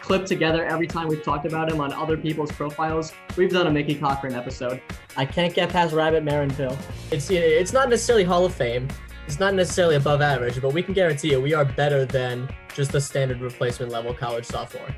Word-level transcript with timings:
clip 0.00 0.26
together 0.26 0.64
every 0.64 0.86
time 0.86 1.08
we've 1.08 1.22
talked 1.22 1.46
about 1.46 1.70
him 1.70 1.80
on 1.80 1.92
other 1.92 2.16
people's 2.16 2.50
profiles, 2.52 3.12
we've 3.36 3.50
done 3.50 3.66
a 3.66 3.70
Mickey 3.70 3.94
Cochrane 3.94 4.34
episode. 4.34 4.80
I 5.16 5.24
can't 5.24 5.54
get 5.54 5.70
past 5.70 5.94
Rabbit 5.94 6.24
Maranville. 6.24 6.76
It's 7.10 7.30
it's 7.30 7.72
not 7.72 7.88
necessarily 7.88 8.24
Hall 8.24 8.44
of 8.44 8.54
Fame. 8.54 8.88
It's 9.26 9.38
not 9.38 9.54
necessarily 9.54 9.96
above 9.96 10.22
average, 10.22 10.60
but 10.60 10.72
we 10.72 10.82
can 10.82 10.94
guarantee 10.94 11.30
you 11.30 11.40
we 11.40 11.54
are 11.54 11.64
better 11.64 12.04
than 12.04 12.48
just 12.74 12.92
the 12.92 13.00
standard 13.00 13.40
replacement 13.40 13.92
level 13.92 14.12
college 14.12 14.44
sophomore. 14.44 14.94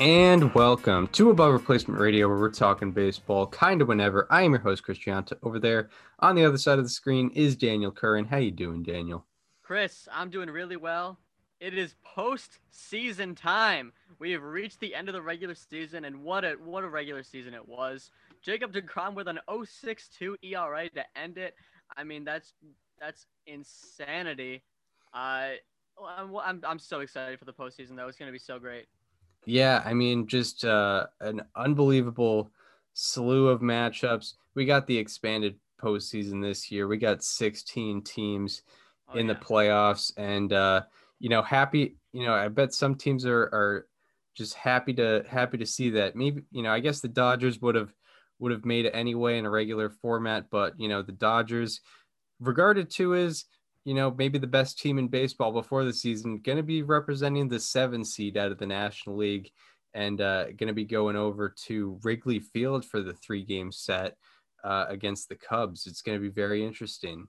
And 0.00 0.54
welcome 0.54 1.08
to 1.08 1.30
Above 1.30 1.52
Replacement 1.52 1.98
Radio, 2.00 2.28
where 2.28 2.38
we're 2.38 2.50
talking 2.50 2.92
baseball 2.92 3.48
kind 3.48 3.82
of 3.82 3.88
whenever. 3.88 4.28
I 4.30 4.42
am 4.42 4.52
your 4.52 4.60
host, 4.60 4.84
Chris 4.84 4.98
Gianta. 4.98 5.32
Over 5.42 5.58
there 5.58 5.90
on 6.20 6.36
the 6.36 6.44
other 6.44 6.58
side 6.58 6.78
of 6.78 6.84
the 6.84 6.90
screen 6.90 7.30
is 7.34 7.56
Daniel 7.56 7.90
Curran. 7.90 8.24
How 8.24 8.36
you 8.36 8.52
doing, 8.52 8.84
Daniel? 8.84 9.26
Chris, 9.62 10.08
I'm 10.12 10.30
doing 10.30 10.50
really 10.50 10.76
well. 10.76 11.18
It 11.60 11.76
is 11.76 11.94
post-season 12.04 13.34
time. 13.34 13.92
We 14.20 14.30
have 14.32 14.42
reached 14.42 14.78
the 14.80 14.94
end 14.94 15.08
of 15.08 15.14
the 15.14 15.22
regular 15.22 15.54
season, 15.54 16.04
and 16.04 16.22
what 16.22 16.44
a 16.44 16.52
what 16.52 16.84
a 16.84 16.88
regular 16.88 17.22
season 17.22 17.52
it 17.54 17.66
was. 17.68 18.10
Jacob 18.42 18.72
DeGrom 18.72 19.14
with 19.14 19.26
an 19.26 19.40
0.62 19.48 20.36
ERA 20.42 20.88
to 20.90 21.04
end 21.16 21.36
it. 21.36 21.54
I 21.96 22.04
mean, 22.04 22.24
that's 22.24 22.52
that's 23.00 23.26
insanity. 23.46 24.62
Uh, 25.12 25.50
I'm, 26.00 26.36
I'm, 26.36 26.62
I'm 26.64 26.78
so 26.78 27.00
excited 27.00 27.38
for 27.40 27.44
the 27.44 27.52
postseason, 27.52 27.96
though. 27.96 28.06
It's 28.06 28.16
going 28.18 28.28
to 28.28 28.32
be 28.32 28.38
so 28.38 28.58
great. 28.60 28.86
Yeah, 29.44 29.82
I 29.84 29.94
mean, 29.94 30.26
just 30.28 30.64
uh, 30.64 31.06
an 31.20 31.42
unbelievable 31.56 32.50
slew 32.94 33.48
of 33.48 33.60
matchups. 33.60 34.34
We 34.54 34.64
got 34.64 34.86
the 34.86 34.96
expanded 34.98 35.56
postseason 35.82 36.40
this 36.42 36.70
year. 36.70 36.86
We 36.86 36.98
got 36.98 37.22
16 37.24 38.02
teams 38.02 38.62
Oh, 39.10 39.16
in 39.16 39.26
yeah. 39.26 39.32
the 39.32 39.38
playoffs, 39.40 40.12
and 40.18 40.52
uh, 40.52 40.82
you 41.18 41.28
know, 41.28 41.42
happy. 41.42 41.96
You 42.12 42.26
know, 42.26 42.34
I 42.34 42.48
bet 42.48 42.72
some 42.72 42.94
teams 42.94 43.26
are 43.26 43.42
are 43.42 43.86
just 44.36 44.54
happy 44.54 44.94
to 44.94 45.24
happy 45.28 45.58
to 45.58 45.66
see 45.66 45.90
that. 45.90 46.16
Maybe 46.16 46.42
you 46.50 46.62
know, 46.62 46.72
I 46.72 46.80
guess 46.80 47.00
the 47.00 47.08
Dodgers 47.08 47.60
would 47.60 47.74
have 47.74 47.92
would 48.38 48.52
have 48.52 48.64
made 48.64 48.86
it 48.86 48.94
anyway 48.94 49.38
in 49.38 49.46
a 49.46 49.50
regular 49.50 49.90
format, 49.90 50.46
but 50.50 50.78
you 50.78 50.88
know, 50.88 51.02
the 51.02 51.12
Dodgers, 51.12 51.80
regarded 52.40 52.90
to 52.92 53.14
as 53.14 53.44
you 53.84 53.94
know 53.94 54.10
maybe 54.16 54.38
the 54.38 54.46
best 54.46 54.78
team 54.78 54.98
in 54.98 55.08
baseball 55.08 55.52
before 55.52 55.84
the 55.84 55.92
season, 55.92 56.38
going 56.38 56.58
to 56.58 56.62
be 56.62 56.82
representing 56.82 57.48
the 57.48 57.60
seven 57.60 58.04
seed 58.04 58.36
out 58.36 58.52
of 58.52 58.58
the 58.58 58.66
National 58.66 59.16
League, 59.16 59.50
and 59.94 60.20
uh, 60.20 60.44
going 60.44 60.68
to 60.68 60.72
be 60.72 60.84
going 60.84 61.16
over 61.16 61.54
to 61.66 61.98
Wrigley 62.02 62.38
Field 62.38 62.84
for 62.84 63.02
the 63.02 63.14
three 63.14 63.44
game 63.44 63.72
set 63.72 64.16
uh, 64.62 64.86
against 64.88 65.28
the 65.28 65.36
Cubs. 65.36 65.86
It's 65.86 66.02
going 66.02 66.16
to 66.16 66.22
be 66.22 66.32
very 66.32 66.64
interesting. 66.64 67.26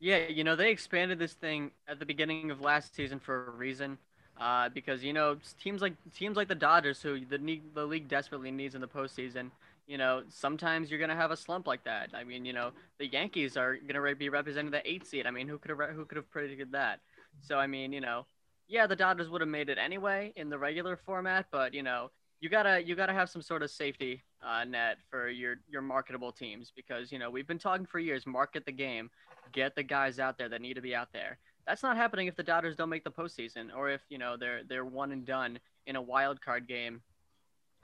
Yeah, 0.00 0.28
you 0.28 0.44
know, 0.44 0.56
they 0.56 0.70
expanded 0.70 1.18
this 1.18 1.34
thing 1.34 1.72
at 1.86 1.98
the 1.98 2.06
beginning 2.06 2.50
of 2.50 2.60
last 2.60 2.94
season 2.94 3.20
for 3.20 3.46
a 3.48 3.50
reason. 3.50 3.98
Uh, 4.40 4.70
because 4.70 5.04
you 5.04 5.12
know 5.12 5.36
teams 5.62 5.82
like 5.82 5.92
teams 6.14 6.34
like 6.36 6.48
the 6.48 6.54
Dodgers, 6.54 7.02
who 7.02 7.26
the 7.26 7.36
ne- 7.36 7.60
the 7.74 7.84
league 7.84 8.08
desperately 8.08 8.50
needs 8.50 8.74
in 8.74 8.80
the 8.80 8.88
postseason, 8.88 9.50
you 9.86 9.98
know 9.98 10.22
sometimes 10.30 10.90
you're 10.90 10.98
gonna 10.98 11.14
have 11.14 11.30
a 11.30 11.36
slump 11.36 11.66
like 11.66 11.84
that. 11.84 12.08
I 12.14 12.24
mean, 12.24 12.46
you 12.46 12.54
know 12.54 12.70
the 12.98 13.06
Yankees 13.06 13.58
are 13.58 13.76
gonna 13.76 14.14
be 14.14 14.30
representing 14.30 14.70
the 14.70 14.88
eight 14.90 15.06
seed. 15.06 15.26
I 15.26 15.30
mean, 15.30 15.46
who 15.46 15.58
could 15.58 15.70
have 15.78 15.90
who 15.90 16.06
could 16.06 16.16
have 16.16 16.30
predicted 16.30 16.72
that? 16.72 17.00
So 17.42 17.58
I 17.58 17.66
mean, 17.66 17.92
you 17.92 18.00
know, 18.00 18.24
yeah, 18.66 18.86
the 18.86 18.96
Dodgers 18.96 19.28
would 19.28 19.42
have 19.42 19.50
made 19.50 19.68
it 19.68 19.76
anyway 19.76 20.32
in 20.36 20.48
the 20.48 20.58
regular 20.58 20.96
format, 20.96 21.46
but 21.52 21.74
you 21.74 21.82
know 21.82 22.10
you 22.40 22.48
gotta 22.48 22.82
you 22.82 22.94
gotta 22.96 23.12
have 23.12 23.28
some 23.28 23.42
sort 23.42 23.62
of 23.62 23.70
safety 23.70 24.22
uh, 24.42 24.64
net 24.64 24.98
for 25.10 25.28
your 25.28 25.56
your 25.68 25.82
marketable 25.82 26.32
teams 26.32 26.72
because 26.74 27.12
you 27.12 27.18
know 27.18 27.30
we've 27.30 27.46
been 27.46 27.58
talking 27.58 27.86
for 27.86 27.98
years, 27.98 28.26
market 28.26 28.64
the 28.64 28.72
game, 28.72 29.10
get 29.52 29.74
the 29.74 29.82
guys 29.82 30.18
out 30.18 30.38
there 30.38 30.48
that 30.48 30.60
need 30.60 30.74
to 30.74 30.80
be 30.80 30.94
out 30.94 31.08
there 31.12 31.38
that's 31.66 31.82
not 31.82 31.96
happening 31.96 32.26
if 32.26 32.34
the 32.34 32.42
Dodgers 32.42 32.74
don't 32.74 32.88
make 32.88 33.04
the 33.04 33.10
postseason, 33.10 33.68
or 33.76 33.90
if 33.90 34.00
you 34.08 34.18
know 34.18 34.36
they're 34.36 34.62
they're 34.64 34.84
one 34.84 35.12
and 35.12 35.24
done 35.24 35.58
in 35.86 35.96
a 35.96 36.02
wild 36.02 36.40
card 36.40 36.66
game 36.66 37.00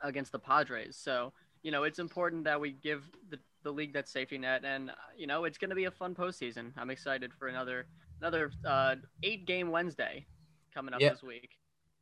against 0.02 0.32
the 0.32 0.38
Padres. 0.38 0.96
So 0.96 1.32
you 1.62 1.70
know 1.70 1.84
it's 1.84 1.98
important 1.98 2.44
that 2.44 2.60
we 2.60 2.72
give 2.72 3.04
the, 3.30 3.38
the 3.62 3.70
league 3.70 3.92
that 3.92 4.08
safety 4.08 4.38
net, 4.38 4.64
and 4.64 4.90
uh, 4.90 4.94
you 5.16 5.26
know 5.26 5.44
it's 5.44 5.58
going 5.58 5.70
to 5.70 5.76
be 5.76 5.84
a 5.84 5.90
fun 5.90 6.14
postseason. 6.14 6.72
I'm 6.76 6.90
excited 6.90 7.32
for 7.38 7.48
another 7.48 7.86
another 8.20 8.50
uh, 8.64 8.96
eight 9.22 9.46
game 9.46 9.70
Wednesday 9.70 10.26
coming 10.74 10.94
up 10.94 11.00
Yeah. 11.00 11.10
this 11.10 11.22
week. 11.22 11.50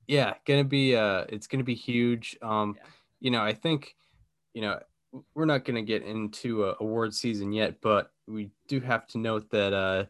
Yeah, 0.07 0.35
gonna 0.47 0.65
be 0.65 0.95
uh, 0.97 1.25
it's 1.29 1.47
gonna 1.47 1.65
be 1.65 1.75
huge. 1.75 2.37
Um, 2.41 2.77
Yeah. 2.79 2.87
you 3.21 3.31
know, 3.31 3.43
I 3.43 3.53
think, 3.53 3.97
you 4.55 4.63
know, 4.63 4.79
we're 5.35 5.45
not 5.45 5.65
gonna 5.65 5.83
get 5.83 6.03
into 6.03 6.65
a 6.65 6.77
award 6.81 7.15
season 7.15 7.53
yet, 7.53 7.81
but 7.81 8.13
we 8.27 8.51
do 8.69 8.81
have 8.81 9.07
to 9.09 9.19
note 9.19 9.51
that 9.51 9.73
uh, 9.73 10.05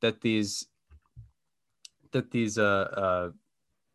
that 0.00 0.20
these 0.20 0.66
that 2.12 2.30
these 2.30 2.58
uh, 2.58 2.62
uh 2.62 3.30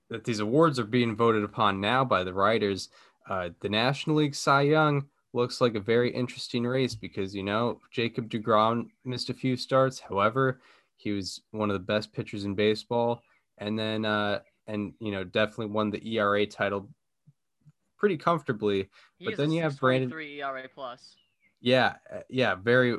that 0.10 0.24
these 0.24 0.40
awards 0.40 0.80
are 0.80 0.86
being 0.86 1.16
voted 1.16 1.44
upon 1.44 1.82
now 1.82 2.06
by 2.06 2.24
the 2.24 2.34
writers. 2.34 2.90
Uh, 3.30 3.50
the 3.60 3.70
National 3.70 4.18
League 4.18 4.36
Cy 4.36 4.62
Young 4.62 5.06
looks 5.34 5.62
like 5.62 5.76
a 5.76 5.80
very 5.80 6.12
interesting 6.14 6.66
race 6.66 6.96
because 6.96 7.36
you 7.36 7.44
know 7.44 7.80
Jacob 7.92 8.30
Degrom 8.30 8.90
missed 9.06 9.30
a 9.30 9.34
few 9.34 9.56
starts. 9.56 10.00
However, 10.00 10.62
he 10.98 11.12
was 11.12 11.42
one 11.52 11.70
of 11.70 11.74
the 11.74 11.80
best 11.80 12.14
pitchers 12.14 12.46
in 12.46 12.56
baseball, 12.56 13.22
and 13.58 13.78
then 13.78 14.06
uh, 14.06 14.40
and 14.68 14.94
you 15.00 15.12
know 15.12 15.24
definitely 15.24 15.68
won 15.68 15.90
the 15.90 16.18
ERA 16.18 16.46
title 16.46 16.90
pretty 18.02 18.18
comfortably. 18.18 18.90
He 19.20 19.26
But 19.26 19.38
then 19.38 19.52
you 19.52 19.62
have 19.62 19.80
Brandon- 19.80 20.10
6.23 20.10 20.38
ERA 20.40 20.68
plus. 20.74 21.16
Yeah, 21.62 21.98
yeah, 22.30 22.56
very 22.56 22.98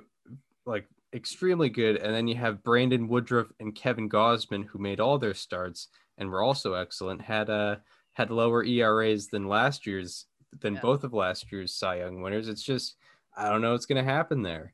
like 0.64 0.86
extremely 1.12 1.68
good. 1.68 1.96
And 1.96 2.14
then 2.14 2.28
you 2.28 2.36
have 2.36 2.62
Brandon 2.62 3.08
Woodruff 3.08 3.50
and 3.58 3.74
Kevin 3.74 4.08
Gausman 4.08 4.64
who 4.64 4.78
made 4.78 5.00
all 5.00 5.18
their 5.18 5.34
starts 5.34 5.88
and 6.18 6.30
were 6.30 6.40
also 6.40 6.74
excellent. 6.74 7.20
Had 7.22 7.50
uh 7.50 7.76
had 8.12 8.30
lower 8.30 8.62
ERAs 8.62 9.26
than 9.26 9.48
last 9.48 9.86
year's 9.88 10.26
than 10.60 10.74
Yeah. 10.74 10.80
both 10.80 11.02
of 11.02 11.12
last 11.12 11.50
year's 11.50 11.74
Cy 11.74 11.96
Young 11.96 12.22
winners. 12.22 12.46
It's 12.48 12.62
just 12.62 12.94
I 13.36 13.48
don't 13.48 13.60
know 13.60 13.72
what's 13.72 13.86
gonna 13.86 14.04
happen 14.04 14.42
there. 14.42 14.72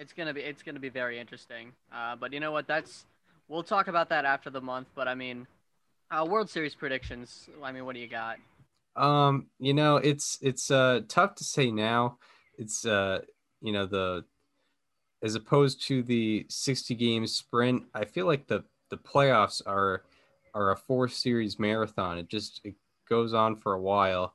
It's 0.00 0.12
gonna 0.12 0.34
be 0.34 0.40
it's 0.40 0.64
gonna 0.64 0.80
be 0.80 0.88
very 0.88 1.20
interesting. 1.20 1.72
Uh, 1.92 2.16
but 2.16 2.32
you 2.32 2.40
know 2.40 2.50
what? 2.50 2.66
That's 2.66 3.06
we'll 3.46 3.62
talk 3.62 3.86
about 3.86 4.08
that 4.08 4.24
after 4.24 4.50
the 4.50 4.60
month. 4.60 4.88
But 4.96 5.06
I 5.06 5.14
mean, 5.14 5.46
uh, 6.10 6.26
World 6.28 6.50
Series 6.50 6.74
predictions. 6.74 7.48
I 7.62 7.70
mean, 7.70 7.84
what 7.84 7.94
do 7.94 8.00
you 8.00 8.08
got? 8.08 8.38
Um, 8.96 9.46
you 9.58 9.74
know, 9.74 9.96
it's 9.96 10.38
it's 10.42 10.70
uh 10.70 11.00
tough 11.08 11.34
to 11.36 11.44
say 11.44 11.70
now. 11.70 12.18
It's 12.58 12.84
uh 12.84 13.20
you 13.60 13.72
know 13.72 13.86
the 13.86 14.24
as 15.22 15.34
opposed 15.36 15.82
to 15.82 16.02
the 16.02 16.44
60 16.48 16.94
game 16.96 17.26
sprint, 17.26 17.84
I 17.94 18.04
feel 18.04 18.26
like 18.26 18.46
the 18.46 18.64
the 18.90 18.98
playoffs 18.98 19.62
are 19.66 20.02
are 20.54 20.72
a 20.72 20.76
four 20.76 21.08
series 21.08 21.58
marathon. 21.58 22.18
It 22.18 22.28
just 22.28 22.60
it 22.64 22.74
goes 23.08 23.32
on 23.32 23.56
for 23.56 23.72
a 23.74 23.80
while. 23.80 24.34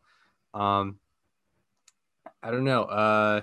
Um 0.54 1.00
I 2.42 2.52
don't 2.52 2.64
know. 2.64 2.84
Uh 2.84 3.42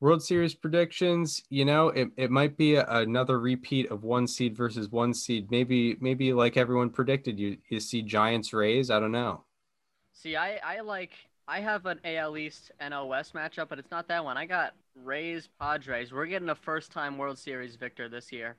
World 0.00 0.22
Series 0.22 0.54
predictions, 0.54 1.42
you 1.48 1.64
know, 1.64 1.88
it, 1.88 2.08
it 2.18 2.30
might 2.30 2.58
be 2.58 2.74
a, 2.74 2.86
another 2.86 3.40
repeat 3.40 3.90
of 3.90 4.04
one 4.04 4.26
seed 4.26 4.54
versus 4.54 4.90
one 4.90 5.14
seed. 5.14 5.50
Maybe 5.50 5.96
maybe 6.00 6.34
like 6.34 6.58
everyone 6.58 6.90
predicted, 6.90 7.38
you 7.38 7.56
you 7.70 7.80
see 7.80 8.02
Giants 8.02 8.52
Rays. 8.52 8.90
I 8.90 9.00
don't 9.00 9.10
know. 9.10 9.45
See, 10.16 10.34
I 10.34 10.56
I 10.64 10.80
like 10.80 11.12
I 11.46 11.60
have 11.60 11.84
an 11.84 12.00
AL 12.02 12.38
East 12.38 12.72
NL 12.80 13.06
West 13.08 13.34
matchup, 13.34 13.68
but 13.68 13.78
it's 13.78 13.90
not 13.90 14.08
that 14.08 14.24
one. 14.24 14.38
I 14.38 14.46
got 14.46 14.72
Rays 14.94 15.48
Padres. 15.60 16.10
We're 16.10 16.26
getting 16.26 16.48
a 16.48 16.54
first 16.54 16.90
time 16.90 17.18
World 17.18 17.38
Series 17.38 17.76
victor 17.76 18.08
this 18.08 18.32
year. 18.32 18.56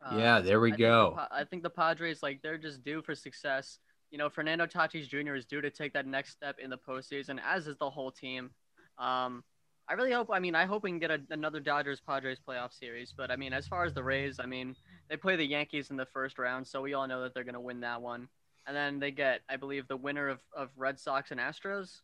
Uh, 0.00 0.16
Yeah, 0.16 0.40
there 0.40 0.60
we 0.60 0.68
I 0.68 0.76
think 0.76 0.78
the 0.78 0.84
go. 0.84 1.26
I 1.32 1.44
think 1.44 1.62
the 1.64 1.70
Padres 1.70 2.22
like 2.22 2.40
they're 2.40 2.56
just 2.56 2.84
due 2.84 3.02
for 3.02 3.16
success. 3.16 3.80
You 4.12 4.18
know, 4.18 4.30
Fernando 4.30 4.64
Tatis 4.64 5.08
Jr. 5.08 5.34
is 5.34 5.44
due 5.44 5.60
to 5.60 5.70
take 5.70 5.92
that 5.94 6.06
next 6.06 6.30
step 6.30 6.60
in 6.60 6.70
the 6.70 6.78
postseason, 6.78 7.40
as 7.44 7.66
is 7.66 7.76
the 7.78 7.90
whole 7.90 8.12
team. 8.12 8.50
Um, 8.96 9.42
I 9.88 9.94
really 9.94 10.12
hope. 10.12 10.30
I 10.32 10.38
mean, 10.38 10.54
I 10.54 10.66
hope 10.66 10.84
we 10.84 10.90
can 10.90 11.00
get 11.00 11.10
a, 11.10 11.20
another 11.30 11.58
Dodgers 11.58 12.00
Padres 12.00 12.38
playoff 12.38 12.72
series. 12.72 13.12
But 13.14 13.32
I 13.32 13.36
mean, 13.36 13.52
as 13.52 13.66
far 13.66 13.84
as 13.84 13.92
the 13.92 14.04
Rays, 14.04 14.38
I 14.38 14.46
mean, 14.46 14.76
they 15.10 15.16
play 15.16 15.34
the 15.34 15.44
Yankees 15.44 15.90
in 15.90 15.96
the 15.96 16.06
first 16.06 16.38
round, 16.38 16.64
so 16.64 16.80
we 16.80 16.94
all 16.94 17.08
know 17.08 17.22
that 17.22 17.34
they're 17.34 17.44
going 17.44 17.54
to 17.54 17.60
win 17.60 17.80
that 17.80 18.00
one. 18.00 18.28
And 18.66 18.76
then 18.76 18.98
they 18.98 19.10
get, 19.10 19.42
I 19.48 19.56
believe, 19.56 19.86
the 19.86 19.96
winner 19.96 20.28
of, 20.28 20.40
of 20.54 20.70
Red 20.76 20.98
Sox 20.98 21.30
and 21.30 21.40
Astros. 21.40 22.00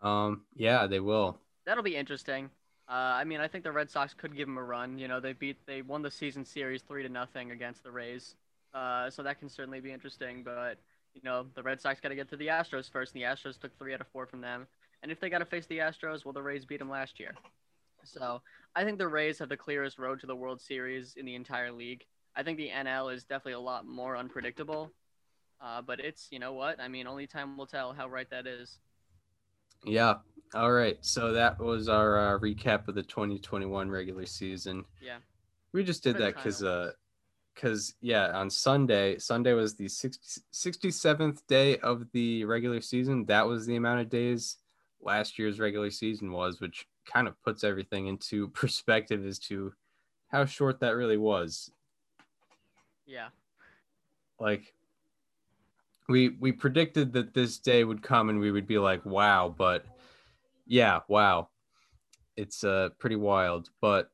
Um, 0.00 0.42
yeah, 0.54 0.86
they 0.86 1.00
will. 1.00 1.38
That'll 1.66 1.82
be 1.82 1.96
interesting. 1.96 2.50
Uh, 2.88 2.92
I 2.92 3.24
mean, 3.24 3.40
I 3.40 3.48
think 3.48 3.64
the 3.64 3.72
Red 3.72 3.90
Sox 3.90 4.14
could 4.14 4.36
give 4.36 4.46
them 4.46 4.56
a 4.56 4.62
run. 4.62 4.98
You 4.98 5.08
know, 5.08 5.20
they 5.20 5.32
beat, 5.32 5.56
they 5.66 5.82
won 5.82 6.02
the 6.02 6.10
season 6.10 6.44
series 6.44 6.82
three 6.82 7.02
to 7.02 7.08
nothing 7.08 7.50
against 7.50 7.82
the 7.82 7.90
Rays. 7.90 8.36
Uh, 8.72 9.10
so 9.10 9.22
that 9.22 9.38
can 9.38 9.48
certainly 9.48 9.80
be 9.80 9.92
interesting. 9.92 10.42
But 10.42 10.78
you 11.14 11.20
know, 11.24 11.46
the 11.54 11.62
Red 11.62 11.80
Sox 11.80 12.00
got 12.00 12.10
to 12.10 12.14
get 12.14 12.28
to 12.30 12.36
the 12.36 12.46
Astros 12.46 12.90
first, 12.90 13.14
and 13.14 13.22
the 13.22 13.26
Astros 13.26 13.58
took 13.58 13.76
three 13.78 13.92
out 13.92 14.00
of 14.00 14.06
four 14.08 14.26
from 14.26 14.40
them. 14.40 14.66
And 15.02 15.12
if 15.12 15.20
they 15.20 15.28
got 15.28 15.38
to 15.38 15.44
face 15.44 15.66
the 15.66 15.78
Astros, 15.78 16.24
well, 16.24 16.32
the 16.32 16.42
Rays 16.42 16.64
beat 16.64 16.78
them 16.78 16.90
last 16.90 17.18
year. 17.18 17.34
So 18.04 18.40
I 18.74 18.84
think 18.84 18.98
the 18.98 19.08
Rays 19.08 19.38
have 19.38 19.48
the 19.48 19.56
clearest 19.56 19.98
road 19.98 20.20
to 20.20 20.26
the 20.26 20.36
World 20.36 20.60
Series 20.60 21.14
in 21.16 21.26
the 21.26 21.34
entire 21.34 21.72
league. 21.72 22.04
I 22.36 22.42
think 22.42 22.56
the 22.56 22.70
NL 22.70 23.12
is 23.12 23.24
definitely 23.24 23.52
a 23.54 23.60
lot 23.60 23.86
more 23.86 24.16
unpredictable. 24.16 24.92
Uh, 25.60 25.82
but 25.82 26.00
it's, 26.00 26.28
you 26.30 26.38
know 26.38 26.52
what? 26.52 26.80
I 26.80 26.88
mean, 26.88 27.06
only 27.06 27.26
time 27.26 27.56
will 27.56 27.66
tell 27.66 27.92
how 27.92 28.08
right 28.08 28.28
that 28.30 28.46
is. 28.46 28.78
Yeah. 29.84 30.14
All 30.54 30.72
right. 30.72 30.98
So 31.00 31.32
that 31.32 31.58
was 31.58 31.88
our 31.88 32.36
uh, 32.36 32.38
recap 32.38 32.88
of 32.88 32.94
the 32.94 33.02
2021 33.02 33.90
regular 33.90 34.26
season. 34.26 34.84
Yeah. 35.00 35.18
We 35.72 35.84
just 35.84 36.02
did 36.02 36.16
For 36.16 36.22
that 36.22 36.36
because, 36.36 36.62
uh, 36.62 36.92
because 37.54 37.94
yeah, 38.00 38.30
on 38.30 38.50
Sunday, 38.50 39.18
Sunday 39.18 39.52
was 39.52 39.74
the 39.74 39.88
60, 39.88 40.40
67th 40.52 41.40
day 41.48 41.78
of 41.78 42.04
the 42.12 42.44
regular 42.44 42.80
season. 42.80 43.26
That 43.26 43.46
was 43.46 43.66
the 43.66 43.76
amount 43.76 44.00
of 44.00 44.08
days 44.08 44.56
last 45.00 45.38
year's 45.38 45.60
regular 45.60 45.90
season 45.90 46.32
was, 46.32 46.60
which 46.60 46.86
kind 47.04 47.28
of 47.28 47.40
puts 47.42 47.64
everything 47.64 48.06
into 48.06 48.48
perspective 48.54 49.26
as 49.26 49.38
to 49.40 49.72
how 50.28 50.44
short 50.44 50.80
that 50.80 50.96
really 50.96 51.16
was. 51.16 51.70
Yeah. 53.06 53.28
like 54.38 54.74
we 56.08 56.30
we 56.40 56.52
predicted 56.52 57.12
that 57.12 57.34
this 57.34 57.58
day 57.58 57.84
would 57.84 58.02
come 58.02 58.28
and 58.28 58.40
we 58.40 58.50
would 58.50 58.66
be 58.66 58.78
like 58.78 59.04
wow 59.04 59.54
but 59.56 59.84
yeah 60.66 61.00
wow. 61.08 61.48
It's 62.36 62.62
uh 62.62 62.90
pretty 62.98 63.16
wild 63.16 63.70
but 63.80 64.10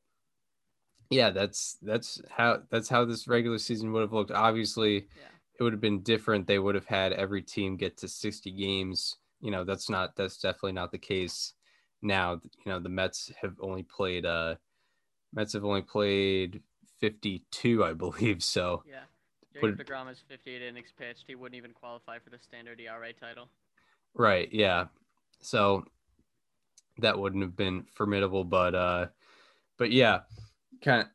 yeah 1.11 1.29
that's 1.29 1.77
that's 1.81 2.21
how 2.29 2.63
that's 2.71 2.89
how 2.89 3.05
this 3.05 3.27
regular 3.27 3.57
season 3.59 3.91
would 3.93 4.01
have 4.01 4.13
looked. 4.13 4.31
Obviously 4.31 5.07
Yeah. 5.15 5.27
it 5.59 5.63
would 5.63 5.73
have 5.73 5.81
been 5.81 6.01
different. 6.01 6.47
They 6.47 6.59
would 6.59 6.75
have 6.75 6.87
had 6.87 7.13
every 7.13 7.41
team 7.41 7.77
get 7.77 7.97
to 7.97 8.07
60 8.07 8.51
games. 8.51 9.17
You 9.41 9.51
know 9.51 9.63
that's 9.63 9.89
not 9.89 10.15
that's 10.15 10.37
definitely 10.39 10.73
not 10.73 10.91
the 10.91 10.97
case 10.97 11.53
now. 12.01 12.41
You 12.65 12.71
know 12.71 12.79
the 12.79 12.89
mets 12.89 13.31
have 13.41 13.55
only 13.59 13.83
played 13.83 14.25
uh 14.25 14.55
mets 15.33 15.53
have 15.53 15.65
only 15.65 15.81
played 15.81 16.61
52 16.99 17.83
i 17.83 17.93
believe 17.93 18.41
so 18.41 18.83
Yeah. 18.87 19.03
Put 19.59 19.77
Jacob 19.77 19.87
DeGrom 19.87 20.11
is 20.11 20.23
58 20.27 20.61
innings 20.61 20.93
pitched. 20.97 21.25
He 21.27 21.35
wouldn't 21.35 21.55
even 21.55 21.71
qualify 21.71 22.19
for 22.19 22.29
the 22.29 22.39
standard 22.39 22.79
ERA 22.79 23.13
title. 23.13 23.49
Right. 24.13 24.49
Yeah. 24.51 24.85
So 25.41 25.85
that 26.99 27.17
wouldn't 27.17 27.43
have 27.43 27.55
been 27.55 27.85
formidable, 27.93 28.43
but 28.43 28.75
uh, 28.75 29.07
but 29.77 29.91
yeah, 29.91 30.21
kind 30.83 31.01
of 31.01 31.07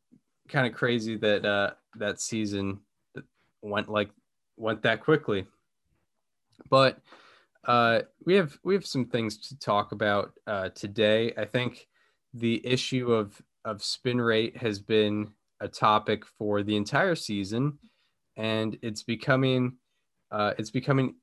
kind 0.48 0.66
of 0.66 0.74
crazy 0.74 1.16
that 1.16 1.44
uh 1.44 1.70
that 1.96 2.20
season 2.20 2.80
went 3.62 3.88
like 3.88 4.10
went 4.56 4.82
that 4.82 5.02
quickly. 5.02 5.46
But 6.68 7.00
uh, 7.64 8.00
we 8.24 8.34
have 8.34 8.58
we 8.64 8.74
have 8.74 8.86
some 8.86 9.06
things 9.06 9.36
to 9.48 9.58
talk 9.58 9.92
about 9.92 10.32
uh, 10.46 10.70
today. 10.70 11.32
I 11.36 11.44
think 11.44 11.86
the 12.34 12.64
issue 12.66 13.12
of 13.12 13.40
of 13.64 13.82
spin 13.82 14.20
rate 14.20 14.56
has 14.56 14.78
been 14.78 15.32
a 15.60 15.68
topic 15.68 16.24
for 16.24 16.62
the 16.62 16.76
entire 16.76 17.14
season, 17.14 17.78
and 18.36 18.78
it's 18.82 19.02
becoming 19.02 19.76
uh, 20.30 20.54
it's 20.58 20.70
becoming 20.70 21.16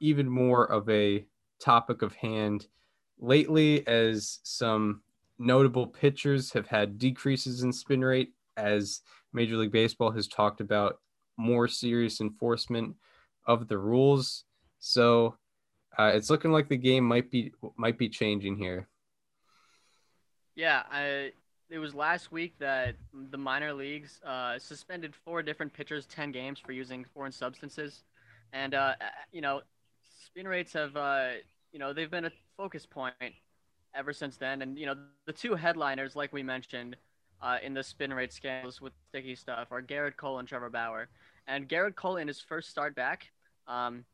even 0.00 0.28
more 0.28 0.70
of 0.70 0.88
a 0.88 1.24
topic 1.60 2.02
of 2.02 2.14
hand 2.14 2.66
lately 3.18 3.86
as 3.86 4.40
some 4.42 5.02
notable 5.38 5.86
pitchers 5.86 6.52
have 6.52 6.66
had 6.66 6.98
decreases 6.98 7.62
in 7.62 7.72
spin 7.72 8.04
rate 8.04 8.32
as 8.56 9.00
Major 9.32 9.56
League 9.56 9.72
Baseball 9.72 10.10
has 10.12 10.28
talked 10.28 10.60
about 10.60 10.98
more 11.36 11.66
serious 11.66 12.20
enforcement 12.20 12.94
of 13.46 13.68
the 13.68 13.78
rules. 13.78 14.44
So 14.78 15.36
uh, 15.98 16.12
it's 16.14 16.30
looking 16.30 16.52
like 16.52 16.68
the 16.68 16.76
game 16.76 17.04
might 17.04 17.30
be 17.30 17.52
might 17.76 17.98
be 17.98 18.08
changing 18.08 18.56
here. 18.56 18.88
Yeah, 20.54 20.82
I, 20.90 21.32
it 21.72 21.78
was 21.78 21.94
last 21.94 22.30
week 22.30 22.52
that 22.58 22.96
the 23.30 23.38
minor 23.38 23.72
leagues 23.72 24.20
uh, 24.26 24.58
suspended 24.58 25.14
four 25.14 25.42
different 25.42 25.72
pitchers 25.72 26.04
10 26.04 26.30
games 26.30 26.58
for 26.58 26.72
using 26.72 27.02
foreign 27.14 27.32
substances. 27.32 28.04
And, 28.52 28.74
uh, 28.74 28.92
you 29.32 29.40
know, 29.40 29.62
spin 30.26 30.46
rates 30.46 30.74
have, 30.74 30.94
uh, 30.94 31.28
you 31.72 31.78
know, 31.78 31.94
they've 31.94 32.10
been 32.10 32.26
a 32.26 32.32
focus 32.58 32.84
point 32.84 33.14
ever 33.94 34.12
since 34.12 34.36
then. 34.36 34.60
And, 34.60 34.78
you 34.78 34.84
know, 34.84 34.94
the 35.24 35.32
two 35.32 35.54
headliners, 35.54 36.14
like 36.14 36.30
we 36.30 36.42
mentioned 36.42 36.94
uh, 37.40 37.56
in 37.62 37.72
the 37.72 37.82
spin 37.82 38.12
rate 38.12 38.34
scandals 38.34 38.82
with 38.82 38.92
sticky 39.08 39.34
stuff, 39.34 39.68
are 39.70 39.80
Gerrit 39.80 40.16
Cole 40.18 40.40
and 40.40 40.46
Trevor 40.46 40.68
Bauer. 40.68 41.08
And 41.46 41.70
Gerrit 41.70 41.94
Cole, 41.94 42.18
in 42.18 42.28
his 42.28 42.38
first 42.38 42.68
start 42.68 42.94
back, 42.94 43.30
um, 43.66 44.04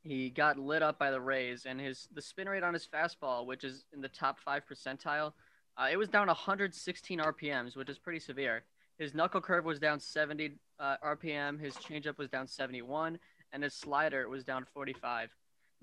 he 0.00 0.30
got 0.30 0.58
lit 0.58 0.82
up 0.82 0.98
by 0.98 1.10
the 1.10 1.20
Rays, 1.20 1.66
and 1.66 1.80
his 1.80 2.08
the 2.14 2.20
spin 2.20 2.48
rate 2.48 2.62
on 2.62 2.74
his 2.74 2.86
fastball, 2.86 3.46
which 3.46 3.64
is 3.64 3.84
in 3.94 4.02
the 4.02 4.08
top 4.08 4.38
five 4.38 4.62
percentile, 4.70 5.32
uh, 5.76 5.88
it 5.90 5.96
was 5.96 6.08
down 6.08 6.28
116 6.28 7.18
RPMs, 7.18 7.76
which 7.76 7.88
is 7.88 7.98
pretty 7.98 8.20
severe. 8.20 8.62
His 8.98 9.14
knuckle 9.14 9.40
curve 9.40 9.64
was 9.64 9.80
down 9.80 9.98
70 9.98 10.52
uh, 10.78 10.96
RPM. 11.04 11.60
His 11.60 11.74
changeup 11.74 12.16
was 12.16 12.28
down 12.28 12.46
71, 12.46 13.18
and 13.52 13.62
his 13.62 13.74
slider 13.74 14.28
was 14.28 14.44
down 14.44 14.64
45. 14.72 15.30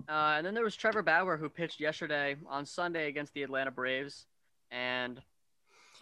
Uh, 0.08 0.12
and 0.12 0.46
then 0.46 0.54
there 0.54 0.64
was 0.64 0.74
Trevor 0.74 1.02
Bauer, 1.02 1.36
who 1.36 1.48
pitched 1.48 1.78
yesterday 1.78 2.36
on 2.48 2.64
Sunday 2.64 3.08
against 3.08 3.34
the 3.34 3.42
Atlanta 3.42 3.70
Braves, 3.70 4.26
and 4.70 5.20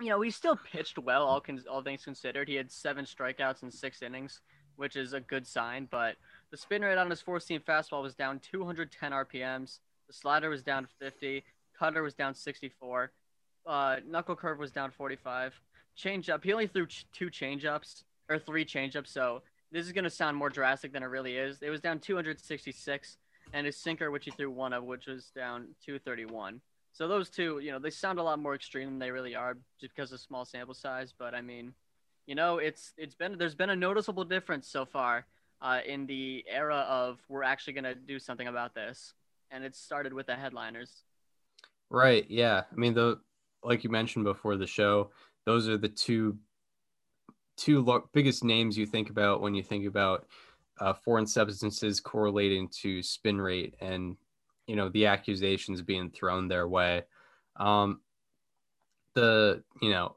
you 0.01 0.09
know 0.09 0.21
he 0.21 0.31
still 0.31 0.57
pitched 0.57 0.99
well, 0.99 1.27
all 1.27 1.41
con- 1.41 1.63
all 1.71 1.83
things 1.83 2.05
considered. 2.05 2.49
He 2.49 2.55
had 2.55 2.71
seven 2.71 3.05
strikeouts 3.05 3.63
in 3.63 3.71
six 3.71 4.01
innings, 4.01 4.41
which 4.77 4.97
is 4.97 5.13
a 5.13 5.21
good 5.21 5.47
sign. 5.47 5.87
But 5.91 6.17
the 6.51 6.57
spin 6.57 6.83
rate 6.83 6.97
on 6.97 7.11
his 7.11 7.21
four-seam 7.21 7.61
fastball 7.61 8.03
was 8.03 8.15
down 8.15 8.41
210 8.41 9.13
RPMs. 9.13 9.81
The 10.07 10.15
slider 10.15 10.49
was 10.49 10.63
down 10.63 10.87
50. 10.99 11.45
Cutter 11.79 12.03
was 12.03 12.15
down 12.15 12.35
64 12.35 13.13
uh, 13.67 13.97
knuckle 14.07 14.37
curve 14.37 14.59
was 14.59 14.71
down 14.71 14.91
45. 14.91 15.61
Change 15.97 16.31
up, 16.31 16.45
he 16.45 16.53
only 16.53 16.67
threw 16.67 16.87
ch- 16.87 17.07
two 17.13 17.31
change 17.31 17.65
ups 17.65 18.05
or 18.29 18.39
three 18.39 18.65
change 18.65 18.97
ups, 18.97 19.11
so 19.11 19.43
this 19.73 19.87
is 19.87 19.93
going 19.93 20.05
to 20.05 20.11
sound 20.11 20.37
more 20.37 20.49
drastic 20.49 20.93
than 20.93 21.03
it 21.03 21.07
really 21.07 21.37
is. 21.37 21.59
It 21.63 21.71
was 21.71 21.81
down 21.81 21.99
266, 21.99 23.19
and 23.53 23.67
his 23.67 23.77
sinker, 23.77 24.11
which 24.11 24.25
he 24.25 24.31
threw 24.31 24.51
one 24.51 24.73
of, 24.73 24.85
which 24.85 25.07
was 25.07 25.31
down 25.35 25.69
231. 25.85 26.61
So 26.93 27.09
those 27.09 27.31
two, 27.31 27.61
you 27.61 27.71
know, 27.71 27.79
they 27.79 27.91
sound 27.91 28.19
a 28.19 28.23
lot 28.23 28.39
more 28.39 28.55
extreme 28.55 28.89
than 28.89 28.99
they 28.99 29.11
really 29.11 29.35
are 29.35 29.57
just 29.81 29.95
because 29.95 30.13
of 30.13 30.21
small 30.21 30.45
sample 30.45 30.75
size. 30.75 31.15
But 31.17 31.35
I 31.35 31.41
mean, 31.41 31.73
you 32.27 32.35
know, 32.35 32.59
it's 32.59 32.93
it's 32.97 33.15
been 33.15 33.39
there's 33.39 33.55
been 33.55 33.71
a 33.71 33.77
noticeable 33.77 34.25
difference 34.25 34.69
so 34.69 34.85
far 34.85 35.27
uh, 35.63 35.81
in 35.87 36.07
the 36.07 36.45
era 36.49 36.87
of 36.89 37.19
we're 37.29 37.43
actually 37.43 37.75
going 37.75 37.85
to 37.85 37.95
do 37.95 38.19
something 38.19 38.49
about 38.49 38.75
this, 38.75 39.15
and 39.51 39.65
it 39.65 39.77
started 39.77 40.13
with 40.13 40.27
the 40.27 40.35
headliners. 40.35 41.05
Right. 41.91 42.27
Yeah. 42.29 42.63
I 42.71 42.77
mean, 42.77 42.95
the 42.95 43.21
like 43.63 43.85
you 43.85 43.91
mentioned 43.91 44.25
before 44.25 44.57
the 44.57 44.67
show, 44.67 45.11
those 45.47 45.69
are 45.69 45.79
the 45.79 45.89
two 45.89 46.39
two 47.57 47.83
lo- 47.83 48.09
biggest 48.13 48.43
names 48.43 48.79
you 48.79 48.87
think 48.87 49.11
about 49.11 49.43
when 49.43 49.55
you 49.55 49.63
think 49.63 49.87
about 49.87 50.27
uh, 50.81 50.95
foreign 50.95 51.27
substances 51.27 52.01
correlating 52.01 52.69
to 52.69 53.03
spin 53.03 53.39
rate 53.39 53.75
and 53.81 54.17
you 54.67 54.77
know 54.77 54.89
the 54.89 55.07
accusations 55.07 55.83
being 55.83 56.11
thrown 56.11 56.49
their 56.49 56.67
way. 56.69 57.03
Um, 57.57 58.01
the 59.15 59.63
you 59.83 59.91
know 59.91 60.17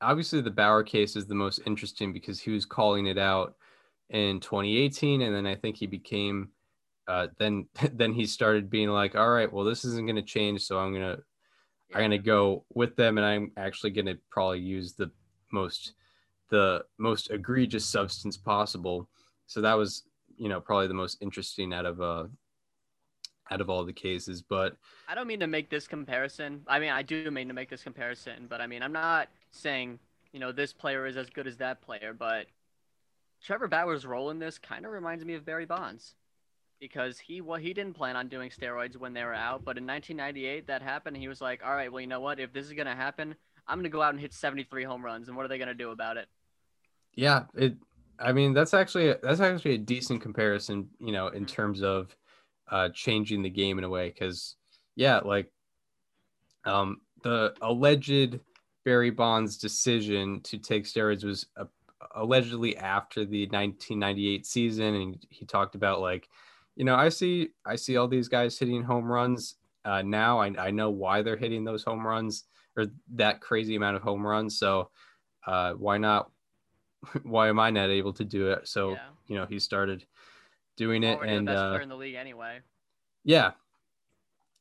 obviously 0.00 0.40
the 0.40 0.50
Bauer 0.50 0.82
case 0.82 1.16
is 1.16 1.26
the 1.26 1.34
most 1.34 1.60
interesting 1.66 2.12
because 2.12 2.40
he 2.40 2.50
was 2.50 2.64
calling 2.64 3.06
it 3.06 3.18
out 3.18 3.54
in 4.10 4.40
2018, 4.40 5.22
and 5.22 5.34
then 5.34 5.46
I 5.46 5.54
think 5.54 5.76
he 5.76 5.86
became 5.86 6.50
uh, 7.08 7.28
then 7.38 7.66
then 7.92 8.12
he 8.12 8.26
started 8.26 8.70
being 8.70 8.88
like, 8.88 9.14
all 9.14 9.30
right, 9.30 9.52
well 9.52 9.64
this 9.64 9.84
isn't 9.84 10.06
going 10.06 10.16
to 10.16 10.22
change, 10.22 10.62
so 10.62 10.78
I'm 10.78 10.92
gonna 11.92 12.04
I'm 12.04 12.10
gonna 12.10 12.22
go 12.22 12.64
with 12.74 12.96
them, 12.96 13.18
and 13.18 13.26
I'm 13.26 13.52
actually 13.56 13.90
gonna 13.90 14.16
probably 14.30 14.60
use 14.60 14.92
the 14.94 15.10
most 15.52 15.94
the 16.48 16.84
most 16.98 17.30
egregious 17.30 17.84
substance 17.84 18.36
possible. 18.36 19.08
So 19.46 19.60
that 19.60 19.74
was 19.74 20.04
you 20.36 20.48
know 20.48 20.60
probably 20.60 20.88
the 20.88 20.94
most 20.94 21.18
interesting 21.20 21.72
out 21.72 21.86
of 21.86 22.00
uh 22.00 22.24
out 23.50 23.60
of 23.60 23.70
all 23.70 23.84
the 23.84 23.92
cases. 23.92 24.42
But 24.42 24.76
I 25.08 25.14
don't 25.14 25.26
mean 25.26 25.40
to 25.40 25.46
make 25.46 25.70
this 25.70 25.86
comparison. 25.86 26.62
I 26.66 26.78
mean, 26.78 26.90
I 26.90 27.02
do 27.02 27.30
mean 27.30 27.48
to 27.48 27.54
make 27.54 27.70
this 27.70 27.82
comparison, 27.82 28.46
but 28.48 28.60
I 28.60 28.66
mean, 28.66 28.82
I'm 28.82 28.92
not 28.92 29.28
saying, 29.52 29.98
you 30.32 30.40
know, 30.40 30.52
this 30.52 30.72
player 30.72 31.06
is 31.06 31.16
as 31.16 31.30
good 31.30 31.46
as 31.46 31.56
that 31.58 31.80
player, 31.80 32.14
but 32.16 32.46
Trevor 33.42 33.68
Bauer's 33.68 34.04
role 34.06 34.30
in 34.30 34.38
this 34.38 34.58
kind 34.58 34.84
of 34.84 34.92
reminds 34.92 35.24
me 35.24 35.34
of 35.34 35.44
Barry 35.44 35.66
Bonds 35.66 36.14
because 36.80 37.18
he 37.18 37.40
well, 37.40 37.58
he 37.58 37.72
didn't 37.72 37.94
plan 37.94 38.16
on 38.16 38.28
doing 38.28 38.50
steroids 38.50 38.96
when 38.96 39.12
they 39.12 39.24
were 39.24 39.34
out, 39.34 39.64
but 39.64 39.78
in 39.78 39.86
1998 39.86 40.66
that 40.66 40.82
happened. 40.82 41.16
He 41.16 41.28
was 41.28 41.40
like, 41.40 41.62
"All 41.64 41.74
right, 41.74 41.90
well, 41.90 42.00
you 42.00 42.06
know 42.06 42.20
what? 42.20 42.40
If 42.40 42.52
this 42.52 42.66
is 42.66 42.72
to 42.86 42.94
happen, 42.94 43.34
I'm 43.66 43.82
to 43.82 43.88
go 43.88 44.02
out 44.02 44.12
and 44.14 44.20
hit 44.20 44.32
73 44.32 44.84
home 44.84 45.04
runs, 45.04 45.28
and 45.28 45.36
what 45.36 45.44
are 45.44 45.48
they 45.48 45.58
to 45.68 45.74
do 45.74 45.90
about 45.90 46.16
it?" 46.16 46.28
yeah, 47.16 47.44
it. 47.54 47.76
I 48.18 48.32
mean, 48.32 48.54
that's 48.54 48.74
actually 48.74 49.14
that's 49.22 49.40
actually 49.40 49.74
a 49.74 49.78
decent 49.78 50.22
comparison, 50.22 50.88
you 51.00 51.12
know, 51.12 51.28
in 51.28 51.44
terms 51.44 51.82
of 51.82 52.14
uh, 52.70 52.90
changing 52.94 53.42
the 53.42 53.50
game 53.50 53.78
in 53.78 53.84
a 53.84 53.88
way. 53.88 54.08
Because 54.08 54.56
yeah, 54.94 55.18
like 55.18 55.50
um, 56.64 57.00
the 57.22 57.54
alleged 57.60 58.38
Barry 58.84 59.10
Bonds 59.10 59.56
decision 59.56 60.40
to 60.42 60.58
take 60.58 60.84
steroids 60.84 61.24
was 61.24 61.46
uh, 61.56 61.64
allegedly 62.14 62.76
after 62.76 63.24
the 63.24 63.46
1998 63.46 64.46
season, 64.46 64.94
and 64.94 65.26
he 65.30 65.44
talked 65.44 65.74
about 65.74 66.00
like 66.00 66.28
you 66.76 66.84
know, 66.84 66.94
I 66.94 67.08
see 67.08 67.50
I 67.64 67.76
see 67.76 67.96
all 67.96 68.08
these 68.08 68.28
guys 68.28 68.58
hitting 68.58 68.82
home 68.82 69.10
runs 69.10 69.56
uh, 69.84 70.02
now. 70.02 70.38
I 70.38 70.46
I 70.58 70.70
know 70.70 70.90
why 70.90 71.22
they're 71.22 71.36
hitting 71.36 71.64
those 71.64 71.82
home 71.84 72.06
runs 72.06 72.44
or 72.76 72.86
that 73.14 73.40
crazy 73.40 73.76
amount 73.76 73.96
of 73.96 74.02
home 74.02 74.26
runs. 74.26 74.58
So 74.58 74.90
uh, 75.46 75.72
why 75.74 75.98
not? 75.98 76.30
Why 77.22 77.48
am 77.48 77.60
I 77.60 77.70
not 77.70 77.90
able 77.90 78.12
to 78.14 78.24
do 78.24 78.50
it? 78.50 78.66
So 78.66 78.90
Yeah. 78.92 79.08
you 79.28 79.36
know, 79.36 79.46
he 79.46 79.58
started 79.58 80.06
doing 80.76 81.02
it, 81.04 81.16
Already 81.16 81.32
and 81.34 81.46
the 81.46 81.52
best 81.52 81.62
uh, 81.62 81.70
player 81.70 81.82
in 81.82 81.88
the 81.88 81.96
league 81.96 82.14
anyway. 82.14 82.60
yeah, 83.24 83.52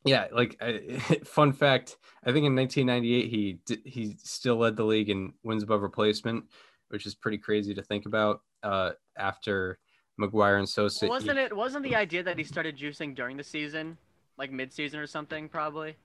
yeah. 0.06 0.28
Like 0.32 0.58
I, 0.62 0.98
fun 1.26 1.54
fact, 1.54 1.98
I 2.24 2.32
think 2.32 2.46
in 2.46 2.56
1998 2.56 3.30
he 3.30 3.60
he 3.90 4.18
still 4.24 4.58
led 4.58 4.76
the 4.76 4.84
league 4.86 5.10
in 5.10 5.34
wins 5.44 5.64
above 5.64 5.82
replacement, 5.82 6.46
which 6.90 7.06
is 7.06 7.16
pretty 7.16 7.38
crazy 7.38 7.74
to 7.74 7.82
think 7.82 8.06
about. 8.06 8.42
Uh, 8.64 8.92
after 9.18 9.80
McGwire 10.20 10.58
and 10.58 10.68
Sosa, 10.68 11.06
he- 11.06 11.10
Wasn't 11.10 11.38
it? 11.38 11.56
Wasn't 11.56 11.84
the 11.84 11.96
idea 11.96 12.24
that 12.24 12.38
he 12.38 12.44
started 12.44 12.78
juicing 12.78 13.16
during 13.16 13.38
the 13.38 13.44
season, 13.44 13.98
like 14.38 14.52
mid-season 14.52 15.00
or 15.00 15.08
something? 15.08 15.50
Probably. 15.50 15.96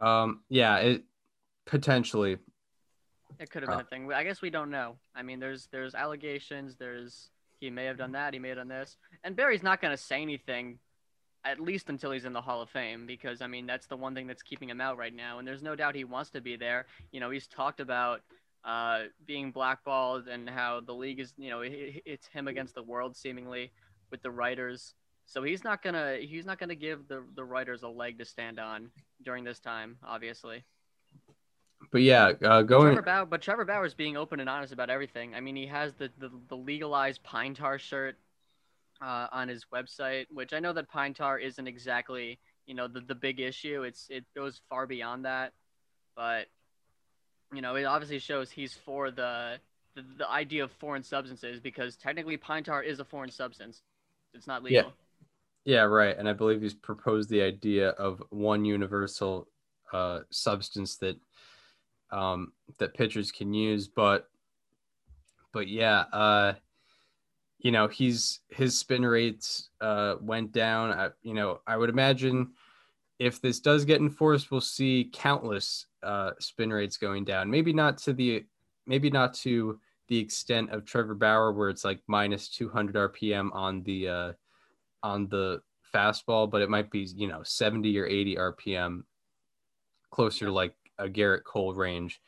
Um, 0.00 0.42
yeah, 0.48 0.76
it 0.78 1.04
potentially. 1.64 2.38
It 3.38 3.50
could 3.50 3.62
have 3.62 3.70
been 3.70 3.78
Uh, 3.78 3.82
a 3.82 3.84
thing. 3.84 4.12
I 4.12 4.22
guess 4.22 4.42
we 4.42 4.50
don't 4.50 4.70
know. 4.70 4.96
I 5.14 5.22
mean, 5.22 5.40
there's 5.40 5.66
there's 5.68 5.94
allegations. 5.94 6.76
There's 6.76 7.30
he 7.60 7.70
may 7.70 7.84
have 7.86 7.96
done 7.96 8.12
that. 8.12 8.32
He 8.34 8.38
may 8.38 8.48
have 8.48 8.58
done 8.58 8.68
this. 8.68 8.96
And 9.24 9.34
Barry's 9.34 9.62
not 9.62 9.80
gonna 9.80 9.96
say 9.96 10.20
anything, 10.22 10.78
at 11.44 11.58
least 11.58 11.88
until 11.88 12.10
he's 12.10 12.26
in 12.26 12.32
the 12.32 12.40
Hall 12.40 12.60
of 12.60 12.68
Fame, 12.70 13.06
because 13.06 13.40
I 13.40 13.46
mean 13.46 13.66
that's 13.66 13.86
the 13.86 13.96
one 13.96 14.14
thing 14.14 14.26
that's 14.26 14.42
keeping 14.42 14.68
him 14.68 14.80
out 14.80 14.98
right 14.98 15.14
now. 15.14 15.38
And 15.38 15.48
there's 15.48 15.62
no 15.62 15.74
doubt 15.74 15.94
he 15.94 16.04
wants 16.04 16.30
to 16.30 16.40
be 16.40 16.56
there. 16.56 16.86
You 17.12 17.20
know, 17.20 17.30
he's 17.30 17.46
talked 17.46 17.80
about 17.80 18.20
uh, 18.64 19.04
being 19.26 19.50
blackballed 19.50 20.28
and 20.28 20.48
how 20.48 20.80
the 20.80 20.92
league 20.92 21.20
is. 21.20 21.34
You 21.36 21.50
know, 21.50 21.60
it, 21.60 22.02
it's 22.04 22.26
him 22.26 22.48
against 22.48 22.74
the 22.74 22.82
world 22.82 23.16
seemingly 23.16 23.72
with 24.10 24.22
the 24.22 24.30
writers. 24.30 24.94
So 25.26 25.42
he's 25.42 25.64
not 25.64 25.82
gonna 25.82 26.16
he's 26.20 26.44
not 26.44 26.58
gonna 26.58 26.74
give 26.74 27.08
the 27.08 27.24
the 27.34 27.44
writers 27.44 27.82
a 27.82 27.88
leg 27.88 28.18
to 28.18 28.24
stand 28.24 28.58
on 28.58 28.90
during 29.22 29.44
this 29.44 29.58
time, 29.58 29.96
obviously. 30.06 30.64
But 31.90 32.02
yeah, 32.02 32.32
uh, 32.42 32.62
going. 32.62 32.92
Trevor 32.92 33.02
Bauer, 33.02 33.26
but 33.26 33.42
Trevor 33.42 33.64
Bauer's 33.64 33.94
being 33.94 34.16
open 34.16 34.40
and 34.40 34.48
honest 34.48 34.72
about 34.72 34.90
everything. 34.90 35.34
I 35.34 35.40
mean, 35.40 35.56
he 35.56 35.66
has 35.66 35.94
the 35.94 36.10
the, 36.18 36.30
the 36.48 36.56
legalized 36.56 37.22
pine 37.22 37.54
tar 37.54 37.78
shirt 37.78 38.16
uh, 39.02 39.28
on 39.32 39.48
his 39.48 39.66
website, 39.72 40.26
which 40.30 40.52
I 40.52 40.60
know 40.60 40.72
that 40.72 40.88
pine 40.88 41.14
tar 41.14 41.38
isn't 41.38 41.66
exactly 41.66 42.38
you 42.66 42.74
know 42.74 42.88
the 42.88 43.00
the 43.00 43.14
big 43.14 43.40
issue. 43.40 43.82
It's 43.82 44.06
it 44.10 44.24
goes 44.34 44.60
far 44.68 44.86
beyond 44.86 45.24
that, 45.24 45.52
but 46.16 46.46
you 47.56 47.62
know 47.62 47.74
it 47.76 47.84
obviously 47.84 48.18
shows 48.18 48.50
he's 48.50 48.74
for 48.74 49.10
the 49.10 49.58
the, 49.94 50.04
the 50.18 50.30
idea 50.30 50.64
of 50.64 50.72
foreign 50.72 51.02
substances 51.02 51.60
because 51.60 51.96
technically 51.96 52.36
pine 52.36 52.64
tar 52.64 52.82
is 52.82 53.00
a 53.00 53.04
foreign 53.04 53.30
substance. 53.30 53.82
It's 54.32 54.46
not 54.46 54.62
legal. 54.62 54.92
Yeah, 55.64 55.74
Yeah, 55.76 55.82
right. 55.82 56.16
And 56.16 56.28
I 56.28 56.32
believe 56.32 56.60
he's 56.60 56.74
proposed 56.74 57.30
the 57.30 57.42
idea 57.42 57.90
of 57.90 58.22
one 58.30 58.64
universal 58.64 59.48
uh, 59.92 60.20
substance 60.30 60.96
that 60.96 61.16
um, 62.10 62.52
that 62.78 62.94
pitchers 62.94 63.30
can 63.30 63.54
use. 63.54 63.88
But 63.88 64.28
but 65.52 65.68
yeah, 65.68 66.00
uh, 66.12 66.54
you 67.60 67.70
know, 67.70 67.88
he's 67.88 68.40
his 68.48 68.78
spin 68.78 69.06
rates 69.06 69.70
uh, 69.80 70.16
went 70.20 70.52
down. 70.52 70.90
I, 70.90 71.10
you 71.22 71.34
know, 71.34 71.60
I 71.66 71.76
would 71.76 71.90
imagine 71.90 72.50
if 73.18 73.40
this 73.40 73.60
does 73.60 73.84
get 73.84 74.00
enforced, 74.00 74.50
we'll 74.50 74.60
see 74.60 75.10
countless 75.12 75.86
uh, 76.04 76.32
spin 76.38 76.70
rates 76.70 76.96
going 76.96 77.24
down. 77.24 77.50
Maybe 77.50 77.72
not 77.72 77.98
to 77.98 78.12
the 78.12 78.44
maybe 78.86 79.10
not 79.10 79.34
to 79.34 79.78
the 80.08 80.18
extent 80.18 80.70
of 80.70 80.84
Trevor 80.84 81.14
Bauer, 81.14 81.52
where 81.52 81.70
it's 81.70 81.84
like 81.84 82.00
minus 82.06 82.48
200 82.48 83.12
RPM 83.12 83.50
on 83.54 83.82
the 83.82 84.08
uh, 84.08 84.32
on 85.02 85.28
the 85.28 85.62
fastball, 85.94 86.50
but 86.50 86.62
it 86.62 86.70
might 86.70 86.90
be 86.90 87.08
you 87.16 87.28
know 87.28 87.42
70 87.42 87.98
or 87.98 88.06
80 88.06 88.36
RPM, 88.36 89.02
closer 90.10 90.46
to 90.46 90.52
like 90.52 90.74
a 90.98 91.08
Gerrit 91.08 91.44
Cole 91.44 91.74
range. 91.74 92.20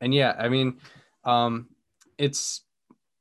And 0.00 0.12
yeah, 0.12 0.34
I 0.38 0.48
mean, 0.48 0.78
um, 1.24 1.68
it's 2.18 2.62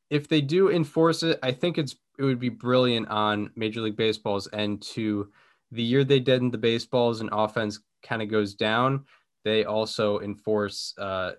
if 0.09 0.27
they 0.27 0.41
do 0.41 0.69
enforce 0.69 1.23
it, 1.23 1.39
I 1.43 1.51
think 1.51 1.77
it's 1.77 1.95
it 2.17 2.23
would 2.23 2.39
be 2.39 2.49
brilliant 2.49 3.07
on 3.07 3.51
Major 3.55 3.81
League 3.81 3.97
Baseball's 3.97 4.47
end 4.53 4.81
to 4.81 5.31
the 5.71 5.83
year 5.83 6.03
they 6.03 6.19
deadened 6.19 6.51
the 6.51 6.57
baseballs 6.57 7.21
and 7.21 7.29
offense 7.31 7.79
kind 8.03 8.21
of 8.21 8.29
goes 8.29 8.53
down. 8.53 9.05
They 9.43 9.65
also 9.65 10.19
enforce 10.19 10.93
uh, 10.97 11.33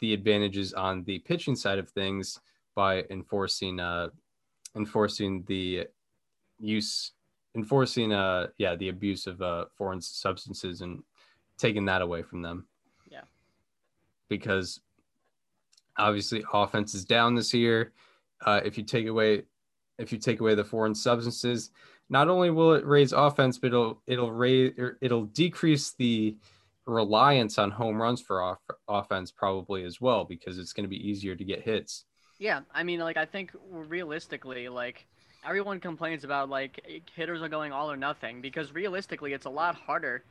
the 0.00 0.12
advantages 0.12 0.72
on 0.74 1.04
the 1.04 1.18
pitching 1.20 1.56
side 1.56 1.78
of 1.78 1.88
things 1.90 2.40
by 2.74 3.04
enforcing 3.10 3.80
uh, 3.80 4.08
enforcing 4.76 5.44
the 5.46 5.86
use 6.58 7.12
enforcing 7.54 8.12
uh 8.12 8.46
yeah 8.56 8.74
the 8.76 8.88
abuse 8.88 9.26
of 9.26 9.42
uh 9.42 9.66
foreign 9.76 10.00
substances 10.00 10.80
and 10.80 11.02
taking 11.58 11.84
that 11.84 12.00
away 12.00 12.22
from 12.22 12.40
them 12.40 12.66
Yeah. 13.10 13.22
because 14.28 14.80
obviously 15.98 16.42
offense 16.52 16.94
is 16.94 17.04
down 17.04 17.34
this 17.34 17.52
year 17.52 17.92
uh 18.46 18.60
if 18.64 18.78
you 18.78 18.84
take 18.84 19.06
away 19.06 19.42
if 19.98 20.12
you 20.12 20.18
take 20.18 20.40
away 20.40 20.54
the 20.54 20.64
foreign 20.64 20.94
substances 20.94 21.70
not 22.08 22.28
only 22.28 22.50
will 22.50 22.72
it 22.72 22.86
raise 22.86 23.12
offense 23.12 23.58
but 23.58 23.68
it'll 23.68 24.00
it'll 24.06 24.32
raise 24.32 24.72
or 24.78 24.96
it'll 25.02 25.26
decrease 25.26 25.92
the 25.98 26.34
reliance 26.86 27.58
on 27.58 27.70
home 27.70 28.00
runs 28.00 28.20
for 28.20 28.42
off- 28.42 28.58
offense 28.88 29.30
probably 29.30 29.84
as 29.84 30.00
well 30.00 30.24
because 30.24 30.58
it's 30.58 30.72
going 30.72 30.84
to 30.84 30.88
be 30.88 31.08
easier 31.08 31.36
to 31.36 31.44
get 31.44 31.62
hits 31.62 32.04
Yeah, 32.38 32.60
I 32.74 32.82
mean, 32.82 32.98
like 33.00 33.16
I 33.16 33.24
think 33.24 33.52
realistically, 33.70 34.68
like 34.68 35.06
everyone 35.46 35.78
complains 35.80 36.24
about 36.24 36.48
like 36.48 36.80
hitters 37.14 37.40
are 37.42 37.48
going 37.48 37.72
all 37.72 37.90
or 37.90 37.96
nothing 37.96 38.40
because 38.40 38.72
realistically, 38.72 39.32
it's 39.32 39.46
a 39.46 39.50
lot 39.50 39.74
harder 39.76 40.24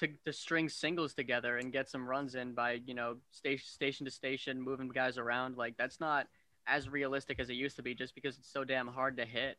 to 0.00 0.08
to 0.26 0.32
string 0.32 0.68
singles 0.68 1.14
together 1.14 1.56
and 1.56 1.72
get 1.72 1.88
some 1.88 2.06
runs 2.06 2.34
in 2.34 2.52
by 2.52 2.80
you 2.86 2.94
know 2.94 3.16
station 3.30 3.64
station 3.66 4.04
to 4.04 4.10
station, 4.10 4.60
moving 4.60 4.88
guys 4.88 5.16
around. 5.16 5.56
Like 5.56 5.76
that's 5.78 6.00
not 6.00 6.26
as 6.66 6.88
realistic 6.88 7.40
as 7.40 7.48
it 7.48 7.54
used 7.54 7.76
to 7.76 7.82
be, 7.82 7.94
just 7.94 8.14
because 8.14 8.36
it's 8.38 8.52
so 8.52 8.64
damn 8.64 8.88
hard 8.88 9.16
to 9.16 9.24
hit, 9.24 9.56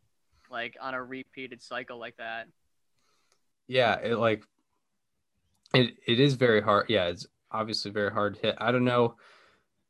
like 0.51 0.77
on 0.79 0.93
a 0.93 1.01
repeated 1.03 1.61
cycle 1.61 1.97
like 1.99 2.17
that. 2.17 2.47
yeah 3.67 3.97
it 3.99 4.15
like 4.17 4.43
it 5.73 5.95
it 6.07 6.19
is 6.19 6.35
very 6.35 6.61
hard. 6.61 6.85
Yeah 6.89 7.05
it's 7.05 7.25
obviously 7.51 7.91
very 7.91 8.11
hard 8.11 8.35
to 8.35 8.41
hit. 8.41 8.55
I 8.59 8.71
don't 8.71 8.85
know 8.85 9.15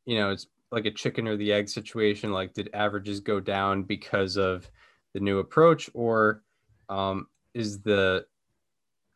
you 0.04 0.18
know 0.18 0.30
it's 0.30 0.46
like 0.70 0.86
a 0.86 0.90
chicken 0.90 1.28
or 1.28 1.36
the 1.36 1.52
egg 1.52 1.68
situation 1.68 2.32
like 2.32 2.54
did 2.54 2.70
averages 2.74 3.20
go 3.20 3.40
down 3.40 3.82
because 3.82 4.36
of 4.36 4.70
the 5.14 5.20
new 5.20 5.38
approach 5.38 5.88
or 5.94 6.42
um 6.88 7.26
is 7.54 7.80
the 7.80 8.26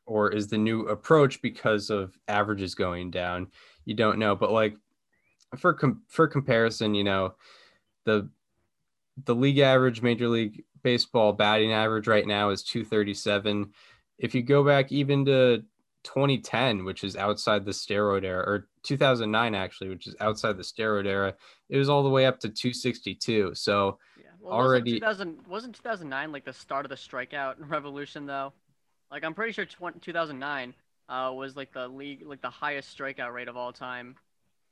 or 0.07 0.33
is 0.33 0.49
the 0.49 0.59
new 0.59 0.83
approach 0.89 1.41
because 1.41 1.91
of 1.91 2.19
averages 2.27 2.75
going 2.75 3.11
down? 3.11 3.49
You 3.85 3.95
don't 3.95 4.19
know 4.19 4.35
but 4.35 4.53
like 4.53 4.77
for 5.59 5.75
com- 5.75 6.03
for 6.09 6.29
comparison 6.29 6.95
you 6.95 7.05
know 7.05 7.35
the 8.05 8.29
the 9.25 9.35
league 9.35 9.59
average 9.59 10.03
major 10.03 10.29
league 10.29 10.65
baseball 10.83 11.33
batting 11.33 11.73
average 11.73 12.07
right 12.07 12.27
now 12.27 12.51
is 12.51 12.63
237 12.63 13.73
if 14.19 14.35
you 14.35 14.43
go 14.43 14.65
back 14.65 14.93
even 14.93 15.25
to 15.25 15.63
2010 16.05 16.85
which 16.85 17.05
is 17.05 17.17
outside 17.17 17.65
the 17.65 17.71
steroid 17.71 18.25
era 18.25 18.43
or 18.47 18.69
2009 18.85 19.55
actually 19.55 19.89
which 19.89 20.07
is 20.07 20.17
outside 20.21 20.57
the 20.57 20.63
steroid 20.63 21.07
era 21.07 21.35
it 21.69 21.77
was 21.77 21.89
all 21.89 22.03
the 22.03 22.09
way 22.09 22.27
up 22.27 22.39
to 22.41 22.49
262 22.49 23.55
so 23.55 23.99
Yeah. 24.17 24.25
Well, 24.41 24.53
Already- 24.55 25.01
wasn't 25.03 25.37
2000 25.39 25.47
wasn't 25.47 25.75
2009 25.77 26.33
like 26.33 26.45
the 26.45 26.53
start 26.53 26.85
of 26.87 26.89
the 26.91 26.97
strikeout 26.97 27.57
revolution 27.71 28.25
though? 28.27 28.53
Like 29.11 29.25
I'm 29.25 29.35
pretty 29.35 29.53
sure 29.53 29.67
tw- 29.67 30.01
2009 30.01 30.75
uh, 31.09 31.33
was 31.35 31.57
like 31.57 31.73
the 31.73 31.89
league 31.89 32.23
like 32.25 32.41
the 32.41 32.49
highest 32.51 32.97
strikeout 32.97 33.35
rate 33.35 33.49
of 33.49 33.57
all 33.57 33.73
time 33.73 34.15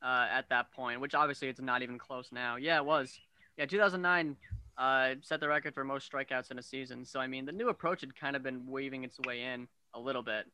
uh, 0.03 0.27
at 0.31 0.49
that 0.49 0.71
point, 0.73 1.01
which 1.01 1.15
obviously 1.15 1.49
it's 1.49 1.61
not 1.61 1.83
even 1.83 1.99
close 1.99 2.31
now. 2.33 2.55
Yeah, 2.57 2.79
it 2.79 2.85
was. 2.85 3.19
Yeah, 3.57 3.67
2009 3.67 4.37
uh, 4.79 5.15
set 5.23 5.41
the 5.41 5.49
record 5.49 5.75
for 5.75 5.83
most 5.85 6.11
strikeouts 6.11 6.53
in 6.53 6.59
a 6.59 6.63
season. 6.63 7.05
So 7.05 7.19
I 7.19 7.27
mean, 7.27 7.45
the 7.45 7.53
new 7.53 7.69
approach 7.69 8.01
had 8.03 8.15
kind 8.15 8.37
of 8.37 8.43
been 8.45 8.65
weaving 8.67 9.03
its 9.03 9.19
way 9.27 9.43
in 9.43 9.67
a 9.95 9.99
little 10.01 10.23
bit. 10.23 10.47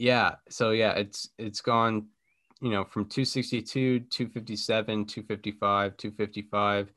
Yeah 0.00 0.36
so 0.48 0.70
yeah 0.70 0.92
it's 0.92 1.28
it's 1.38 1.60
gone 1.60 2.06
you 2.62 2.70
know 2.70 2.84
from 2.84 3.04
262 3.04 4.00
257 4.00 5.04
255 5.04 5.96
255 5.98 6.92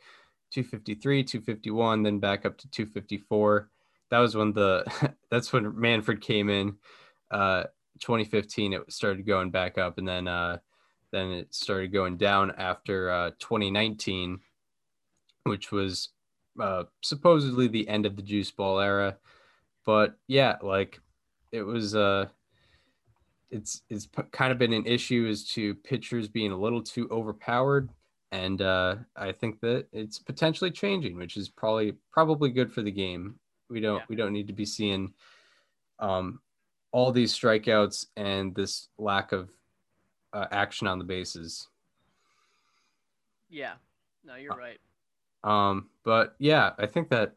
253 0.51 1.23
251 1.23 2.01
then 2.01 2.19
back 2.19 2.45
up 2.45 2.57
to 2.57 2.69
254 2.69 3.69
that 4.09 4.19
was 4.19 4.37
when 4.37 4.53
the 4.53 4.85
that's 5.29 5.51
when 5.51 5.77
manfred 5.77 6.21
came 6.21 6.49
in 6.49 6.77
uh 7.31 7.63
2015 7.99 8.71
it 8.71 8.91
started 8.91 9.27
going 9.27 9.51
back 9.51 9.77
up 9.77 9.97
and 9.97 10.07
then 10.07 10.29
uh 10.29 10.57
then 11.11 11.29
it 11.29 11.53
started 11.53 11.91
going 11.91 12.15
down 12.15 12.51
after 12.57 13.11
uh 13.11 13.31
2019 13.37 14.39
which 15.43 15.73
was 15.73 16.07
uh 16.61 16.83
supposedly 17.01 17.67
the 17.67 17.89
end 17.89 18.05
of 18.05 18.15
the 18.15 18.21
juice 18.21 18.49
ball 18.49 18.79
era. 18.79 19.17
But 19.85 20.15
yeah 20.27 20.55
like 20.61 21.01
it 21.51 21.63
was 21.63 21.95
uh 21.95 22.27
it's 23.53 23.83
it's 23.89 24.07
kind 24.31 24.51
of 24.51 24.57
been 24.57 24.73
an 24.73 24.85
issue 24.85 25.27
as 25.29 25.43
to 25.49 25.75
pitchers 25.75 26.27
being 26.27 26.51
a 26.51 26.57
little 26.57 26.81
too 26.81 27.07
overpowered 27.11 27.89
and 28.33 28.63
uh, 28.63 28.95
I 29.15 29.31
think 29.31 29.59
that 29.59 29.85
it's 29.93 30.17
potentially 30.17 30.71
changing, 30.71 31.17
which 31.17 31.37
is 31.37 31.49
probably 31.49 31.93
probably 32.11 32.49
good 32.49 32.73
for 32.73 32.81
the 32.81 32.91
game. 32.91 33.35
We 33.69 33.79
don't 33.79 33.99
Yeah. 33.99 34.05
we 34.09 34.15
don't 34.15 34.33
need 34.33 34.47
to 34.47 34.53
be 34.53 34.65
seeing 34.65 35.13
um 35.99 36.39
all 36.91 37.11
these 37.11 37.31
strikeouts 37.37 38.07
and 38.17 38.55
this 38.55 38.89
lack 38.97 39.31
of 39.33 39.51
uh, 40.33 40.47
action 40.51 40.87
on 40.87 40.97
the 40.97 41.05
bases. 41.05 41.67
Yeah. 43.49 43.73
No, 44.25 44.35
you're 44.35 44.55
right. 44.55 44.79
Um, 45.43 45.89
but 46.03 46.35
yeah, 46.39 46.71
I 46.79 46.87
think 46.87 47.09
that 47.09 47.35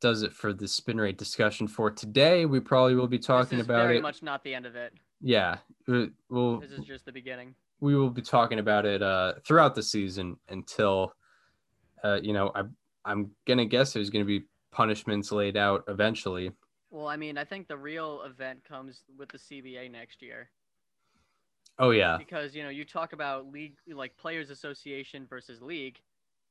does 0.00 0.22
it 0.22 0.32
for 0.32 0.54
the 0.54 0.66
spin 0.66 0.98
rate 0.98 1.18
discussion 1.18 1.68
for 1.68 1.90
today. 1.90 2.46
We 2.46 2.60
probably 2.60 2.94
will 2.94 3.08
be 3.08 3.18
talking 3.18 3.60
about 3.60 3.84
very 3.84 3.98
it. 3.98 4.02
much 4.02 4.22
not 4.22 4.42
the 4.42 4.54
end 4.54 4.64
of 4.64 4.74
it. 4.74 4.94
Yeah, 5.20 5.58
we- 5.86 6.10
we'll 6.28 6.60
This 6.60 6.72
is 6.72 6.84
just 6.84 7.04
the 7.04 7.12
beginning. 7.12 7.54
we 7.80 7.94
will 7.96 8.10
be 8.10 8.22
talking 8.22 8.58
about 8.58 8.86
it 8.86 9.02
uh, 9.02 9.34
throughout 9.46 9.74
the 9.74 9.82
season 9.82 10.38
until, 10.48 11.14
uh, 12.04 12.20
you 12.22 12.32
know, 12.32 12.52
I 12.54 12.64
I'm 13.04 13.34
gonna 13.46 13.64
guess 13.64 13.92
there's 13.92 14.10
gonna 14.10 14.24
be 14.24 14.44
punishments 14.72 15.32
laid 15.32 15.56
out 15.56 15.84
eventually. 15.88 16.52
Well, 16.90 17.06
I 17.06 17.16
mean, 17.16 17.38
I 17.38 17.44
think 17.44 17.68
the 17.68 17.78
real 17.78 18.22
event 18.22 18.62
comes 18.64 19.02
with 19.16 19.30
the 19.30 19.38
CBA 19.38 19.90
next 19.90 20.20
year 20.22 20.50
Oh 21.78 21.90
yeah, 21.92 22.18
because 22.18 22.54
you 22.54 22.62
know 22.62 22.68
you 22.68 22.84
talk 22.84 23.14
about 23.14 23.50
league 23.50 23.74
like 23.88 24.14
players 24.18 24.50
association 24.50 25.26
versus 25.26 25.62
league, 25.62 25.98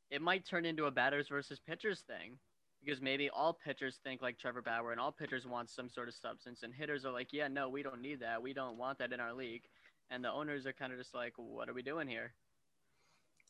it 0.10 0.24
might 0.24 0.44
turn 0.44 0.66
into 0.66 0.86
a 0.86 0.92
batters 0.92 1.28
versus 1.28 1.60
pitchers 1.60 2.02
thing 2.02 2.40
because 2.84 3.02
maybe 3.02 3.30
all 3.30 3.54
pitchers 3.54 4.00
think 4.04 4.22
like 4.22 4.38
Trevor 4.38 4.62
Bauer 4.62 4.92
and 4.92 5.00
all 5.00 5.12
pitchers 5.12 5.46
want 5.46 5.70
some 5.70 5.90
sort 5.90 6.08
of 6.08 6.14
substance 6.14 6.64
and 6.64 6.74
hitters 6.74 7.06
are 7.06 7.12
like, 7.12 7.34
yeah, 7.34 7.48
no, 7.48 7.70
we 7.70 7.84
don't 7.84 8.02
need 8.02 8.20
that, 8.22 8.42
we 8.42 8.54
don't 8.54 8.78
want 8.78 8.98
that 9.00 9.12
in 9.12 9.20
our 9.20 9.34
league, 9.34 9.64
and 10.10 10.24
the 10.24 10.32
owners 10.32 10.66
are 10.66 10.74
kind 10.74 10.92
of 10.92 11.00
just 11.00 11.14
like, 11.14 11.34
what 11.38 11.70
are 11.70 11.74
we 11.74 11.82
doing 11.82 12.08
here? 12.08 12.34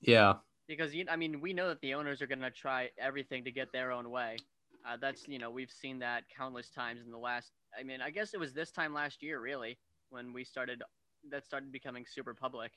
yeah, 0.01 0.33
because 0.67 0.93
you, 0.93 1.05
I 1.09 1.15
mean, 1.15 1.41
we 1.41 1.51
know 1.53 1.67
that 1.67 1.81
the 1.81 1.93
owners 1.93 2.21
are 2.21 2.27
going 2.27 2.39
to 2.39 2.51
try 2.51 2.89
everything 2.97 3.43
to 3.43 3.51
get 3.51 3.71
their 3.71 3.91
own 3.91 4.09
way. 4.09 4.37
Uh, 4.87 4.95
that's 4.99 5.27
you 5.27 5.39
know 5.39 5.49
we've 5.49 5.71
seen 5.71 5.99
that 5.99 6.23
countless 6.35 6.69
times 6.69 7.01
in 7.05 7.11
the 7.11 7.17
last. 7.17 7.51
I 7.77 7.83
mean, 7.83 8.01
I 8.01 8.11
guess 8.11 8.33
it 8.33 8.39
was 8.39 8.53
this 8.53 8.71
time 8.71 8.93
last 8.93 9.21
year, 9.21 9.41
really, 9.41 9.77
when 10.09 10.31
we 10.31 10.43
started. 10.43 10.81
That 11.29 11.45
started 11.45 11.71
becoming 11.73 12.05
super 12.07 12.33
public. 12.33 12.71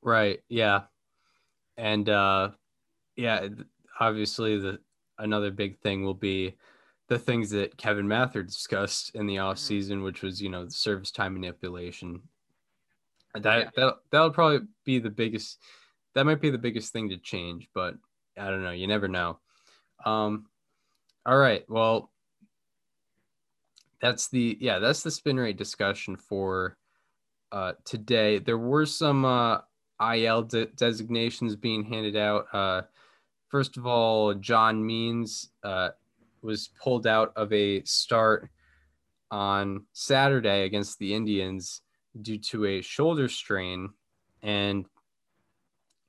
right, 0.00 0.40
yeah, 0.48 0.82
and 1.76 2.08
uh, 2.08 2.50
yeah, 3.16 3.48
obviously 4.00 4.58
the 4.58 4.78
another 5.18 5.50
big 5.50 5.78
thing 5.80 6.04
will 6.04 6.14
be 6.14 6.56
the 7.08 7.18
things 7.18 7.50
that 7.50 7.76
Kevin 7.76 8.08
Mather 8.08 8.42
discussed 8.42 9.14
in 9.14 9.26
the 9.26 9.38
off 9.38 9.58
season, 9.58 10.02
which 10.02 10.22
was 10.22 10.40
you 10.40 10.48
know 10.48 10.68
service 10.68 11.10
time 11.10 11.34
manipulation. 11.34 12.22
That 13.34 13.58
Yeah. 13.58 13.70
that 13.76 13.94
that'll 14.10 14.30
probably 14.30 14.66
be 14.84 14.98
the 14.98 15.10
biggest. 15.10 15.58
That 16.14 16.26
might 16.26 16.40
be 16.40 16.50
the 16.50 16.58
biggest 16.58 16.92
thing 16.92 17.08
to 17.10 17.16
change, 17.18 17.68
but 17.74 17.94
I 18.38 18.50
don't 18.50 18.62
know. 18.62 18.70
You 18.72 18.86
never 18.86 19.08
know. 19.08 19.38
Um, 20.04 20.46
all 21.24 21.38
right. 21.38 21.64
Well, 21.68 22.10
that's 24.00 24.28
the 24.28 24.56
yeah. 24.60 24.78
That's 24.78 25.02
the 25.02 25.10
spin 25.10 25.38
rate 25.38 25.56
discussion 25.56 26.16
for 26.16 26.76
uh, 27.52 27.72
today. 27.84 28.38
There 28.38 28.58
were 28.58 28.86
some 28.86 29.24
uh, 29.24 29.58
IL 30.00 30.42
de- 30.42 30.66
designations 30.66 31.54
being 31.56 31.84
handed 31.84 32.16
out. 32.16 32.46
Uh, 32.52 32.82
first 33.52 33.76
of 33.76 33.86
all, 33.86 34.34
John 34.34 34.84
Means 34.84 35.50
uh, 35.62 35.90
was 36.40 36.70
pulled 36.82 37.06
out 37.06 37.32
of 37.36 37.52
a 37.52 37.84
start 37.84 38.50
on 39.30 39.84
Saturday 39.92 40.64
against 40.64 40.98
the 40.98 41.14
Indians 41.14 41.82
due 42.20 42.38
to 42.38 42.64
a 42.64 42.80
shoulder 42.80 43.28
strain. 43.28 43.90
And 44.42 44.86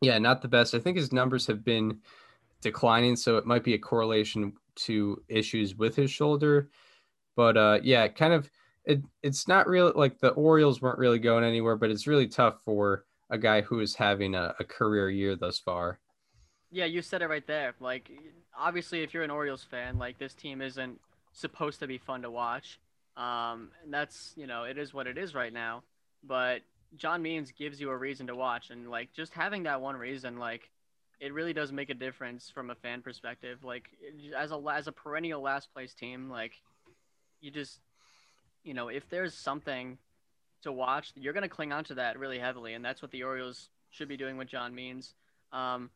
yeah, 0.01 0.17
not 0.17 0.41
the 0.41 0.47
best. 0.47 0.73
I 0.73 0.79
think 0.79 0.97
his 0.97 1.13
numbers 1.13 1.45
have 1.47 1.63
been 1.63 1.99
declining, 2.61 3.15
so 3.15 3.37
it 3.37 3.45
might 3.45 3.63
be 3.63 3.73
a 3.73 3.79
correlation 3.79 4.53
to 4.75 5.21
issues 5.27 5.75
with 5.75 5.95
his 5.95 6.09
shoulder. 6.09 6.69
But 7.35 7.57
uh, 7.57 7.79
yeah, 7.83 8.07
kind 8.07 8.33
of 8.33 8.49
it, 8.85 9.01
it's 9.21 9.47
not 9.47 9.67
real 9.67 9.91
like 9.95 10.19
the 10.19 10.29
Orioles 10.29 10.81
weren't 10.81 10.99
really 10.99 11.19
going 11.19 11.43
anywhere, 11.43 11.75
but 11.75 11.91
it's 11.91 12.07
really 12.07 12.27
tough 12.27 12.63
for 12.63 13.05
a 13.29 13.37
guy 13.37 13.61
who 13.61 13.79
is 13.79 13.95
having 13.95 14.33
a, 14.33 14.55
a 14.59 14.63
career 14.63 15.09
year 15.09 15.35
thus 15.35 15.59
far. 15.59 15.99
Yeah, 16.73 16.85
you 16.85 17.03
said 17.03 17.21
it 17.21 17.27
right 17.29 17.45
there. 17.45 17.75
Like, 17.79 18.09
obviously, 18.57 19.03
if 19.03 19.13
you're 19.13 19.23
an 19.23 19.29
Orioles 19.29 19.63
fan, 19.63 19.99
like 19.99 20.17
this 20.17 20.33
team 20.33 20.59
isn't 20.59 20.99
supposed 21.31 21.79
to 21.81 21.87
be 21.87 21.99
fun 21.99 22.23
to 22.23 22.31
watch. 22.31 22.79
Um, 23.15 23.69
and 23.83 23.93
that's 23.93 24.33
you 24.35 24.47
know 24.47 24.63
it 24.63 24.79
is 24.79 24.91
what 24.91 25.05
it 25.05 25.15
is 25.15 25.35
right 25.35 25.53
now. 25.53 25.83
But 26.23 26.61
John 26.97 27.21
Means 27.21 27.51
gives 27.51 27.79
you 27.79 27.91
a 27.91 27.95
reason 27.95 28.25
to 28.25 28.35
watch, 28.35 28.71
and 28.71 28.89
like 28.89 29.13
just 29.13 29.33
having 29.33 29.63
that 29.63 29.81
one 29.81 29.95
reason, 29.95 30.39
like 30.39 30.71
it 31.19 31.31
really 31.31 31.53
does 31.53 31.71
make 31.71 31.91
a 31.91 31.93
difference 31.93 32.49
from 32.49 32.71
a 32.71 32.75
fan 32.75 33.03
perspective. 33.03 33.63
Like 33.63 33.89
as 34.35 34.51
a 34.51 34.59
as 34.73 34.87
a 34.87 34.91
perennial 34.91 35.43
last 35.43 35.71
place 35.75 35.93
team, 35.93 36.27
like 36.27 36.53
you 37.39 37.51
just 37.51 37.81
you 38.63 38.73
know 38.73 38.87
if 38.87 39.07
there's 39.11 39.35
something 39.35 39.99
to 40.63 40.71
watch, 40.71 41.11
you're 41.15 41.33
gonna 41.33 41.47
cling 41.49 41.71
on 41.71 41.83
to 41.83 41.93
that 41.95 42.17
really 42.17 42.39
heavily, 42.39 42.73
and 42.73 42.83
that's 42.83 43.03
what 43.03 43.11
the 43.11 43.21
Orioles 43.21 43.69
should 43.91 44.07
be 44.07 44.17
doing 44.17 44.37
with 44.37 44.47
John 44.47 44.73
Means. 44.73 45.13
Um, 45.51 45.91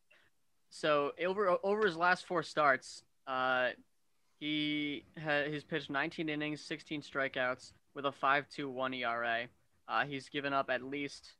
so 0.70 1.12
over 1.24 1.56
over 1.62 1.86
his 1.86 1.96
last 1.96 2.26
four 2.26 2.42
starts, 2.42 3.02
uh, 3.26 3.70
he 4.40 5.04
ha- 5.22 5.44
he's 5.50 5.64
pitched 5.64 5.90
19 5.90 6.28
innings, 6.28 6.60
16 6.60 7.02
strikeouts 7.02 7.72
with 7.94 8.06
a 8.06 8.12
5.21 8.12 9.00
ERA. 9.00 9.48
Uh, 9.88 10.04
he's 10.04 10.28
given 10.28 10.52
up 10.52 10.70
at 10.70 10.82
least, 10.82 11.32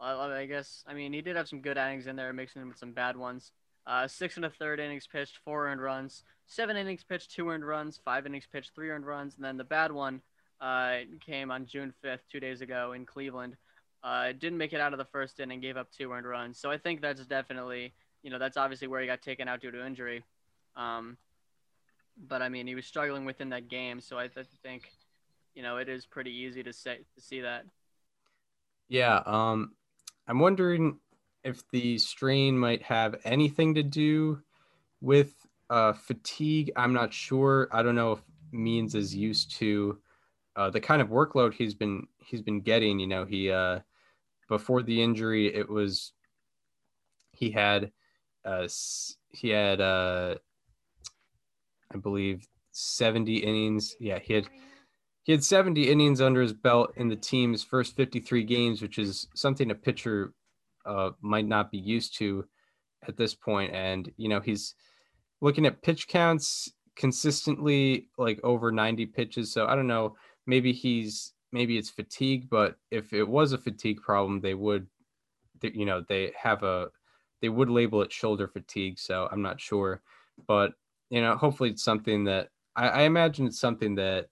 uh, 0.00 0.18
I 0.18 0.46
guess, 0.46 0.84
I 0.86 0.94
mean, 0.94 1.12
he 1.12 1.22
did 1.22 1.36
have 1.36 1.48
some 1.48 1.60
good 1.60 1.78
innings 1.78 2.06
in 2.06 2.16
there, 2.16 2.32
mixing 2.32 2.62
in 2.62 2.68
with 2.68 2.78
some 2.78 2.92
bad 2.92 3.16
ones. 3.16 3.52
Uh, 3.86 4.08
six 4.08 4.36
and 4.36 4.44
a 4.44 4.50
third 4.50 4.80
innings 4.80 5.06
pitched, 5.06 5.38
four 5.44 5.68
earned 5.68 5.80
runs. 5.80 6.24
Seven 6.46 6.76
innings 6.76 7.04
pitched, 7.04 7.32
two 7.32 7.48
earned 7.48 7.66
runs. 7.66 8.00
Five 8.04 8.26
innings 8.26 8.46
pitched, 8.50 8.74
three 8.74 8.90
earned 8.90 9.06
runs. 9.06 9.36
And 9.36 9.44
then 9.44 9.56
the 9.56 9.64
bad 9.64 9.92
one 9.92 10.20
uh, 10.60 10.98
came 11.24 11.50
on 11.50 11.66
June 11.66 11.92
5th, 12.04 12.20
two 12.30 12.40
days 12.40 12.60
ago 12.60 12.92
in 12.92 13.06
Cleveland. 13.06 13.56
Uh, 14.02 14.32
didn't 14.32 14.58
make 14.58 14.72
it 14.72 14.80
out 14.80 14.92
of 14.92 14.98
the 14.98 15.04
first 15.06 15.40
inning, 15.40 15.60
gave 15.60 15.76
up 15.76 15.90
two 15.90 16.12
earned 16.12 16.26
runs. 16.26 16.58
So 16.58 16.70
I 16.70 16.76
think 16.76 17.00
that's 17.00 17.24
definitely, 17.24 17.94
you 18.24 18.30
know, 18.30 18.38
that's 18.38 18.56
obviously 18.56 18.88
where 18.88 19.00
he 19.00 19.06
got 19.06 19.22
taken 19.22 19.46
out 19.46 19.60
due 19.60 19.70
to 19.70 19.86
injury. 19.86 20.24
Um, 20.74 21.18
but 22.16 22.42
I 22.42 22.48
mean, 22.48 22.66
he 22.66 22.74
was 22.74 22.86
struggling 22.86 23.24
within 23.24 23.50
that 23.50 23.68
game, 23.68 24.00
so 24.00 24.18
I 24.18 24.28
th- 24.28 24.46
think, 24.62 24.90
you 25.54 25.62
know, 25.62 25.76
it 25.76 25.88
is 25.88 26.06
pretty 26.06 26.32
easy 26.32 26.62
to 26.62 26.72
say 26.72 26.98
to 27.14 27.20
see 27.20 27.42
that. 27.42 27.66
Yeah, 28.88 29.22
um, 29.26 29.72
I'm 30.26 30.38
wondering 30.38 30.98
if 31.44 31.68
the 31.70 31.98
strain 31.98 32.58
might 32.58 32.82
have 32.82 33.16
anything 33.24 33.74
to 33.74 33.82
do 33.82 34.40
with 35.00 35.34
uh, 35.68 35.92
fatigue. 35.92 36.72
I'm 36.76 36.94
not 36.94 37.12
sure. 37.12 37.68
I 37.70 37.82
don't 37.82 37.94
know 37.94 38.12
if 38.12 38.22
Means 38.52 38.94
is 38.94 39.14
used 39.14 39.56
to 39.56 39.98
uh, 40.54 40.70
the 40.70 40.80
kind 40.80 41.02
of 41.02 41.08
workload 41.08 41.54
he's 41.54 41.74
been 41.74 42.06
he's 42.18 42.40
been 42.40 42.60
getting. 42.60 43.00
You 43.00 43.08
know, 43.08 43.24
he 43.24 43.50
uh, 43.50 43.80
before 44.48 44.82
the 44.82 45.02
injury, 45.02 45.52
it 45.52 45.68
was 45.68 46.12
he 47.32 47.50
had 47.50 47.90
uh, 48.44 48.68
he 49.30 49.48
had 49.50 49.80
uh, 49.80 50.36
I 51.92 51.98
believe 51.98 52.46
70 52.72 53.36
innings. 53.36 53.96
Yeah, 54.00 54.18
he 54.18 54.34
had 54.34 54.46
he 55.24 55.32
had 55.32 55.42
70 55.42 55.90
innings 55.90 56.20
under 56.20 56.42
his 56.42 56.52
belt 56.52 56.92
in 56.96 57.08
the 57.08 57.16
team's 57.16 57.64
first 57.64 57.96
53 57.96 58.44
games, 58.44 58.82
which 58.82 58.98
is 58.98 59.26
something 59.34 59.70
a 59.70 59.74
pitcher 59.74 60.34
uh, 60.84 61.10
might 61.22 61.46
not 61.46 61.70
be 61.70 61.78
used 61.78 62.18
to 62.18 62.44
at 63.08 63.16
this 63.16 63.34
point. 63.34 63.72
And, 63.72 64.12
you 64.18 64.28
know, 64.28 64.40
he's 64.40 64.74
looking 65.40 65.64
at 65.64 65.82
pitch 65.82 66.08
counts 66.08 66.70
consistently 66.94 68.08
like 68.18 68.38
over 68.44 68.70
90 68.70 69.06
pitches. 69.06 69.50
So 69.50 69.66
I 69.66 69.74
don't 69.74 69.86
know, 69.86 70.14
maybe 70.46 70.72
he's, 70.72 71.32
maybe 71.52 71.78
it's 71.78 71.90
fatigue, 71.90 72.48
but 72.50 72.76
if 72.90 73.14
it 73.14 73.26
was 73.26 73.52
a 73.52 73.58
fatigue 73.58 74.02
problem, 74.02 74.42
they 74.42 74.54
would, 74.54 74.86
you 75.62 75.86
know, 75.86 76.04
they 76.06 76.32
have 76.38 76.62
a, 76.64 76.88
they 77.44 77.50
would 77.50 77.68
label 77.68 78.00
it 78.00 78.10
shoulder 78.10 78.48
fatigue. 78.48 78.98
So 78.98 79.28
I'm 79.30 79.42
not 79.42 79.60
sure, 79.60 80.00
but, 80.48 80.72
you 81.10 81.20
know, 81.20 81.36
hopefully 81.36 81.68
it's 81.68 81.84
something 81.84 82.24
that 82.24 82.48
I, 82.74 82.88
I 82.88 83.02
imagine 83.02 83.46
it's 83.46 83.60
something 83.60 83.96
that 83.96 84.28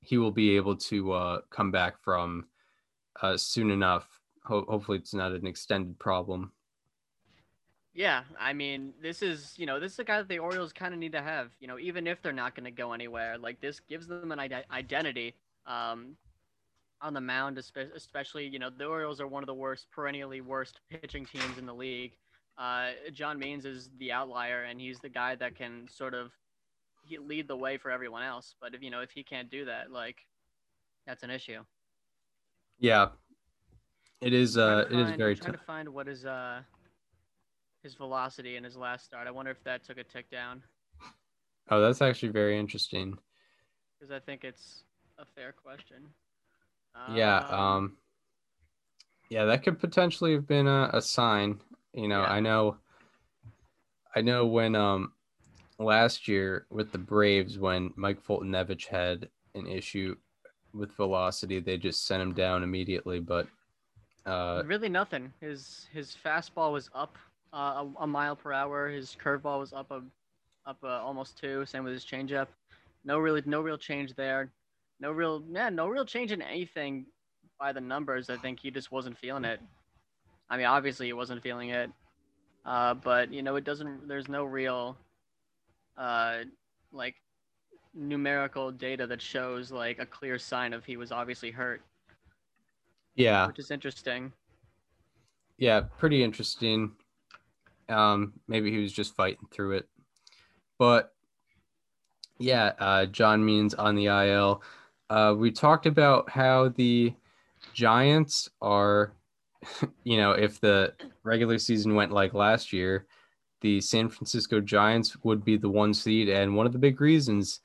he 0.00 0.18
will 0.18 0.32
be 0.32 0.56
able 0.56 0.74
to 0.74 1.12
uh, 1.12 1.40
come 1.50 1.70
back 1.70 2.02
from 2.02 2.46
uh, 3.22 3.36
soon 3.36 3.70
enough. 3.70 4.08
Ho- 4.42 4.66
hopefully, 4.68 4.98
it's 4.98 5.14
not 5.14 5.30
an 5.30 5.46
extended 5.46 5.96
problem. 6.00 6.50
Yeah, 7.94 8.24
I 8.40 8.54
mean, 8.54 8.92
this 9.00 9.22
is 9.22 9.54
you 9.56 9.66
know 9.66 9.78
this 9.78 9.92
is 9.92 9.98
a 10.00 10.04
guy 10.04 10.16
that 10.18 10.28
the 10.28 10.40
Orioles 10.40 10.72
kind 10.72 10.92
of 10.92 10.98
need 10.98 11.12
to 11.12 11.22
have. 11.22 11.52
You 11.60 11.68
know, 11.68 11.78
even 11.78 12.08
if 12.08 12.20
they're 12.22 12.32
not 12.32 12.56
going 12.56 12.64
to 12.64 12.72
go 12.72 12.92
anywhere, 12.92 13.38
like 13.38 13.60
this 13.60 13.78
gives 13.78 14.08
them 14.08 14.32
an 14.32 14.40
ide- 14.40 14.66
identity 14.72 15.36
um, 15.64 16.16
on 17.00 17.14
the 17.14 17.20
mound. 17.20 17.58
Especially, 17.94 18.46
you 18.46 18.58
know, 18.58 18.70
the 18.70 18.86
Orioles 18.86 19.20
are 19.20 19.26
one 19.26 19.42
of 19.42 19.46
the 19.46 19.54
worst, 19.54 19.86
perennially 19.90 20.40
worst 20.40 20.80
pitching 20.90 21.26
teams 21.26 21.58
in 21.58 21.66
the 21.66 21.74
league. 21.74 22.12
Uh, 22.56 22.88
John 23.12 23.38
Means 23.38 23.64
is 23.64 23.90
the 23.98 24.10
outlier, 24.12 24.64
and 24.64 24.80
he's 24.80 24.98
the 24.98 25.08
guy 25.08 25.36
that 25.36 25.54
can 25.56 25.86
sort 25.88 26.14
of 26.14 26.32
lead 27.20 27.48
the 27.48 27.56
way 27.56 27.78
for 27.78 27.90
everyone 27.90 28.22
else. 28.22 28.54
But 28.60 28.74
if 28.74 28.82
you 28.82 28.90
know 28.90 29.00
if 29.00 29.10
he 29.10 29.22
can't 29.22 29.50
do 29.50 29.64
that, 29.66 29.90
like 29.92 30.16
that's 31.06 31.22
an 31.22 31.30
issue. 31.30 31.60
Yeah, 32.78 33.08
it 34.20 34.32
is. 34.32 34.58
Uh, 34.58 34.84
to 34.84 34.92
it 34.92 35.00
is 35.00 35.16
very 35.16 35.32
I'm 35.32 35.38
trying 35.38 35.52
tough. 35.52 35.60
to 35.60 35.66
find 35.66 35.88
what 35.88 36.08
is 36.08 36.26
uh 36.26 36.60
his 37.82 37.94
velocity 37.94 38.56
in 38.56 38.64
his 38.64 38.76
last 38.76 39.04
start. 39.04 39.28
I 39.28 39.30
wonder 39.30 39.50
if 39.50 39.62
that 39.64 39.84
took 39.84 39.98
a 39.98 40.04
tick 40.04 40.30
down. 40.30 40.62
Oh, 41.70 41.80
that's 41.80 42.02
actually 42.02 42.30
very 42.30 42.58
interesting. 42.58 43.16
Because 43.98 44.10
I 44.10 44.18
think 44.18 44.42
it's 44.42 44.84
a 45.18 45.24
fair 45.24 45.52
question. 45.52 45.96
Yeah. 47.12 47.38
Um. 47.38 47.96
Yeah, 49.30 49.44
that 49.44 49.62
could 49.62 49.78
potentially 49.78 50.32
have 50.32 50.46
been 50.46 50.66
a, 50.66 50.90
a 50.92 51.02
sign. 51.02 51.60
You 51.92 52.08
know, 52.08 52.22
Yeah. 52.22 52.32
I 52.32 52.40
know. 52.40 52.76
I 54.14 54.20
know 54.20 54.46
when 54.46 54.74
um 54.74 55.12
last 55.78 56.28
year 56.28 56.66
with 56.70 56.92
the 56.92 56.98
Braves 56.98 57.58
when 57.58 57.92
Mike 57.96 58.24
Foltynewicz 58.24 58.86
had 58.86 59.28
an 59.54 59.66
issue 59.66 60.16
with 60.74 60.92
velocity, 60.92 61.60
they 61.60 61.76
just 61.76 62.06
sent 62.06 62.22
him 62.22 62.34
down 62.34 62.62
immediately. 62.62 63.20
But 63.20 63.46
uh, 64.26 64.62
really 64.66 64.88
nothing. 64.88 65.32
His 65.40 65.86
his 65.92 66.16
fastball 66.24 66.72
was 66.72 66.90
up 66.94 67.16
uh, 67.52 67.84
a, 67.98 68.02
a 68.02 68.06
mile 68.06 68.36
per 68.36 68.52
hour. 68.52 68.88
His 68.88 69.16
curveball 69.22 69.60
was 69.60 69.72
up 69.72 69.90
a 69.90 70.02
up 70.66 70.78
uh, 70.82 70.88
almost 70.88 71.38
two. 71.38 71.64
Same 71.66 71.84
with 71.84 71.92
his 71.92 72.04
changeup. 72.04 72.48
No 73.04 73.18
really 73.18 73.42
no 73.46 73.60
real 73.60 73.78
change 73.78 74.14
there. 74.14 74.50
No 75.00 75.10
real 75.12 75.42
yeah 75.50 75.68
no 75.68 75.88
real 75.88 76.04
change 76.04 76.32
in 76.32 76.42
anything 76.42 77.06
by 77.58 77.72
the 77.72 77.80
numbers. 77.80 78.30
I 78.30 78.36
think 78.36 78.60
he 78.60 78.70
just 78.70 78.90
wasn't 78.92 79.18
feeling 79.18 79.44
it. 79.44 79.60
I 80.50 80.56
mean 80.56 80.66
obviously 80.66 81.06
he 81.06 81.12
wasn't 81.12 81.42
feeling 81.42 81.70
it. 81.70 81.90
Uh, 82.64 82.94
but 82.94 83.32
you 83.32 83.42
know 83.42 83.56
it 83.56 83.64
doesn't. 83.64 84.06
There's 84.08 84.28
no 84.28 84.44
real 84.44 84.98
uh, 85.96 86.38
like 86.92 87.14
numerical 87.94 88.70
data 88.70 89.06
that 89.06 89.22
shows 89.22 89.72
like 89.72 89.98
a 89.98 90.06
clear 90.06 90.38
sign 90.38 90.72
of 90.72 90.84
he 90.84 90.96
was 90.96 91.10
obviously 91.10 91.50
hurt, 91.50 91.82
yeah, 93.14 93.46
which 93.46 93.58
is 93.58 93.70
interesting. 93.70 94.32
yeah, 95.56 95.80
pretty 95.98 96.22
interesting. 96.22 96.92
Um, 97.88 98.34
maybe 98.48 98.70
he 98.70 98.82
was 98.82 98.92
just 98.92 99.16
fighting 99.16 99.48
through 99.50 99.78
it, 99.78 99.88
but 100.78 101.14
yeah, 102.38 102.72
uh, 102.78 103.06
John 103.06 103.44
Means 103.44 103.74
on 103.74 103.94
the 103.96 104.06
IL. 104.06 104.62
Uh, 105.10 105.34
we 105.36 105.50
talked 105.50 105.86
about 105.86 106.28
how 106.28 106.68
the 106.70 107.14
Giants 107.72 108.48
are, 108.60 109.12
you 110.04 110.16
know, 110.16 110.32
if 110.32 110.60
the 110.60 110.92
regular 111.22 111.58
season 111.58 111.94
went 111.94 112.12
like 112.12 112.34
last 112.34 112.72
year, 112.72 113.06
the 113.60 113.80
San 113.80 114.08
Francisco 114.08 114.60
Giants 114.60 115.16
would 115.24 115.44
be 115.44 115.56
the 115.56 115.68
one 115.68 115.92
seed, 115.94 116.28
and 116.28 116.54
one 116.54 116.66
of 116.66 116.72
the 116.72 116.78
big 116.78 117.00
reasons 117.00 117.60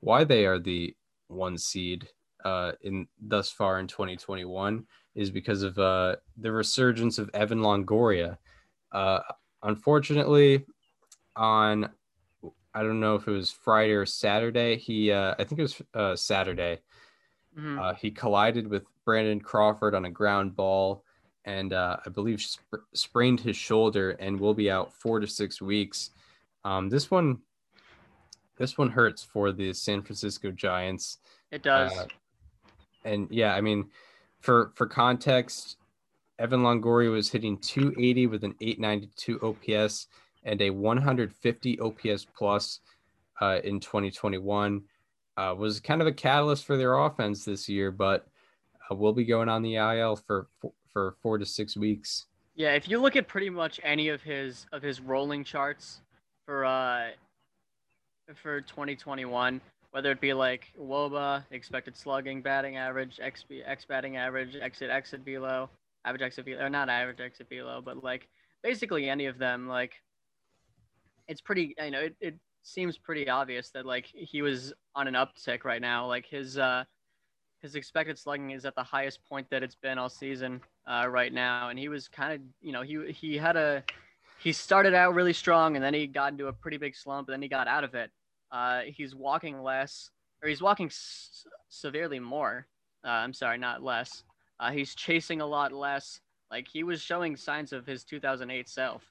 why 0.00 0.24
they 0.24 0.46
are 0.46 0.58
the 0.58 0.94
one 1.28 1.58
seed 1.58 2.08
uh, 2.44 2.72
in 2.82 3.06
thus 3.20 3.50
far 3.50 3.78
in 3.78 3.86
2021 3.86 4.84
is 5.14 5.30
because 5.30 5.62
of 5.62 5.78
uh, 5.78 6.16
the 6.38 6.50
resurgence 6.50 7.18
of 7.18 7.30
Evan 7.34 7.60
Longoria. 7.60 8.38
Uh, 8.92 9.20
unfortunately, 9.62 10.64
on 11.36 11.90
I 12.78 12.84
don't 12.84 13.00
know 13.00 13.16
if 13.16 13.26
it 13.26 13.32
was 13.32 13.50
Friday 13.50 13.94
or 13.94 14.06
Saturday, 14.06 14.76
he 14.76 15.10
uh, 15.10 15.34
I 15.36 15.42
think 15.42 15.58
it 15.58 15.62
was 15.62 15.82
uh, 15.94 16.14
Saturday. 16.14 16.78
Mhm. 17.58 17.76
Uh, 17.76 17.94
he 17.94 18.12
collided 18.12 18.68
with 18.68 18.84
Brandon 19.04 19.40
Crawford 19.40 19.96
on 19.96 20.04
a 20.04 20.10
ground 20.10 20.54
ball, 20.54 21.02
and 21.44 21.72
uh, 21.72 21.96
I 22.06 22.10
believe 22.10 22.40
sp- 22.40 22.86
sprained 22.94 23.40
his 23.40 23.56
shoulder 23.56 24.10
and 24.20 24.38
will 24.38 24.54
be 24.54 24.70
out 24.70 24.94
four 24.94 25.18
to 25.18 25.26
six 25.26 25.60
weeks. 25.60 26.10
Um, 26.64 26.88
this 26.88 27.10
one, 27.10 27.40
this 28.58 28.78
one 28.78 28.90
hurts 28.90 29.24
for 29.24 29.50
the 29.50 29.72
San 29.72 30.00
Francisco 30.02 30.52
Giants. 30.52 31.18
It 31.50 31.64
does. 31.64 31.90
Uh, 31.98 32.06
and 33.04 33.26
yeah, 33.32 33.56
I 33.56 33.60
mean, 33.60 33.90
for 34.38 34.70
for 34.76 34.86
context, 34.86 35.78
Evan 36.38 36.60
Longoria 36.60 37.10
was 37.10 37.28
hitting 37.28 37.58
280 37.58 38.28
with 38.28 38.44
an 38.44 38.54
892 38.60 39.40
OPS 39.42 40.06
and 40.44 40.60
a 40.62 40.70
150 40.70 41.80
OPS 41.80 42.26
plus 42.36 42.80
uh, 43.40 43.58
in 43.64 43.80
2021. 43.80 44.82
Uh, 45.36 45.54
was 45.56 45.78
kind 45.78 46.00
of 46.00 46.08
a 46.08 46.12
catalyst 46.12 46.64
for 46.64 46.76
their 46.76 46.98
offense 46.98 47.44
this 47.44 47.68
year, 47.68 47.92
but 47.92 48.26
uh, 48.90 48.94
will 48.94 49.12
be 49.12 49.24
going 49.24 49.48
on 49.48 49.62
the 49.62 49.76
IL 49.76 50.16
for 50.16 50.48
for 50.92 51.14
four 51.22 51.38
to 51.38 51.46
six 51.46 51.76
weeks. 51.76 52.26
Yeah, 52.56 52.72
if 52.72 52.88
you 52.88 52.98
look 52.98 53.14
at 53.14 53.28
pretty 53.28 53.50
much 53.50 53.78
any 53.84 54.08
of 54.08 54.20
his 54.22 54.66
of 54.72 54.82
his 54.82 55.00
rolling 55.00 55.44
charts 55.44 56.00
for 56.44 56.64
uh 56.64 57.10
for 58.42 58.60
2021, 58.62 59.60
whether 59.92 60.10
it 60.10 60.20
be 60.20 60.34
like 60.34 60.72
WOBA, 60.78 61.44
expected 61.50 61.96
slugging, 61.96 62.42
batting 62.42 62.76
average, 62.76 63.18
XB, 63.22 63.62
X 63.64 63.84
batting 63.84 64.16
average, 64.16 64.56
exit 64.60 64.90
exit 64.90 65.24
below, 65.24 65.70
average 66.04 66.22
exit 66.22 66.44
below, 66.44 66.64
or 66.64 66.68
not 66.70 66.88
average 66.88 67.20
exit 67.20 67.48
below, 67.48 67.80
but 67.82 68.02
like 68.02 68.28
basically 68.62 69.08
any 69.08 69.26
of 69.26 69.38
them, 69.38 69.68
like 69.68 69.94
it's 71.28 71.40
pretty, 71.40 71.74
you 71.82 71.90
know, 71.90 72.00
it, 72.00 72.16
it 72.20 72.34
seems 72.62 72.98
pretty 72.98 73.28
obvious 73.28 73.70
that 73.70 73.86
like 73.86 74.06
he 74.06 74.42
was 74.42 74.72
on 74.94 75.06
an 75.08 75.14
uptick 75.14 75.64
right 75.64 75.80
now. 75.80 76.06
Like 76.06 76.26
his 76.26 76.58
uh 76.58 76.84
his 77.60 77.74
expected 77.74 78.18
slugging 78.18 78.50
is 78.50 78.64
at 78.64 78.74
the 78.74 78.82
highest 78.82 79.20
point 79.28 79.48
that 79.50 79.62
it's 79.62 79.74
been 79.74 79.98
all 79.98 80.08
season 80.08 80.60
uh, 80.86 81.06
right 81.08 81.32
now, 81.32 81.68
and 81.70 81.78
he 81.78 81.88
was 81.88 82.08
kind 82.08 82.32
of, 82.32 82.40
you 82.60 82.72
know, 82.72 82.82
he 82.82 83.10
he 83.12 83.36
had 83.36 83.56
a 83.56 83.82
he 84.38 84.52
started 84.52 84.94
out 84.94 85.14
really 85.14 85.32
strong, 85.32 85.74
and 85.76 85.84
then 85.84 85.94
he 85.94 86.06
got 86.06 86.32
into 86.32 86.46
a 86.46 86.52
pretty 86.52 86.76
big 86.76 86.94
slump, 86.94 87.28
and 87.28 87.34
then 87.34 87.42
he 87.42 87.48
got 87.48 87.66
out 87.66 87.84
of 87.84 87.94
it. 87.94 88.10
Uh, 88.52 88.82
he's 88.86 89.14
walking 89.14 89.60
less, 89.62 90.10
or 90.42 90.48
he's 90.48 90.62
walking 90.62 90.86
s- 90.86 91.44
severely 91.68 92.20
more. 92.20 92.66
Uh, 93.04 93.08
I'm 93.08 93.32
sorry, 93.32 93.58
not 93.58 93.82
less. 93.82 94.22
Uh, 94.60 94.70
he's 94.70 94.94
chasing 94.94 95.40
a 95.40 95.46
lot 95.46 95.72
less. 95.72 96.20
Like 96.50 96.68
he 96.68 96.84
was 96.84 97.00
showing 97.02 97.36
signs 97.36 97.72
of 97.72 97.86
his 97.86 98.04
2008 98.04 98.68
self, 98.68 99.02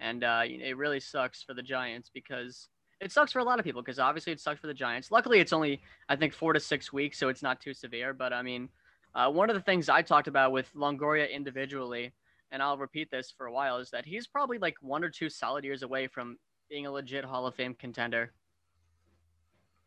and 0.00 0.24
uh, 0.24 0.42
it 0.44 0.76
really 0.76 1.00
sucks 1.00 1.42
for 1.42 1.54
the 1.54 1.62
Giants 1.62 2.10
because 2.12 2.68
it 3.00 3.12
sucks 3.12 3.32
for 3.32 3.38
a 3.38 3.44
lot 3.44 3.58
of 3.58 3.64
people 3.64 3.82
because 3.82 3.98
obviously 3.98 4.32
it 4.32 4.40
sucks 4.40 4.60
for 4.60 4.66
the 4.66 4.74
Giants. 4.74 5.10
Luckily, 5.10 5.40
it's 5.40 5.52
only 5.52 5.80
I 6.08 6.16
think 6.16 6.32
four 6.32 6.52
to 6.52 6.60
six 6.60 6.92
weeks, 6.92 7.18
so 7.18 7.28
it's 7.28 7.42
not 7.42 7.60
too 7.60 7.74
severe. 7.74 8.12
But 8.12 8.32
I 8.32 8.42
mean, 8.42 8.68
uh, 9.14 9.30
one 9.30 9.50
of 9.50 9.56
the 9.56 9.62
things 9.62 9.88
I 9.88 10.02
talked 10.02 10.28
about 10.28 10.52
with 10.52 10.72
Longoria 10.74 11.30
individually, 11.30 12.12
and 12.50 12.62
I'll 12.62 12.78
repeat 12.78 13.10
this 13.10 13.32
for 13.36 13.46
a 13.46 13.52
while, 13.52 13.78
is 13.78 13.90
that 13.90 14.04
he's 14.04 14.26
probably 14.26 14.58
like 14.58 14.76
one 14.80 15.04
or 15.04 15.10
two 15.10 15.28
solid 15.28 15.64
years 15.64 15.82
away 15.82 16.06
from 16.06 16.38
being 16.68 16.86
a 16.86 16.90
legit 16.90 17.24
Hall 17.24 17.46
of 17.46 17.54
Fame 17.54 17.74
contender. 17.74 18.32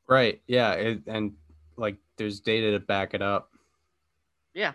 Right. 0.08 0.41
Yeah. 0.48 0.74
It, 0.74 1.02
and 1.08 1.34
like, 1.76 1.98
there's 2.17 2.39
data 2.39 2.72
to 2.72 2.80
back 2.80 3.13
it 3.13 3.22
up. 3.22 3.52
Yeah, 4.58 4.74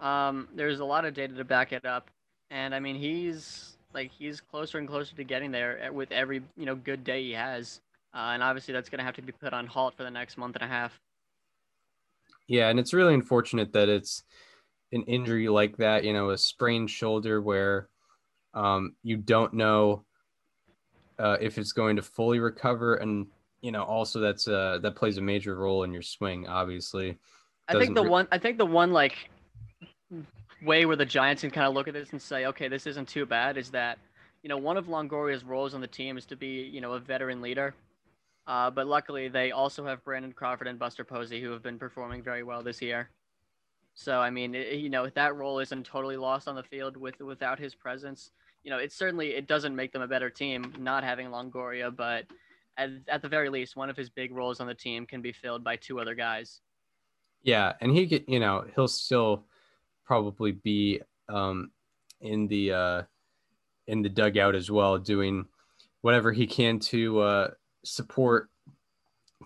um, 0.00 0.48
there's 0.54 0.80
a 0.80 0.84
lot 0.84 1.06
of 1.06 1.14
data 1.14 1.34
to 1.34 1.44
back 1.44 1.72
it 1.72 1.86
up, 1.86 2.10
and 2.50 2.74
I 2.74 2.80
mean 2.80 2.94
he's 2.94 3.73
like 3.94 4.10
he's 4.10 4.40
closer 4.40 4.78
and 4.78 4.88
closer 4.88 5.14
to 5.16 5.24
getting 5.24 5.50
there 5.50 5.90
with 5.92 6.12
every 6.12 6.42
you 6.56 6.66
know 6.66 6.74
good 6.74 7.04
day 7.04 7.22
he 7.22 7.32
has, 7.32 7.80
uh, 8.14 8.30
and 8.32 8.42
obviously 8.42 8.74
that's 8.74 8.88
gonna 8.88 9.04
have 9.04 9.14
to 9.16 9.22
be 9.22 9.32
put 9.32 9.52
on 9.52 9.66
halt 9.66 9.94
for 9.96 10.02
the 10.02 10.10
next 10.10 10.36
month 10.36 10.56
and 10.56 10.64
a 10.64 10.68
half. 10.68 10.98
Yeah, 12.46 12.68
and 12.68 12.78
it's 12.78 12.92
really 12.92 13.14
unfortunate 13.14 13.72
that 13.72 13.88
it's 13.88 14.22
an 14.92 15.02
injury 15.04 15.48
like 15.48 15.76
that, 15.78 16.04
you 16.04 16.12
know, 16.12 16.30
a 16.30 16.38
sprained 16.38 16.90
shoulder 16.90 17.40
where 17.40 17.88
um, 18.52 18.94
you 19.02 19.16
don't 19.16 19.54
know 19.54 20.04
uh, 21.18 21.36
if 21.40 21.58
it's 21.58 21.72
going 21.72 21.96
to 21.96 22.02
fully 22.02 22.38
recover, 22.40 22.96
and 22.96 23.26
you 23.60 23.72
know, 23.72 23.82
also 23.82 24.20
that's 24.20 24.46
uh, 24.46 24.78
that 24.82 24.96
plays 24.96 25.18
a 25.18 25.22
major 25.22 25.54
role 25.56 25.84
in 25.84 25.92
your 25.92 26.02
swing, 26.02 26.46
obviously. 26.46 27.18
I 27.68 27.78
think 27.78 27.94
the 27.94 28.02
re- 28.02 28.10
one 28.10 28.28
I 28.30 28.38
think 28.38 28.58
the 28.58 28.66
one 28.66 28.92
like 28.92 29.30
way 30.64 30.86
where 30.86 30.96
the 30.96 31.04
Giants 31.04 31.42
can 31.42 31.50
kind 31.50 31.66
of 31.66 31.74
look 31.74 31.88
at 31.88 31.94
this 31.94 32.12
and 32.12 32.20
say, 32.20 32.46
okay, 32.46 32.68
this 32.68 32.86
isn't 32.86 33.08
too 33.08 33.26
bad, 33.26 33.56
is 33.56 33.70
that 33.70 33.98
you 34.42 34.48
know 34.48 34.56
one 34.56 34.76
of 34.76 34.86
Longoria's 34.86 35.44
roles 35.44 35.74
on 35.74 35.80
the 35.80 35.86
team 35.86 36.18
is 36.18 36.26
to 36.26 36.36
be 36.36 36.62
you 36.72 36.80
know 36.80 36.92
a 36.92 36.98
veteran 36.98 37.40
leader, 37.40 37.74
uh, 38.46 38.70
but 38.70 38.86
luckily 38.86 39.28
they 39.28 39.52
also 39.52 39.84
have 39.86 40.04
Brandon 40.04 40.32
Crawford 40.32 40.66
and 40.66 40.78
Buster 40.78 41.04
Posey 41.04 41.40
who 41.40 41.50
have 41.50 41.62
been 41.62 41.78
performing 41.78 42.22
very 42.22 42.42
well 42.42 42.62
this 42.62 42.82
year. 42.82 43.10
So 43.94 44.20
I 44.20 44.30
mean, 44.30 44.54
it, 44.54 44.74
you 44.74 44.90
know, 44.90 45.08
that 45.08 45.36
role 45.36 45.60
isn't 45.60 45.86
totally 45.86 46.16
lost 46.16 46.48
on 46.48 46.56
the 46.56 46.62
field 46.62 46.96
with 46.96 47.20
without 47.20 47.58
his 47.58 47.74
presence. 47.74 48.30
You 48.62 48.70
know, 48.70 48.78
it 48.78 48.92
certainly 48.92 49.30
it 49.34 49.46
doesn't 49.46 49.76
make 49.76 49.92
them 49.92 50.02
a 50.02 50.08
better 50.08 50.30
team 50.30 50.72
not 50.78 51.04
having 51.04 51.28
Longoria, 51.28 51.94
but 51.94 52.24
at, 52.76 52.90
at 53.08 53.22
the 53.22 53.28
very 53.28 53.48
least, 53.48 53.76
one 53.76 53.90
of 53.90 53.96
his 53.96 54.10
big 54.10 54.32
roles 54.32 54.60
on 54.60 54.66
the 54.66 54.74
team 54.74 55.06
can 55.06 55.22
be 55.22 55.32
filled 55.32 55.62
by 55.62 55.76
two 55.76 56.00
other 56.00 56.14
guys. 56.14 56.60
Yeah, 57.42 57.74
and 57.80 57.92
he 57.92 58.24
you 58.26 58.40
know, 58.40 58.64
he'll 58.74 58.88
still 58.88 59.44
probably 60.04 60.52
be 60.52 61.00
um, 61.28 61.70
in 62.20 62.46
the 62.48 62.72
uh, 62.72 63.02
in 63.86 64.02
the 64.02 64.08
dugout 64.08 64.54
as 64.54 64.70
well, 64.70 64.98
doing 64.98 65.46
whatever 66.00 66.32
he 66.32 66.46
can 66.46 66.78
to 66.78 67.20
uh, 67.20 67.50
support 67.82 68.50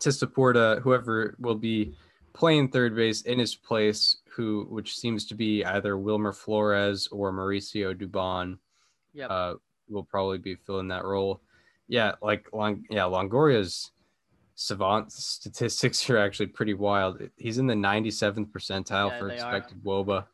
to 0.01 0.13
support 0.13 0.57
uh, 0.57 0.81
whoever 0.81 1.35
will 1.39 1.55
be 1.55 1.95
playing 2.33 2.69
third 2.69 2.95
base 2.95 3.23
in 3.23 3.39
his 3.39 3.55
place, 3.55 4.19
who 4.31 4.67
which 4.71 4.97
seems 4.97 5.25
to 5.27 5.35
be 5.35 5.65
either 5.65 5.97
Wilmer 5.99 6.33
Flores 6.33 7.09
or 7.09 7.33
Mauricio 7.33 7.95
Dubon. 7.95 8.59
Yep. 9.15 9.31
Uh, 9.31 9.55
will 9.89 10.05
probably 10.05 10.39
be 10.39 10.55
filling 10.55 10.89
that 10.89 11.05
role. 11.05 11.41
Yeah, 11.89 12.13
like 12.21 12.53
Long, 12.53 12.85
yeah, 12.91 13.05
Longoria's 13.05 13.91
savant 14.55 15.11
statistics 15.13 16.09
are 16.11 16.19
actually 16.19 16.49
pretty 16.49 16.75
wild. 16.75 17.23
He's 17.37 17.59
in 17.59 17.67
the 17.67 17.75
97th 17.75 18.51
percentile 18.51 19.09
Yeah, 19.11 19.19
for 19.19 19.29
they 19.29 19.39
are. 19.39 19.57
expected 19.57 19.83
WOBA. 19.83 20.27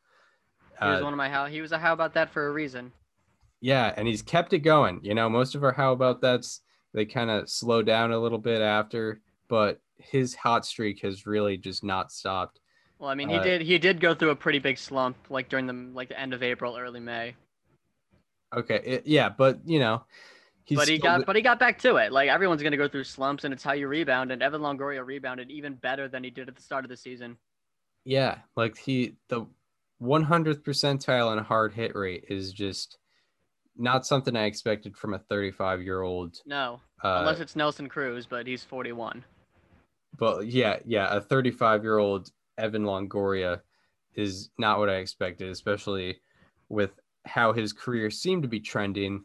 He 0.81 0.89
was 0.91 1.01
Uh, 1.01 1.05
one 1.05 1.13
of 1.13 1.17
my 1.17 1.29
how 1.29 1.47
he 1.47 1.61
was 1.61 1.73
a 1.73 1.79
how 1.79 1.93
about 1.93 2.15
that 2.15 2.31
for 2.31 2.47
a 2.47 2.53
reason. 2.53 2.93
yeah, 3.61 3.93
and 3.97 4.07
he's 4.07 4.23
kept 4.23 4.53
it 4.53 4.61
going. 4.61 5.01
You 5.03 5.15
know, 5.15 5.29
most 5.29 5.55
of 5.55 5.65
our 5.65 5.73
how 5.73 5.93
about 5.93 6.21
that's 6.21 6.61
they 6.93 7.05
kind 7.07 7.31
of 7.31 7.49
slow 7.49 7.83
down 7.83 8.13
a 8.13 8.19
little 8.19 8.39
bit 8.39 8.61
after, 8.61 9.21
but 9.49 9.81
his 9.99 10.35
hot 10.35 10.67
streak 10.67 11.01
has 11.03 11.27
really 11.27 11.57
just 11.57 11.83
not 11.85 12.13
stopped. 12.13 12.61
Well, 12.99 13.11
I 13.11 13.15
mean, 13.15 13.29
he 13.29 13.37
Uh, 13.37 13.43
did 13.43 13.63
he 13.63 13.79
did 13.79 14.01
go 14.01 14.15
through 14.15 14.31
a 14.31 14.37
pretty 14.37 14.59
big 14.59 14.79
slump 14.79 15.17
like 15.31 15.49
during 15.49 15.67
the 15.67 15.73
like 15.73 16.09
the 16.09 16.19
end 16.19 16.35
of 16.35 16.43
April, 16.43 16.77
early 16.77 17.01
May. 17.01 17.37
Okay, 18.55 18.81
it- 18.85 19.07
yeah, 19.07 19.29
but 19.29 19.67
you 19.67 19.79
know, 19.81 20.05
he's 20.65 20.79
but 20.79 20.89
he 20.89 20.99
got 20.99 21.27
but 21.27 21.35
he 21.37 21.43
got 21.43 21.59
back 21.59 21.79
to 21.81 21.97
it. 21.97 22.13
Like 22.13 22.29
everyone's 22.29 22.63
gonna 22.63 22.77
go 22.77 22.89
through 22.89 23.05
slumps, 23.05 23.45
and 23.45 23.53
it's 23.53 23.65
how 23.65 23.73
you 23.73 23.89
rebound. 23.89 24.31
And 24.33 24.43
Evan 24.43 24.61
Longoria 24.61 25.05
rebounded 25.05 25.51
even 25.51 25.75
better 25.75 26.09
than 26.09 26.23
he 26.25 26.31
did 26.31 26.49
at 26.49 26.55
the 26.57 26.63
start 26.63 26.85
of 26.85 26.89
the 26.89 26.97
season. 26.97 27.37
Yeah, 28.05 28.39
like 28.57 28.77
he 28.79 29.17
the 29.29 29.47
100th 30.03 30.63
percentile 30.63 31.37
in 31.37 31.43
hard 31.43 31.73
hit 31.73 31.95
rate 31.95 32.25
is 32.29 32.53
just 32.53 32.99
not 33.77 34.07
something 34.07 34.37
I 34.37 34.45
expected 34.45 34.97
from 34.97 35.15
a 35.15 35.19
35 35.19 35.83
year 35.83 36.03
old. 36.03 36.37
No, 36.47 36.81
Uh, 37.03 37.19
unless 37.21 37.41
it's 37.41 37.57
Nelson 37.57 37.89
Cruz, 37.89 38.27
but 38.27 38.47
he's 38.47 38.63
41. 38.65 39.25
but 40.19 40.47
yeah, 40.47 40.79
yeah, 40.85 41.15
a 41.15 41.21
35 41.21 41.83
year 41.83 41.99
old 41.99 42.31
Evan 42.57 42.85
Longoria 42.85 43.61
is 44.15 44.51
not 44.59 44.79
what 44.79 44.89
I 44.89 44.97
expected, 44.97 45.49
especially 45.51 46.21
with 46.69 46.91
how 47.27 47.53
his 47.53 47.73
career 47.73 48.11
seemed 48.11 48.43
to 48.43 48.49
be 48.49 48.61
trending. 48.61 49.25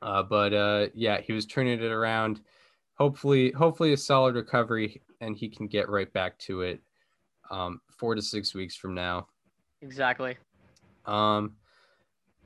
Uh, 0.00 0.22
but 0.22 0.52
uh, 0.52 0.86
yeah, 0.94 1.20
he 1.20 1.32
was 1.32 1.46
turning 1.46 1.80
it 1.80 1.90
around. 1.90 2.40
Hopefully, 2.98 3.50
hopefully 3.50 3.92
a 3.92 3.96
solid 3.96 4.36
recovery, 4.36 5.02
and 5.20 5.36
he 5.36 5.48
can 5.48 5.66
get 5.66 5.88
right 5.88 6.12
back 6.12 6.38
to 6.38 6.60
it 6.60 6.80
um, 7.50 7.80
four 7.98 8.14
to 8.14 8.22
six 8.22 8.54
weeks 8.54 8.76
from 8.76 8.94
now. 8.94 9.26
Exactly. 9.84 10.36
Um, 11.06 11.56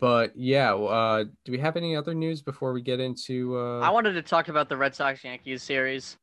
but 0.00 0.36
yeah, 0.36 0.74
uh, 0.74 1.24
do 1.44 1.52
we 1.52 1.58
have 1.58 1.76
any 1.76 1.96
other 1.96 2.14
news 2.14 2.42
before 2.42 2.72
we 2.72 2.82
get 2.82 3.00
into? 3.00 3.56
Uh, 3.56 3.80
I 3.80 3.90
wanted 3.90 4.12
to 4.12 4.22
talk 4.22 4.48
about 4.48 4.68
the 4.68 4.76
Red 4.76 4.94
Sox 4.94 5.24
Yankees 5.24 5.62
series 5.62 6.18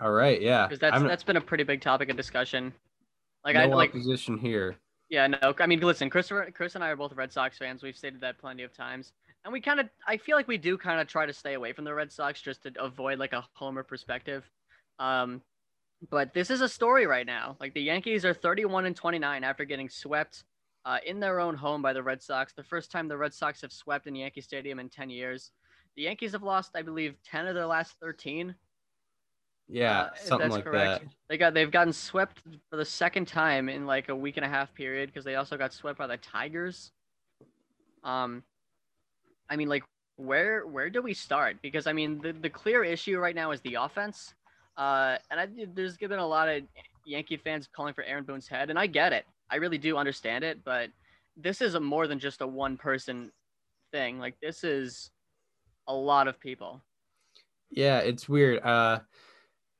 all 0.00 0.12
right, 0.12 0.40
yeah, 0.40 0.66
because 0.66 0.78
that's 0.78 0.94
I'm- 0.94 1.06
that's 1.06 1.22
been 1.22 1.36
a 1.36 1.40
pretty 1.40 1.64
big 1.64 1.82
topic 1.82 2.08
of 2.08 2.16
discussion. 2.16 2.72
Like 3.44 3.54
no 3.54 3.62
I 3.62 3.66
like 3.66 3.92
position 3.92 4.38
here. 4.38 4.76
Yeah, 5.10 5.26
no. 5.26 5.54
I 5.58 5.66
mean, 5.66 5.80
listen, 5.80 6.08
Chris, 6.08 6.32
Chris 6.54 6.74
and 6.74 6.84
I 6.84 6.88
are 6.88 6.96
both 6.96 7.12
Red 7.12 7.32
Sox 7.32 7.58
fans. 7.58 7.82
We've 7.82 7.96
stated 7.96 8.20
that 8.20 8.38
plenty 8.38 8.62
of 8.62 8.72
times, 8.72 9.12
and 9.44 9.52
we 9.52 9.60
kind 9.60 9.80
of, 9.80 9.88
I 10.06 10.16
feel 10.16 10.36
like 10.36 10.46
we 10.48 10.56
do 10.56 10.78
kind 10.78 11.00
of 11.00 11.08
try 11.08 11.26
to 11.26 11.32
stay 11.32 11.54
away 11.54 11.72
from 11.72 11.84
the 11.84 11.92
Red 11.92 12.12
Sox 12.12 12.40
just 12.40 12.62
to 12.62 12.72
avoid 12.82 13.18
like 13.18 13.32
a 13.32 13.44
homer 13.54 13.82
perspective. 13.82 14.48
Um, 14.98 15.42
but 16.10 16.32
this 16.32 16.48
is 16.48 16.60
a 16.60 16.68
story 16.68 17.06
right 17.06 17.26
now. 17.26 17.56
Like 17.60 17.74
the 17.74 17.82
Yankees 17.82 18.24
are 18.24 18.32
31 18.32 18.86
and 18.86 18.96
29 18.96 19.44
after 19.44 19.64
getting 19.64 19.88
swept 19.88 20.44
uh, 20.84 20.98
in 21.06 21.20
their 21.20 21.40
own 21.40 21.54
home 21.54 21.82
by 21.82 21.92
the 21.92 22.02
Red 22.02 22.22
Sox. 22.22 22.52
The 22.52 22.62
first 22.62 22.90
time 22.90 23.08
the 23.08 23.16
Red 23.16 23.34
Sox 23.34 23.60
have 23.62 23.72
swept 23.72 24.06
in 24.06 24.14
Yankee 24.14 24.40
Stadium 24.40 24.78
in 24.78 24.88
10 24.88 25.10
years. 25.10 25.50
The 25.96 26.02
Yankees 26.02 26.32
have 26.32 26.42
lost, 26.42 26.70
I 26.74 26.82
believe, 26.82 27.16
10 27.24 27.46
of 27.46 27.54
their 27.54 27.66
last 27.66 27.96
13. 28.00 28.54
Yeah, 29.68 30.00
Uh, 30.00 30.14
something 30.16 30.48
that's 30.48 30.56
like 30.56 30.64
correct. 30.64 31.04
that. 31.04 31.12
They 31.28 31.36
got 31.38 31.54
they've 31.54 31.70
gotten 31.70 31.92
swept 31.92 32.42
for 32.70 32.76
the 32.76 32.84
second 32.84 33.28
time 33.28 33.68
in 33.68 33.86
like 33.86 34.08
a 34.08 34.16
week 34.16 34.36
and 34.36 34.44
a 34.44 34.48
half 34.48 34.74
period 34.74 35.08
because 35.08 35.24
they 35.24 35.36
also 35.36 35.56
got 35.56 35.72
swept 35.72 35.96
by 35.96 36.08
the 36.08 36.16
Tigers. 36.16 36.90
Um, 38.02 38.42
I 39.48 39.54
mean, 39.54 39.68
like 39.68 39.84
where 40.16 40.66
where 40.66 40.90
do 40.90 41.00
we 41.02 41.14
start? 41.14 41.58
Because 41.62 41.86
I 41.86 41.92
mean, 41.92 42.20
the 42.20 42.32
the 42.32 42.50
clear 42.50 42.82
issue 42.82 43.18
right 43.18 43.34
now 43.34 43.52
is 43.52 43.60
the 43.60 43.74
offense. 43.74 44.34
Uh, 44.76 45.18
and 45.30 45.38
I, 45.38 45.46
there's 45.74 45.96
been 45.96 46.12
a 46.12 46.26
lot 46.26 46.48
of 46.48 46.64
Yankee 47.04 47.36
fans 47.36 47.68
calling 47.72 47.94
for 47.94 48.02
Aaron 48.02 48.24
Boone's 48.24 48.48
head, 48.48 48.70
and 48.70 48.78
I 48.78 48.88
get 48.88 49.12
it. 49.12 49.24
I 49.50 49.56
really 49.56 49.78
do 49.78 49.96
understand 49.96 50.44
it, 50.44 50.64
but 50.64 50.90
this 51.36 51.60
is 51.60 51.74
a 51.74 51.80
more 51.80 52.06
than 52.06 52.18
just 52.18 52.40
a 52.40 52.46
one 52.46 52.76
person 52.76 53.32
thing. 53.92 54.18
Like 54.18 54.40
this 54.40 54.64
is 54.64 55.10
a 55.88 55.94
lot 55.94 56.28
of 56.28 56.40
people. 56.40 56.84
Yeah, 57.70 57.98
it's 58.00 58.28
weird. 58.28 58.62
Uh, 58.62 59.00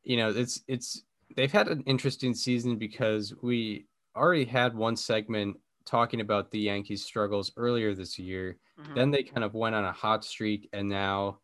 you 0.02 0.16
know, 0.16 0.30
it's 0.30 0.62
it's 0.68 1.04
they've 1.36 1.52
had 1.52 1.68
an 1.68 1.82
interesting 1.84 2.34
season 2.34 2.78
because 2.78 3.34
we 3.42 3.88
already 4.16 4.44
had 4.44 4.74
one 4.76 4.96
segment 4.96 5.58
talking 5.86 6.20
about 6.20 6.50
the 6.50 6.60
Yankees' 6.60 7.04
struggles 7.04 7.52
earlier 7.56 7.94
this 7.94 8.18
year. 8.18 8.58
Mhm. 8.78 8.94
Then 8.94 9.10
they 9.10 9.24
kind 9.24 9.44
of 9.44 9.54
went 9.54 9.74
on 9.76 9.84
a 9.84 9.92
hot 9.92 10.24
streak, 10.24 10.68
and 10.72 10.88
now 10.88 11.40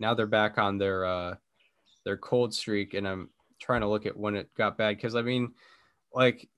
now 0.00 0.14
they're 0.14 0.26
back 0.26 0.58
on 0.58 0.78
their 0.78 1.04
uh 1.06 1.36
their 2.04 2.18
cold 2.18 2.54
streak. 2.54 2.94
And 2.94 3.06
I'm 3.08 3.30
trying 3.60 3.82
to 3.82 3.88
look 3.88 4.06
at 4.06 4.16
when 4.16 4.36
it 4.36 4.54
got 4.54 4.78
bad 4.78 4.96
because 4.96 5.16
I 5.16 5.22
mean, 5.22 5.54
like 6.14 6.50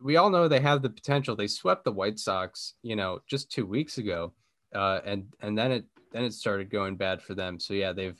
we 0.00 0.16
all 0.16 0.30
know 0.30 0.48
they 0.48 0.60
have 0.60 0.82
the 0.82 0.90
potential. 0.90 1.36
They 1.36 1.46
swept 1.46 1.84
the 1.84 1.92
White 1.92 2.18
Sox, 2.18 2.74
you 2.82 2.96
know, 2.96 3.20
just 3.28 3.50
two 3.50 3.66
weeks 3.66 3.98
ago, 3.98 4.32
uh, 4.74 5.00
and 5.04 5.26
and 5.40 5.56
then 5.56 5.72
it 5.72 5.84
then 6.12 6.24
it 6.24 6.32
started 6.32 6.70
going 6.70 6.96
bad 6.96 7.22
for 7.22 7.34
them. 7.34 7.58
So 7.58 7.74
yeah, 7.74 7.92
they've 7.92 8.18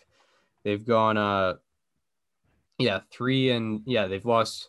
they've 0.65 0.85
gone 0.85 1.17
uh 1.17 1.55
yeah 2.79 3.01
three 3.11 3.51
and 3.51 3.81
yeah 3.87 4.07
they've 4.07 4.27
lost 4.27 4.69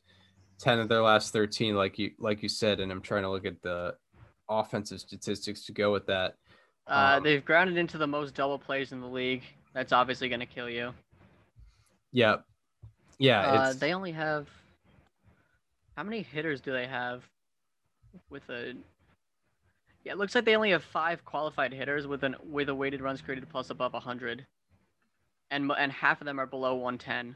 10 0.60 0.80
of 0.80 0.88
their 0.88 1.02
last 1.02 1.34
13 1.34 1.76
like 1.76 2.00
you 2.00 2.12
like 2.20 2.42
you 2.42 2.48
said 2.48 2.80
and 2.80 2.90
i'm 2.90 3.02
trying 3.02 3.24
to 3.24 3.30
look 3.30 3.46
at 3.46 3.62
the 3.64 3.94
offensive 4.48 5.02
statistics 5.02 5.66
to 5.66 5.74
go 5.74 5.92
with 5.92 6.06
that 6.06 6.36
Uh, 6.88 7.16
Um, 7.18 7.24
they've 7.24 7.44
grounded 7.44 7.76
into 7.78 7.98
the 7.98 8.08
most 8.08 8.34
double 8.34 8.58
plays 8.58 8.94
in 8.94 9.02
the 9.02 9.08
league. 9.08 9.44
That's 9.74 9.92
obviously 9.92 10.30
going 10.30 10.40
to 10.40 10.46
kill 10.46 10.70
you. 10.70 10.94
yeah 12.14 12.38
yeah 13.20 13.42
Uh, 13.42 13.74
they 13.74 13.94
only 13.94 14.14
have. 14.14 14.48
How 15.98 16.04
many 16.04 16.22
hitters 16.22 16.62
do 16.62 16.72
they 16.72 16.86
have? 16.86 17.24
With 18.30 18.48
a. 18.50 18.76
Yeah, 20.04 20.12
it 20.12 20.20
looks 20.20 20.36
like 20.36 20.46
they 20.46 20.56
only 20.56 20.70
have 20.70 20.84
five 20.84 21.26
qualified 21.26 21.74
hitters 21.74 22.06
with 22.06 22.22
an 22.24 22.36
with 22.48 22.70
a 22.70 22.76
weighted 22.76 23.02
runs 23.02 23.20
created 23.20 23.50
plus 23.50 23.72
above 23.72 23.94
100, 23.94 24.46
and 25.50 25.72
and 25.76 25.92
half 25.92 26.22
of 26.22 26.26
them 26.26 26.40
are 26.40 26.46
below 26.46 26.76
110, 26.76 27.36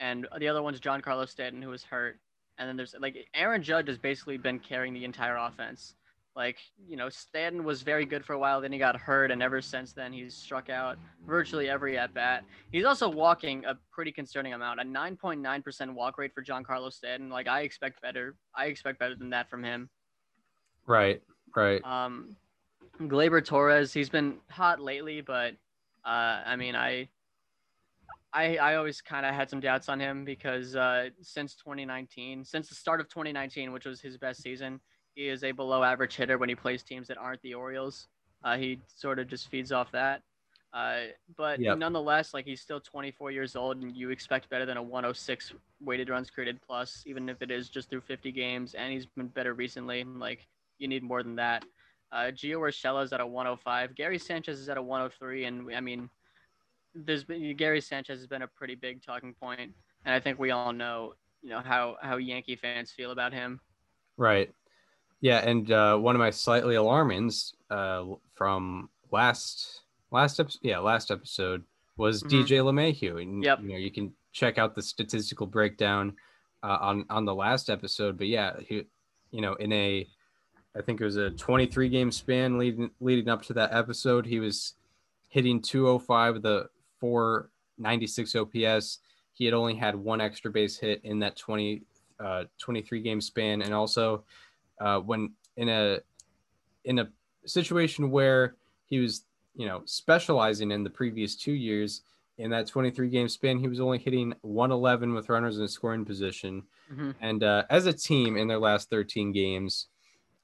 and 0.00 0.26
the 0.38 0.48
other 0.48 0.62
one's 0.62 0.80
Giancarlo 0.80 1.28
Stanton 1.28 1.60
who 1.60 1.68
was 1.68 1.84
hurt, 1.84 2.18
and 2.56 2.66
then 2.66 2.78
there's 2.78 2.94
like 2.98 3.28
Aaron 3.34 3.62
Judge 3.62 3.88
has 3.88 3.98
basically 3.98 4.38
been 4.38 4.58
carrying 4.58 4.94
the 4.94 5.04
entire 5.04 5.36
offense. 5.36 5.94
Like, 6.34 6.58
you 6.88 6.96
know, 6.96 7.10
Stanton 7.10 7.62
was 7.62 7.82
very 7.82 8.06
good 8.06 8.24
for 8.24 8.32
a 8.32 8.38
while, 8.38 8.60
then 8.60 8.72
he 8.72 8.78
got 8.78 8.96
hurt, 8.96 9.30
and 9.30 9.42
ever 9.42 9.60
since 9.60 9.92
then 9.92 10.12
he's 10.12 10.34
struck 10.34 10.70
out 10.70 10.96
virtually 11.26 11.68
every 11.68 11.98
at 11.98 12.14
bat. 12.14 12.44
He's 12.70 12.86
also 12.86 13.08
walking 13.08 13.64
a 13.66 13.76
pretty 13.90 14.12
concerning 14.12 14.54
amount, 14.54 14.80
a 14.80 14.84
9.9% 14.84 15.94
walk 15.94 16.16
rate 16.16 16.32
for 16.34 16.42
Giancarlo 16.42 16.90
Stanton. 16.90 17.28
Like, 17.28 17.48
I 17.48 17.62
expect 17.62 18.00
better. 18.00 18.34
I 18.56 18.66
expect 18.66 18.98
better 18.98 19.14
than 19.14 19.30
that 19.30 19.50
from 19.50 19.62
him. 19.62 19.90
right 20.86 21.22
right 21.54 21.84
Um, 21.84 22.36
Gleyber 23.00 23.44
Torres, 23.44 23.92
he's 23.92 24.08
been 24.08 24.36
hot 24.48 24.80
lately, 24.80 25.20
but 25.20 25.54
uh, 26.04 26.42
I 26.46 26.56
mean, 26.56 26.74
I, 26.74 27.08
I, 28.32 28.56
I 28.56 28.74
always 28.76 29.00
kind 29.00 29.26
of 29.26 29.34
had 29.34 29.50
some 29.50 29.60
doubts 29.60 29.88
on 29.88 30.00
him 30.00 30.24
because 30.24 30.76
uh, 30.76 31.10
since 31.20 31.54
2019, 31.56 32.44
since 32.44 32.68
the 32.68 32.74
start 32.74 33.00
of 33.00 33.08
2019, 33.08 33.72
which 33.72 33.84
was 33.84 34.00
his 34.00 34.16
best 34.16 34.42
season, 34.42 34.80
he 35.14 35.28
is 35.28 35.44
a 35.44 35.52
below 35.52 35.82
average 35.82 36.16
hitter 36.16 36.38
when 36.38 36.48
he 36.48 36.54
plays 36.54 36.82
teams 36.82 37.08
that 37.08 37.18
aren't 37.18 37.42
the 37.42 37.54
Orioles. 37.54 38.08
Uh, 38.44 38.56
he 38.56 38.80
sort 38.86 39.18
of 39.18 39.28
just 39.28 39.48
feeds 39.48 39.72
off 39.72 39.90
that. 39.92 40.22
Uh, 40.72 41.02
but 41.36 41.60
Yep. 41.60 41.78
nonetheless, 41.78 42.32
like 42.32 42.46
he's 42.46 42.60
still 42.60 42.80
24 42.80 43.30
years 43.30 43.56
old, 43.56 43.76
and 43.82 43.94
you 43.94 44.10
expect 44.10 44.48
better 44.48 44.64
than 44.64 44.78
a 44.78 44.82
106 44.82 45.52
weighted 45.80 46.08
runs 46.08 46.30
created 46.30 46.60
plus, 46.66 47.02
even 47.06 47.28
if 47.28 47.42
it 47.42 47.50
is 47.50 47.68
just 47.68 47.90
through 47.90 48.00
50 48.00 48.32
games. 48.32 48.74
And 48.74 48.92
he's 48.92 49.06
been 49.06 49.28
better 49.28 49.52
recently. 49.54 50.04
Like 50.04 50.46
you 50.78 50.88
need 50.88 51.02
more 51.02 51.22
than 51.22 51.36
that. 51.36 51.64
Uh, 52.10 52.30
Gio 52.30 52.58
Urshela 52.58 53.04
is 53.04 53.12
at 53.12 53.20
a 53.20 53.26
105. 53.26 53.94
Gary 53.94 54.18
Sanchez 54.18 54.58
is 54.58 54.68
at 54.68 54.76
a 54.78 54.82
103, 54.82 55.44
and 55.44 55.74
I 55.74 55.80
mean, 55.80 56.08
there's 56.94 57.24
been 57.24 57.54
Gary 57.56 57.80
Sanchez 57.80 58.18
has 58.18 58.26
been 58.26 58.42
a 58.42 58.48
pretty 58.48 58.74
big 58.74 59.02
talking 59.02 59.34
point, 59.34 59.60
and 59.60 60.14
I 60.14 60.20
think 60.20 60.38
we 60.38 60.50
all 60.50 60.72
know, 60.72 61.14
you 61.42 61.50
know, 61.50 61.60
how 61.60 61.96
how 62.02 62.16
Yankee 62.16 62.56
fans 62.56 62.90
feel 62.90 63.10
about 63.12 63.32
him. 63.32 63.60
right 64.16 64.50
yeah 65.22 65.38
and 65.38 65.70
uh 65.72 65.96
one 65.96 66.14
of 66.14 66.18
my 66.20 66.28
slightly 66.30 66.74
alarmings 66.74 67.54
uh 67.70 68.04
from 68.34 68.90
last 69.10 69.80
last 70.10 70.38
episode 70.38 70.60
yeah 70.62 70.78
last 70.78 71.10
episode 71.10 71.64
was 71.96 72.22
Mhm. 72.22 72.28
DJ 72.30 72.58
LeMahieu 72.62 73.22
and 73.22 73.42
Yep. 73.42 73.60
you 73.62 73.68
know 73.70 73.76
you 73.76 73.90
can 73.90 74.12
check 74.32 74.58
out 74.58 74.74
the 74.74 74.82
statistical 74.82 75.46
breakdown 75.46 76.14
uh, 76.62 76.78
on 76.80 77.04
on 77.08 77.24
the 77.24 77.34
last 77.34 77.70
episode 77.70 78.18
but 78.18 78.26
yeah 78.26 78.52
he 78.60 78.84
you 79.30 79.40
know 79.40 79.54
in 79.54 79.72
a 79.72 80.06
i 80.76 80.80
think 80.82 81.00
it 81.00 81.04
was 81.04 81.16
a 81.16 81.30
23 81.30 81.88
game 81.88 82.10
span 82.10 82.58
leading 82.58 82.90
leading 83.00 83.28
up 83.28 83.42
to 83.42 83.52
that 83.54 83.72
episode 83.72 84.24
he 84.26 84.40
was 84.40 84.74
hitting 85.28 85.60
205 85.62 86.34
with 86.34 86.46
a 86.46 86.68
496 87.00 88.34
ops 88.36 88.98
he 89.34 89.44
had 89.44 89.54
only 89.54 89.74
had 89.74 89.94
one 89.96 90.20
extra 90.20 90.50
base 90.50 90.78
hit 90.78 91.00
in 91.04 91.18
that 91.20 91.36
20 91.36 91.82
uh 92.20 92.44
23 92.58 93.00
game 93.02 93.20
span 93.20 93.62
and 93.62 93.74
also 93.74 94.24
uh 94.80 94.98
when 95.00 95.32
in 95.56 95.68
a 95.68 95.98
in 96.84 96.98
a 96.98 97.08
situation 97.46 98.10
where 98.10 98.56
he 98.86 98.98
was 98.98 99.24
you 99.54 99.66
know 99.66 99.82
specializing 99.84 100.70
in 100.70 100.82
the 100.84 100.90
previous 100.90 101.36
two 101.36 101.52
years 101.52 102.02
in 102.38 102.50
that 102.50 102.66
23 102.66 103.08
game 103.08 103.28
span 103.28 103.58
he 103.58 103.68
was 103.68 103.80
only 103.80 103.98
hitting 103.98 104.32
111 104.42 105.12
with 105.14 105.28
runners 105.28 105.58
in 105.58 105.68
scoring 105.68 106.04
position 106.04 106.62
Mhm. 106.92 107.14
and 107.20 107.42
uh, 107.44 107.64
as 107.70 107.86
a 107.86 107.92
team 107.92 108.36
in 108.36 108.48
their 108.48 108.58
last 108.58 108.90
13 108.90 109.32
games 109.32 109.86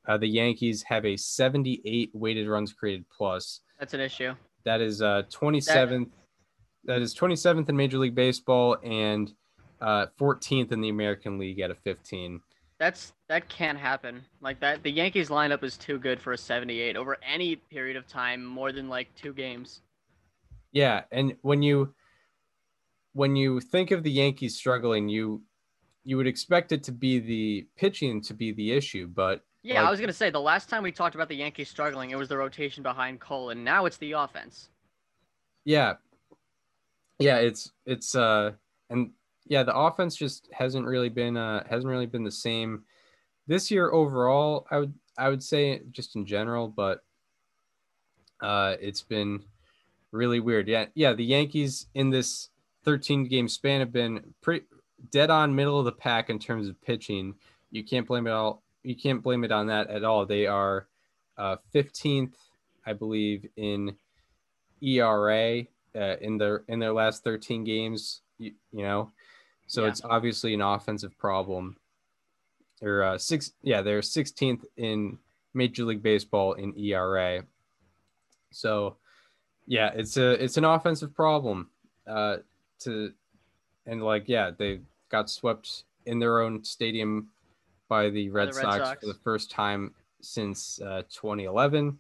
uh, 0.06 0.16
the 0.16 0.28
yankees 0.28 0.82
have 0.84 1.04
a 1.04 1.16
78 1.16 2.10
weighted 2.14 2.48
runs 2.48 2.72
created 2.72 3.04
plus 3.10 3.60
That's 3.78 3.94
an 3.94 4.00
issue. 4.00 4.34
that 4.64 4.80
is 4.80 5.00
uh 5.02 5.22
27th 5.30 6.10
that 6.84 7.02
is 7.02 7.14
27th 7.14 7.68
in 7.68 7.76
Major 7.76 7.98
League 7.98 8.14
Baseball 8.14 8.78
and 8.82 9.32
uh, 9.80 10.06
14th 10.18 10.72
in 10.72 10.80
the 10.80 10.88
American 10.88 11.36
League 11.38 11.60
at 11.60 11.70
a 11.70 11.74
15. 11.74 12.40
That's 12.78 13.12
that 13.28 13.48
can't 13.48 13.78
happen. 13.78 14.24
Like 14.40 14.60
that, 14.60 14.82
the 14.82 14.90
Yankees 14.90 15.28
lineup 15.28 15.62
is 15.64 15.76
too 15.76 15.98
good 15.98 16.20
for 16.20 16.32
a 16.32 16.38
78 16.38 16.96
over 16.96 17.16
any 17.22 17.56
period 17.56 17.96
of 17.96 18.06
time, 18.06 18.44
more 18.44 18.72
than 18.72 18.88
like 18.88 19.14
two 19.14 19.32
games. 19.32 19.82
Yeah, 20.72 21.04
and 21.10 21.36
when 21.42 21.62
you 21.62 21.94
when 23.12 23.36
you 23.36 23.60
think 23.60 23.90
of 23.90 24.02
the 24.02 24.10
Yankees 24.10 24.56
struggling, 24.56 25.08
you 25.08 25.42
you 26.04 26.16
would 26.16 26.26
expect 26.26 26.72
it 26.72 26.82
to 26.84 26.92
be 26.92 27.18
the 27.18 27.66
pitching 27.76 28.20
to 28.22 28.34
be 28.34 28.52
the 28.52 28.72
issue, 28.72 29.06
but 29.06 29.44
Yeah, 29.62 29.84
I 29.84 29.90
was 29.90 30.00
gonna 30.00 30.12
say 30.12 30.30
the 30.30 30.40
last 30.40 30.68
time 30.68 30.82
we 30.82 30.90
talked 30.92 31.14
about 31.14 31.28
the 31.28 31.36
Yankees 31.36 31.68
struggling, 31.68 32.10
it 32.10 32.16
was 32.18 32.28
the 32.28 32.36
rotation 32.36 32.82
behind 32.82 33.20
Cole, 33.20 33.50
and 33.50 33.64
now 33.64 33.86
it's 33.86 33.96
the 33.98 34.12
offense. 34.12 34.68
yeah, 35.64 35.94
yeah, 37.18 37.36
it's 37.38 37.72
it's 37.86 38.14
uh 38.14 38.52
and 38.90 39.10
yeah, 39.48 39.62
the 39.62 39.76
offense 39.76 40.16
just 40.16 40.48
hasn't 40.52 40.86
really 40.86 41.08
been 41.08 41.36
uh 41.36 41.64
hasn't 41.68 41.90
really 41.90 42.06
been 42.06 42.24
the 42.24 42.30
same 42.30 42.84
this 43.46 43.70
year 43.70 43.90
overall. 43.90 44.66
I 44.70 44.78
would 44.78 44.94
I 45.16 45.28
would 45.28 45.42
say 45.42 45.82
just 45.90 46.16
in 46.16 46.26
general, 46.26 46.68
but 46.68 47.02
uh 48.40 48.76
it's 48.80 49.02
been 49.02 49.42
really 50.12 50.40
weird. 50.40 50.68
Yeah, 50.68 50.86
yeah, 50.94 51.12
the 51.12 51.24
Yankees 51.24 51.86
in 51.94 52.10
this 52.10 52.50
13 52.84 53.28
game 53.28 53.48
span 53.48 53.80
have 53.80 53.92
been 53.92 54.34
pretty 54.40 54.66
dead 55.10 55.30
on 55.30 55.54
middle 55.54 55.78
of 55.78 55.84
the 55.84 55.92
pack 55.92 56.30
in 56.30 56.38
terms 56.38 56.68
of 56.68 56.80
pitching. 56.82 57.34
You 57.70 57.84
can't 57.84 58.06
blame 58.06 58.26
it 58.26 58.30
all. 58.30 58.62
You 58.82 58.96
can't 58.96 59.22
blame 59.22 59.44
it 59.44 59.52
on 59.52 59.66
that 59.66 59.90
at 59.90 60.04
all. 60.04 60.24
They 60.24 60.46
are 60.46 60.86
uh, 61.36 61.56
15th, 61.74 62.32
I 62.86 62.92
believe, 62.92 63.46
in 63.56 63.96
ERA 64.80 65.62
uh, 65.94 66.16
in 66.20 66.38
their 66.38 66.64
in 66.68 66.78
their 66.78 66.92
last 66.92 67.24
13 67.24 67.64
games. 67.64 68.22
You, 68.38 68.52
you 68.72 68.82
know, 68.82 69.12
so 69.68 69.82
Yeah. 69.82 69.88
it's 69.90 70.02
obviously 70.04 70.54
an 70.54 70.60
offensive 70.62 71.16
problem. 71.16 71.76
Or 72.82 73.02
uh, 73.02 73.18
six, 73.18 73.52
yeah, 73.62 73.82
they're 73.82 74.00
16th 74.00 74.64
in 74.76 75.18
Major 75.54 75.84
League 75.84 76.02
Baseball 76.02 76.54
in 76.54 76.76
ERA. 76.76 77.44
So, 78.50 78.96
yeah, 79.66 79.90
it's 79.94 80.16
a 80.16 80.42
it's 80.42 80.56
an 80.56 80.64
offensive 80.64 81.14
problem. 81.14 81.68
Uh, 82.06 82.38
to 82.80 83.12
and 83.86 84.02
like 84.02 84.28
yeah, 84.28 84.50
they 84.56 84.80
got 85.10 85.28
swept 85.28 85.84
in 86.06 86.18
their 86.18 86.40
own 86.40 86.64
stadium 86.64 87.28
by 87.88 88.08
the 88.10 88.30
Red, 88.30 88.52
the 88.52 88.56
Red 88.56 88.62
Sox, 88.62 88.76
Sox. 88.78 89.00
for 89.00 89.06
the 89.06 89.18
first 89.24 89.50
time 89.50 89.94
since 90.20 90.80
uh, 90.80 91.02
2011. 91.10 91.98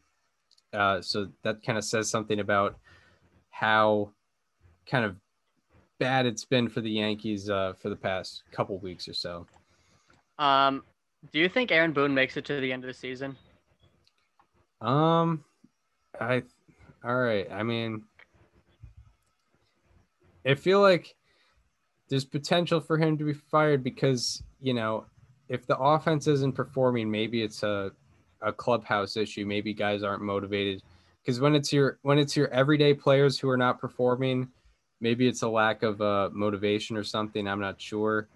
Uh, 0.72 1.00
so 1.00 1.28
that 1.42 1.62
kind 1.62 1.76
of 1.78 1.84
says 1.84 2.08
something 2.08 2.40
about 2.40 2.78
how 3.50 4.10
kind 4.86 5.04
of 5.04 5.16
bad 5.98 6.26
it's 6.26 6.44
been 6.44 6.68
for 6.68 6.80
the 6.80 6.90
Yankees 6.90 7.50
uh, 7.50 7.74
for 7.80 7.88
the 7.88 7.96
past 7.96 8.42
couple 8.52 8.78
weeks 8.78 9.08
or 9.08 9.14
so. 9.14 9.46
Um, 10.38 10.84
do 11.32 11.38
you 11.38 11.48
think 11.48 11.72
Aaron 11.72 11.92
Boone 11.92 12.14
makes 12.14 12.36
it 12.36 12.44
to 12.46 12.60
the 12.60 12.72
end 12.72 12.84
of 12.84 12.88
the 12.88 12.94
season? 12.94 13.36
Um, 14.80 15.44
I, 16.20 16.42
all 17.04 17.16
right. 17.16 17.50
I 17.50 17.62
mean, 17.62 18.04
I 20.46 20.54
feel 20.54 20.80
like 20.80 21.14
there's 22.08 22.24
potential 22.24 22.80
for 22.80 22.96
him 22.96 23.18
to 23.18 23.24
be 23.24 23.34
fired 23.34 23.84
because 23.84 24.42
you 24.60 24.74
know 24.74 25.04
if 25.48 25.66
the 25.66 25.76
offense 25.76 26.26
isn't 26.26 26.54
performing, 26.54 27.10
maybe 27.10 27.42
it's 27.42 27.62
a 27.62 27.92
a 28.40 28.52
clubhouse 28.52 29.16
issue. 29.16 29.44
Maybe 29.44 29.74
guys 29.74 30.02
aren't 30.02 30.22
motivated 30.22 30.82
because 31.22 31.40
when 31.40 31.54
it's 31.54 31.72
your 31.72 31.98
when 32.02 32.18
it's 32.18 32.36
your 32.36 32.48
everyday 32.48 32.94
players 32.94 33.38
who 33.38 33.48
are 33.48 33.56
not 33.56 33.80
performing, 33.80 34.48
maybe 35.00 35.28
it's 35.28 35.42
a 35.42 35.48
lack 35.48 35.82
of 35.82 36.00
uh, 36.00 36.30
motivation 36.32 36.96
or 36.96 37.04
something. 37.04 37.46
I'm 37.46 37.60
not 37.60 37.80
sure. 37.80 38.28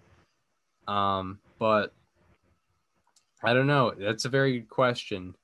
Um, 0.87 1.39
but 1.59 1.93
I 3.43 3.53
don't 3.53 3.67
know. 3.67 3.93
That's 3.97 4.25
a 4.25 4.29
very 4.29 4.59
good 4.59 4.69
question. 4.69 5.35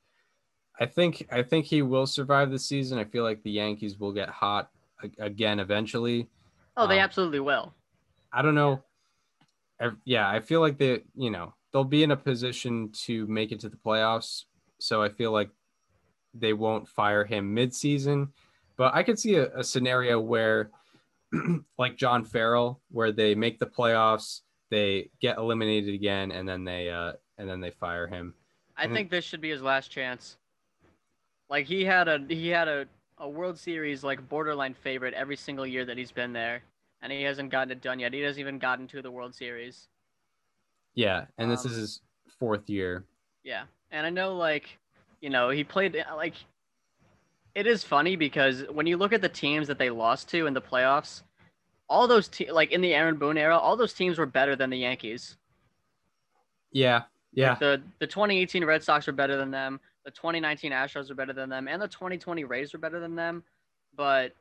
I 0.79 0.86
think 0.86 1.27
I 1.32 1.43
think 1.43 1.65
he 1.65 1.82
will 1.82 2.08
survive 2.08 2.51
the 2.51 2.60
season. 2.60 2.97
I 2.97 3.03
feel 3.03 3.23
like 3.23 3.43
the 3.43 3.51
Yankees 3.51 3.99
will 3.99 4.13
get 4.13 4.29
hot 4.29 4.69
again 5.17 5.60
eventually. 5.60 6.29
Oh, 6.77 6.88
they 6.88 6.99
Um, 6.99 7.03
absolutely 7.05 7.41
will. 7.41 7.73
I 8.32 8.41
don't 8.41 8.55
know. 8.55 8.84
I, 9.82 9.89
yeah, 10.05 10.29
I 10.29 10.39
feel 10.39 10.62
like 10.62 10.77
they, 10.77 11.03
you 11.15 11.32
know, 11.32 11.53
they'll 11.71 11.84
be 11.84 12.03
in 12.03 12.12
a 12.12 12.17
position 12.17 12.89
to 13.05 13.27
make 13.27 13.51
it 13.51 13.60
to 13.62 13.69
the 13.69 13.77
playoffs. 13.77 14.45
So 14.79 15.01
I 15.01 15.10
feel 15.10 15.32
like 15.32 15.49
they 16.34 16.53
won't 16.53 16.88
fire 16.88 17.25
him 17.25 17.53
mid-season. 17.53 18.29
But 18.77 18.93
I 18.95 19.03
could 19.03 19.19
see 19.19 19.36
a, 19.36 19.53
a 19.58 19.63
scenario 19.63 20.19
where, 20.19 20.69
like 21.78 21.98
John 21.98 22.26
Farrell, 22.26 22.82
where 22.92 23.12
they 23.12 23.36
make 23.36 23.60
the 23.60 23.65
playoffs, 23.65 24.42
they 24.70 25.10
get 25.22 25.38
eliminated 25.38 25.94
again, 25.94 26.32
and 26.32 26.48
then 26.48 26.63
they 26.63 26.89
uh, 26.89 27.13
and 27.38 27.48
then 27.50 27.60
they 27.62 27.72
fire 27.72 28.08
him. 28.08 28.34
I 28.78 28.84
and- 28.86 28.94
think 28.94 29.10
this 29.10 29.26
should 29.26 29.42
be 29.42 29.50
his 29.50 29.62
last 29.62 29.89
chance. 29.92 30.38
Like 31.50 31.65
he 31.65 31.84
had 31.84 32.08
a 32.08 32.20
he 32.28 32.48
had 32.50 32.68
a, 32.68 32.86
a 33.18 33.28
World 33.28 33.58
Series 33.58 34.04
like 34.04 34.28
borderline 34.30 34.74
favorite 34.74 35.13
every 35.15 35.36
single 35.36 35.65
year 35.65 35.84
that 35.86 35.98
he's 35.98 36.12
been 36.12 36.32
there, 36.34 36.62
and 37.02 37.12
he 37.12 37.24
hasn't 37.24 37.50
gotten 37.50 37.72
it 37.72 37.82
done 37.82 38.00
yet. 38.00 38.13
He 38.13 38.22
hasn't 38.22 38.39
even 38.39 38.60
gotten 38.60 38.88
to 38.89 39.02
the 39.02 39.12
World 39.12 39.34
Series. 39.34 39.88
Yeah, 40.96 41.26
and 41.38 41.50
this 41.52 41.65
Um, 41.65 41.72
is 41.72 41.78
his 41.78 42.02
fourth 42.39 42.70
year. 42.70 43.06
Yeah, 43.44 43.63
and 43.92 44.06
I 44.06 44.10
know 44.10 44.36
like, 44.36 44.78
you 45.22 45.30
know, 45.30 45.50
he 45.50 45.63
played 45.63 45.96
like. 46.15 46.34
It 47.60 47.67
is 47.67 47.84
funny 47.84 48.15
because 48.15 48.63
when 48.72 48.88
you 48.88 48.95
look 48.95 49.12
at 49.12 49.22
the 49.22 49.28
teams 49.28 49.67
that 49.67 49.78
they 49.78 49.89
lost 49.89 50.30
to 50.30 50.48
in 50.48 50.54
the 50.54 50.62
playoffs, 50.62 51.24
all 51.89 52.08
those 52.08 52.30
te- 52.30 52.50
like 52.50 52.72
in 52.72 52.80
the 52.80 52.93
Aaron 52.93 53.17
Boone 53.17 53.38
era, 53.38 53.58
all 53.58 53.76
those 53.76 53.91
teams 53.91 54.17
were 54.17 54.26
better 54.26 54.56
than 54.56 54.69
the 54.69 54.78
Yankees. 54.78 55.36
Yeah, 56.72 57.04
yeah, 57.34 57.56
The 57.60 57.82
the 58.00 58.08
2018 58.08 58.63
Red 58.63 58.82
Sox 58.82 59.08
were 59.08 59.12
better 59.12 59.36
than 59.36 59.52
them. 59.52 59.82
The 60.06 60.12
2019 60.12 60.72
Astros 60.72 61.10
were 61.10 61.15
better 61.15 61.34
than 61.34 61.50
them, 61.50 61.67
and 61.67 61.82
the 61.82 61.89
2020 61.89 62.45
Rays 62.45 62.72
were 62.72 62.80
better 62.80 63.02
than 63.02 63.17
them. 63.17 63.43
But 63.93 64.32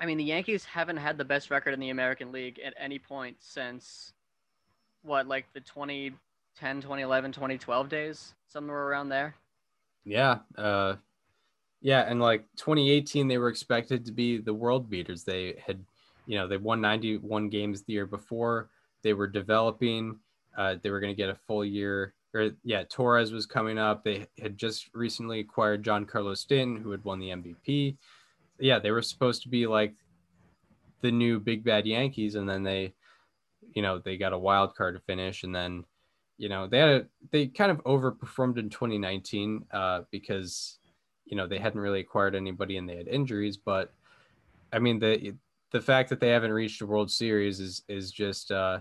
I 0.00 0.06
mean, 0.06 0.16
the 0.16 0.24
Yankees 0.24 0.64
haven't 0.64 0.96
had 0.96 1.18
the 1.18 1.26
best 1.26 1.50
record 1.50 1.74
in 1.74 1.80
the 1.80 1.90
American 1.90 2.32
League 2.32 2.58
at 2.64 2.72
any 2.78 2.98
point 2.98 3.36
since 3.40 4.14
what, 5.02 5.28
like 5.28 5.44
the 5.52 5.60
2010, 5.60 6.80
2011, 6.80 7.32
2012 7.32 7.88
days, 7.90 8.32
somewhere 8.48 8.88
around 8.88 9.10
there. 9.10 9.34
Yeah. 10.06 10.38
Uh, 10.56 10.94
yeah. 11.84 12.00
And 12.08 12.18
like 12.18 12.46
2018, 12.56 13.28
they 13.28 13.36
were 13.36 13.50
expected 13.50 14.06
to 14.06 14.12
be 14.12 14.38
the 14.38 14.54
world 14.54 14.88
beaters. 14.88 15.22
They 15.22 15.62
had, 15.64 15.84
you 16.26 16.38
know, 16.38 16.48
they 16.48 16.56
won 16.56 16.80
91 16.80 17.50
games 17.50 17.82
the 17.82 17.92
year 17.92 18.06
before. 18.06 18.70
They 19.02 19.12
were 19.12 19.26
developing. 19.26 20.18
Uh, 20.56 20.76
they 20.82 20.88
were 20.88 20.98
going 20.98 21.12
to 21.12 21.16
get 21.16 21.28
a 21.28 21.34
full 21.46 21.62
year. 21.62 22.14
Or 22.32 22.52
yeah, 22.64 22.84
Torres 22.88 23.32
was 23.32 23.44
coming 23.44 23.76
up. 23.76 24.02
They 24.02 24.26
had 24.40 24.56
just 24.56 24.88
recently 24.94 25.40
acquired 25.40 25.84
Giancarlo 25.84 26.34
Stanton, 26.34 26.78
who 26.82 26.90
had 26.90 27.04
won 27.04 27.18
the 27.18 27.28
MVP. 27.28 27.98
Yeah, 28.58 28.78
they 28.78 28.90
were 28.90 29.02
supposed 29.02 29.42
to 29.42 29.50
be 29.50 29.66
like 29.66 29.92
the 31.02 31.12
new 31.12 31.38
big 31.38 31.64
bad 31.64 31.86
Yankees, 31.86 32.34
and 32.34 32.48
then 32.48 32.62
they, 32.62 32.94
you 33.74 33.82
know, 33.82 33.98
they 33.98 34.16
got 34.16 34.32
a 34.32 34.38
wild 34.38 34.74
card 34.74 34.94
to 34.94 35.00
finish, 35.02 35.44
and 35.44 35.54
then 35.54 35.84
you 36.38 36.48
know 36.48 36.66
they 36.66 36.78
had 36.78 36.88
a, 36.88 37.06
they 37.30 37.46
kind 37.46 37.70
of 37.70 37.84
overperformed 37.84 38.58
in 38.58 38.70
2019 38.70 39.66
uh, 39.70 40.00
because 40.10 40.78
you 41.34 41.38
know 41.38 41.48
they 41.48 41.58
hadn't 41.58 41.80
really 41.80 41.98
acquired 41.98 42.36
anybody 42.36 42.76
and 42.76 42.88
they 42.88 42.96
had 42.96 43.08
injuries 43.08 43.56
but 43.56 43.92
i 44.72 44.78
mean 44.78 45.00
the 45.00 45.34
the 45.72 45.80
fact 45.80 46.08
that 46.08 46.20
they 46.20 46.28
haven't 46.28 46.52
reached 46.52 46.80
a 46.80 46.86
world 46.86 47.10
series 47.10 47.58
is 47.58 47.82
is 47.88 48.12
just 48.12 48.52
uh, 48.52 48.78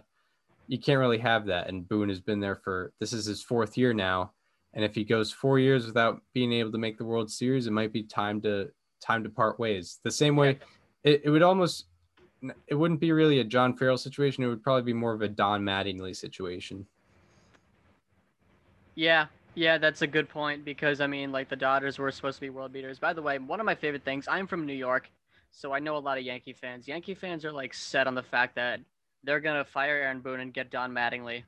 you 0.67 0.77
can't 0.77 0.99
really 0.99 1.17
have 1.17 1.47
that 1.47 1.67
and 1.67 1.89
boone 1.89 2.09
has 2.09 2.21
been 2.21 2.39
there 2.39 2.57
for 2.57 2.93
this 2.99 3.11
is 3.11 3.25
his 3.25 3.41
fourth 3.41 3.75
year 3.75 3.91
now 3.91 4.31
and 4.75 4.85
if 4.85 4.93
he 4.93 5.03
goes 5.03 5.31
four 5.31 5.57
years 5.57 5.87
without 5.87 6.21
being 6.31 6.53
able 6.53 6.71
to 6.71 6.77
make 6.77 6.95
the 6.99 7.03
world 7.03 7.31
series 7.31 7.65
it 7.65 7.73
might 7.73 7.91
be 7.91 8.03
time 8.03 8.39
to 8.39 8.69
time 9.01 9.23
to 9.23 9.29
part 9.29 9.59
ways. 9.59 9.99
The 10.03 10.11
same 10.11 10.35
way 10.35 10.59
it, 11.03 11.21
it 11.25 11.31
would 11.31 11.41
almost 11.41 11.87
it 12.67 12.75
wouldn't 12.75 12.99
be 12.99 13.11
really 13.11 13.39
a 13.39 13.43
john 13.43 13.75
farrell 13.75 13.97
situation 13.97 14.43
it 14.43 14.47
would 14.47 14.61
probably 14.61 14.83
be 14.83 14.93
more 14.93 15.13
of 15.13 15.23
a 15.23 15.27
don 15.27 15.63
mattingly 15.63 16.15
situation. 16.15 16.85
Yeah, 18.93 19.25
yeah, 19.55 19.77
that's 19.77 20.01
a 20.01 20.07
good 20.07 20.29
point 20.29 20.65
because 20.65 21.01
I 21.01 21.07
mean, 21.07 21.31
like 21.31 21.49
the 21.49 21.55
Dodgers 21.55 21.99
were 21.99 22.11
supposed 22.11 22.37
to 22.37 22.41
be 22.41 22.49
world 22.49 22.73
beaters. 22.73 22.99
By 22.99 23.13
the 23.13 23.21
way, 23.21 23.37
one 23.39 23.59
of 23.59 23.65
my 23.65 23.75
favorite 23.75 24.03
things, 24.05 24.27
I'm 24.27 24.47
from 24.47 24.65
New 24.65 24.73
York, 24.73 25.09
so 25.51 25.73
I 25.73 25.79
know 25.79 25.97
a 25.97 25.99
lot 25.99 26.17
of 26.17 26.23
Yankee 26.23 26.53
fans. 26.53 26.87
Yankee 26.87 27.15
fans 27.15 27.45
are 27.45 27.51
like 27.51 27.73
set 27.73 28.07
on 28.07 28.15
the 28.15 28.23
fact 28.23 28.55
that 28.55 28.79
they're 29.23 29.39
gonna 29.39 29.65
fire 29.65 29.95
Aaron 29.97 30.21
Boone 30.21 30.39
and 30.39 30.53
get 30.53 30.71
Don 30.71 30.91
Mattingly. 30.91 31.43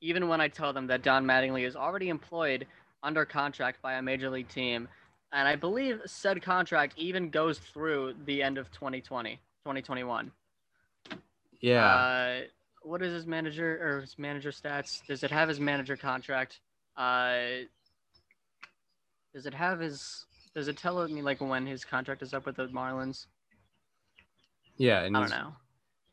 Even 0.00 0.28
when 0.28 0.40
I 0.40 0.48
tell 0.48 0.72
them 0.72 0.86
that 0.88 1.02
Don 1.02 1.24
Mattingly 1.24 1.66
is 1.66 1.74
already 1.76 2.08
employed 2.08 2.66
under 3.02 3.24
contract 3.24 3.80
by 3.82 3.94
a 3.94 4.02
major 4.02 4.30
league 4.30 4.48
team, 4.48 4.88
and 5.32 5.48
I 5.48 5.56
believe 5.56 6.00
said 6.06 6.42
contract 6.42 6.94
even 6.96 7.30
goes 7.30 7.58
through 7.58 8.14
the 8.24 8.42
end 8.42 8.58
of 8.58 8.70
2020, 8.72 9.36
2021. 9.64 10.30
yeah 11.60 11.84
Uh, 11.84 12.40
what 12.86 13.02
is 13.02 13.12
his 13.12 13.26
manager 13.26 13.78
or 13.82 14.00
his 14.02 14.16
manager 14.18 14.50
stats? 14.50 15.04
Does 15.06 15.22
it 15.24 15.30
have 15.30 15.48
his 15.48 15.58
manager 15.60 15.96
contract? 15.96 16.60
Uh, 16.96 17.64
does 19.34 19.46
it 19.46 19.54
have 19.54 19.80
his 19.80 20.24
Does 20.54 20.68
it 20.68 20.76
tell 20.78 21.06
me 21.08 21.20
like 21.22 21.40
when 21.40 21.66
his 21.66 21.84
contract 21.84 22.22
is 22.22 22.32
up 22.32 22.46
with 22.46 22.56
the 22.56 22.68
Marlins? 22.68 23.26
Yeah, 24.78 25.02
and 25.02 25.16
I 25.16 25.20
don't 25.20 25.30
know. 25.30 25.52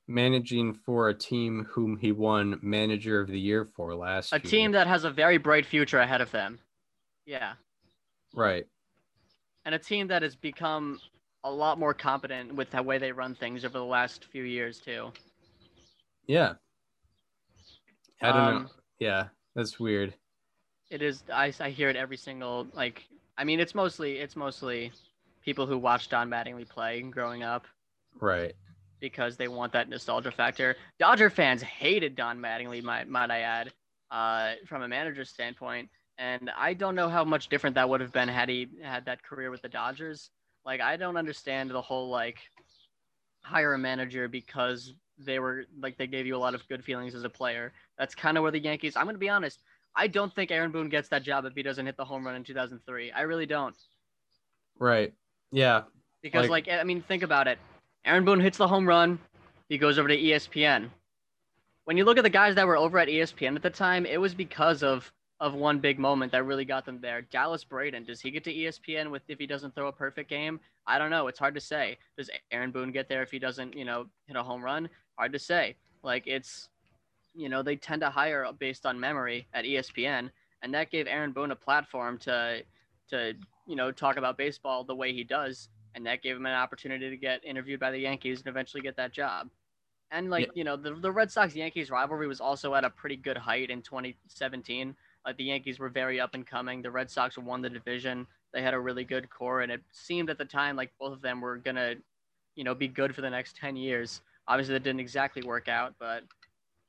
managing 0.07 0.74
for 0.74 1.09
a 1.09 1.13
team 1.13 1.67
whom 1.71 1.97
he 1.97 2.11
won 2.11 2.59
Manager 2.61 3.19
of 3.21 3.28
the 3.30 3.39
Year 3.39 3.65
for 3.65 3.93
last 3.95 4.34
A 4.34 4.38
year. 4.38 4.49
team 4.49 4.71
that 4.71 4.88
has 4.88 5.03
a 5.03 5.09
very 5.11 5.38
bright 5.38 5.65
future 5.65 5.99
ahead 5.99 6.21
of 6.21 6.32
them. 6.32 6.59
Yeah. 7.26 7.53
right. 8.34 8.65
and 9.65 9.74
a 9.76 9.80
team 9.80 10.07
that 10.07 10.24
has 10.24 10.36
become 10.36 10.99
a 11.45 11.51
lot 11.51 11.78
more 11.80 11.93
competent 11.93 12.55
with 12.55 12.69
the 12.71 12.82
way 12.84 12.97
they 12.97 13.11
run 13.11 13.36
things 13.36 13.63
over 13.63 13.78
the 13.78 13.84
last 13.86 14.26
few 14.26 14.43
years 14.43 14.80
too. 14.80 15.11
Yeah. 16.28 16.53
I 18.24 18.32
don't 18.32 18.45
know. 18.45 18.57
Um, 18.57 18.69
Yeah, 18.99 19.28
that's 19.55 19.80
weird. 19.80 20.13
It 20.89 21.01
is. 21.01 21.24
I, 21.34 21.53
I 21.59 21.69
hear 21.69 21.89
it 21.89 21.95
every 21.95 22.17
single 22.17 22.67
like. 22.74 23.03
I 23.38 23.43
mean, 23.43 23.59
it's 23.59 23.74
mostly 23.76 24.17
it's 24.19 24.36
mostly 24.36 24.91
people 25.43 25.65
who 25.65 25.78
watched 25.78 26.11
Don 26.11 26.30
Mattingly 26.30 26.67
play 26.67 27.01
growing 27.01 27.43
up 27.43 27.65
Right. 28.21 28.53
because 28.99 29.36
they 29.38 29.47
want 29.47 29.74
that 29.74 29.89
nostalgia 29.89 30.32
factor. 30.32 30.76
Dodger 30.99 31.30
fans 31.30 31.61
hated 31.61 32.15
Don 32.15 32.39
Mattingly, 32.39 32.82
might 32.84 33.07
might 33.09 33.32
I 33.32 33.39
add, 33.39 33.74
uh, 34.11 34.53
from 34.67 34.84
a 34.84 34.88
manager 34.88 35.26
standpoint. 35.26 35.89
And 36.19 36.51
I 36.55 36.76
don't 36.76 36.93
know 36.95 37.09
how 37.09 37.24
much 37.24 37.49
different 37.49 37.74
that 37.76 37.89
would 37.89 37.99
have 38.01 38.13
been 38.13 38.28
had 38.28 38.47
he 38.47 38.67
had 38.84 39.05
that 39.05 39.24
career 39.24 39.49
with 39.49 39.63
the 39.63 39.69
Dodgers. 39.69 40.30
Like, 40.63 40.80
I 40.80 40.95
don't 40.95 41.17
understand 41.17 41.71
the 41.71 41.82
whole 41.82 42.09
like 42.09 42.38
hire 43.41 43.74
a 43.74 43.78
manager 43.80 44.28
because 44.28 44.93
they 45.26 45.39
were 45.39 45.65
like 45.80 45.97
they 45.97 46.07
gave 46.07 46.26
you 46.26 46.36
a 46.36 46.38
lot 46.38 46.55
of 46.55 46.67
good 46.67 46.84
feelings 46.84 47.15
as 47.15 47.24
a 47.24 47.30
player. 47.30 47.74
That's 47.97 48.15
kind 48.15 48.38
of 48.38 48.43
where 48.43 48.51
the 48.51 48.59
Yankees. 48.59 48.95
I'm 48.95 49.05
gonna 49.05 49.17
be 49.17 49.30
honest. 49.30 49.61
I 49.95 50.07
don't 50.07 50.34
think 50.34 50.49
Aaron 50.51 50.71
Boone 50.71 50.89
gets 50.89 51.09
that 51.09 51.24
job 51.24 51.45
if 51.45 51.53
he 51.53 51.61
doesn't 51.63 51.86
hit 51.86 51.97
the 51.97 52.05
home 52.05 52.26
run 52.26 52.36
in 52.36 52.43
2003. 52.43 53.11
I 53.11 53.21
really 53.21 53.45
don't. 53.45 53.76
Right. 54.80 55.13
Yeah. 55.51 55.84
Because, 56.21 56.49
Like- 56.49 56.67
like, 56.67 56.80
I 56.80 56.84
mean, 56.84 57.01
think 57.01 57.21
about 57.21 57.47
it. 57.47 57.59
Aaron 58.05 58.26
Boone 58.26 58.39
hits 58.39 58.57
the 58.57 58.67
home 58.67 58.88
run. 58.88 59.19
He 59.69 59.78
goes 59.78 59.99
over 59.99 60.07
to 60.07 60.17
ESPN. 60.17 60.89
When 61.86 61.97
you 61.97 62.05
look 62.05 62.17
at 62.17 62.24
the 62.24 62.30
guys 62.30 62.55
that 62.55 62.65
were 62.65 62.78
over 62.78 62.97
at 62.97 63.07
ESPN 63.07 63.55
at 63.55 63.61
the 63.61 63.69
time, 63.69 64.05
it 64.05 64.19
was 64.19 64.34
because 64.34 64.84
of 64.84 65.11
of 65.39 65.53
one 65.55 65.80
big 65.80 65.99
moment 65.99 66.32
that 66.32 66.45
really 66.45 66.63
got 66.63 66.86
them 66.86 67.01
there. 67.01 67.21
Dallas 67.24 67.65
Braden, 67.65 68.05
does 68.05 68.21
he 68.21 68.32
get 68.32 68.45
to 68.45 68.53
ESPN 68.53 69.11
with 69.11 69.24
if 69.28 69.38
he 69.39 69.45
doesn't 69.45 69.76
throw 69.76 69.88
a 69.89 69.91
perfect 69.91 70.30
game? 70.30 70.57
I 70.88 70.97
don't 70.97 71.09
know. 71.09 71.28
It's 71.28 71.39
hard 71.39 71.53
to 71.55 71.59
say. 71.59 71.97
Does 72.17 72.30
Aaron 72.51 72.71
Boone 72.71 72.93
get 72.93 73.09
there 73.09 73.21
if 73.24 73.30
he 73.32 73.39
doesn't, 73.39 73.76
you 73.76 73.84
know, 73.84 74.05
hit 74.28 74.38
a 74.38 74.43
home 74.43 74.63
run? 74.63 74.89
Hard 75.18 75.34
to 75.34 75.39
say. 75.39 75.76
Like 76.03 76.28
it's, 76.28 76.70
you 77.34 77.49
know, 77.49 77.64
they 77.64 77.76
tend 77.76 78.01
to 78.01 78.09
hire 78.09 78.45
based 78.59 78.86
on 78.86 78.99
memory 78.99 79.47
at 79.53 79.66
ESPN, 79.66 80.30
and 80.61 80.74
that 80.74 80.91
gave 80.91 81.07
Aaron 81.07 81.32
Boone 81.32 81.51
a 81.51 81.55
platform 81.55 82.18
to, 82.20 82.64
to 83.09 83.34
you 83.66 83.76
know, 83.76 83.91
talk 83.91 84.18
about 84.18 84.38
baseball 84.38 84.84
the 84.84 84.95
way 84.95 85.14
he 85.14 85.24
does 85.24 85.70
and 85.95 86.05
that 86.05 86.22
gave 86.22 86.36
him 86.36 86.45
an 86.45 86.53
opportunity 86.53 87.09
to 87.09 87.18
get 87.18 87.43
interviewed 87.43 87.80
by 87.80 87.91
the 87.91 87.97
Yankees 87.97 88.39
and 88.39 88.47
eventually 88.47 88.82
get 88.82 88.95
that 88.97 89.11
job. 89.11 89.49
And 90.11 90.30
like 90.30 90.51
you 90.53 90.64
know, 90.64 90.76
the 90.76 90.93
the 90.93 91.11
Red 91.11 91.32
Sox 91.32 91.55
Yankees 91.55 91.89
rivalry 91.89 92.28
was 92.28 92.39
also 92.39 92.76
at 92.76 92.86
a 92.86 92.89
pretty 92.89 93.16
good 93.16 93.38
height 93.38 93.70
in 93.72 93.82
2017. 93.82 94.95
Like 95.26 95.38
the 95.38 95.43
Yankees 95.43 95.80
were 95.80 95.89
very 95.89 96.20
up 96.20 96.36
and 96.36 96.45
coming. 96.45 96.82
The 96.82 96.91
Red 96.91 97.09
Sox 97.09 97.38
won 97.38 97.61
the 97.61 97.70
division. 97.70 98.28
They 98.53 98.61
had 98.61 98.76
a 98.76 98.80
really 98.80 99.05
good 99.05 99.30
core, 99.30 99.61
and 99.61 99.72
it 99.72 99.82
seemed 99.91 100.30
at 100.30 100.38
the 100.38 100.45
time 100.45 100.76
like 100.76 100.91
both 100.99 101.14
of 101.14 101.22
them 101.22 101.41
were 101.41 101.57
gonna, 101.57 101.95
you 102.55 102.64
know, 102.64 102.76
be 102.76 102.88
good 102.88 103.16
for 103.16 103.22
the 103.22 103.30
next 103.30 103.55
10 103.57 103.76
years. 103.76 104.22
Obviously, 104.48 104.74
that 104.74 104.84
didn't 104.84 105.00
exactly 105.00 105.44
work 105.44 105.68
out, 105.68 105.96
but 106.00 106.24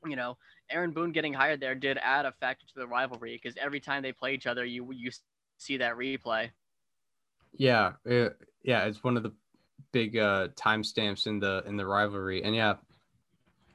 you 0.06 0.16
know, 0.16 0.36
Aaron 0.70 0.92
Boone 0.92 1.12
getting 1.12 1.32
hired 1.32 1.60
there 1.60 1.74
did 1.74 1.98
add 1.98 2.26
a 2.26 2.32
factor 2.32 2.66
to 2.66 2.74
the 2.76 2.86
rivalry 2.86 3.40
because 3.40 3.56
every 3.56 3.80
time 3.80 4.02
they 4.02 4.12
play 4.12 4.34
each 4.34 4.46
other, 4.46 4.64
you 4.64 4.90
you 4.92 5.10
see 5.58 5.78
that 5.78 5.96
replay. 5.96 6.50
Yeah. 7.52 7.92
It, 8.04 8.36
yeah. 8.62 8.84
It's 8.84 9.04
one 9.04 9.16
of 9.16 9.22
the 9.22 9.32
big 9.92 10.16
uh, 10.16 10.48
timestamps 10.56 11.26
in 11.26 11.40
the 11.40 11.62
in 11.66 11.76
the 11.76 11.86
rivalry, 11.86 12.42
and 12.42 12.54
yeah, 12.54 12.74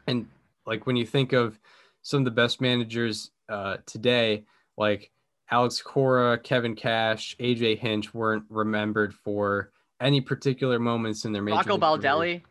and 0.08 0.28
like 0.66 0.86
when 0.86 0.96
you 0.96 1.06
think 1.06 1.34
of 1.34 1.60
some 2.02 2.20
of 2.20 2.26
the 2.26 2.32
best 2.32 2.62
managers 2.62 3.32
uh, 3.48 3.78
today, 3.86 4.44
like 4.78 5.12
Alex 5.52 5.82
Cora, 5.82 6.38
Kevin 6.38 6.76
Cash, 6.76 7.36
AJ 7.40 7.80
Hinch, 7.80 8.14
weren't 8.14 8.44
remembered 8.50 9.14
for 9.14 9.72
any 10.00 10.22
particular 10.22 10.80
moments 10.80 11.26
in 11.26 11.34
their 11.34 11.42
major 11.42 11.58
Rocco 11.58 11.74
league 11.74 12.02
career. 12.02 12.42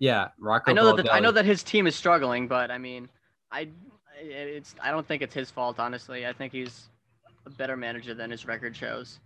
Baldelli. 0.00 0.06
Yeah, 0.06 0.28
Rocco. 0.38 0.70
I 0.70 0.74
know 0.74 0.94
that 0.94 1.04
the, 1.04 1.12
I 1.12 1.20
know 1.20 1.32
that 1.32 1.44
his 1.44 1.62
team 1.62 1.86
is 1.86 1.94
struggling, 1.94 2.48
but 2.48 2.70
I 2.70 2.78
mean, 2.78 3.08
I 3.50 3.68
it's 4.18 4.74
I 4.82 4.90
don't 4.90 5.06
think 5.06 5.22
it's 5.22 5.34
his 5.34 5.50
fault 5.50 5.78
honestly. 5.78 6.26
I 6.26 6.32
think 6.32 6.52
he's 6.52 6.88
a 7.46 7.50
better 7.50 7.76
manager 7.76 8.14
than 8.14 8.30
his 8.30 8.46
record 8.46 8.76
shows. 8.76 9.20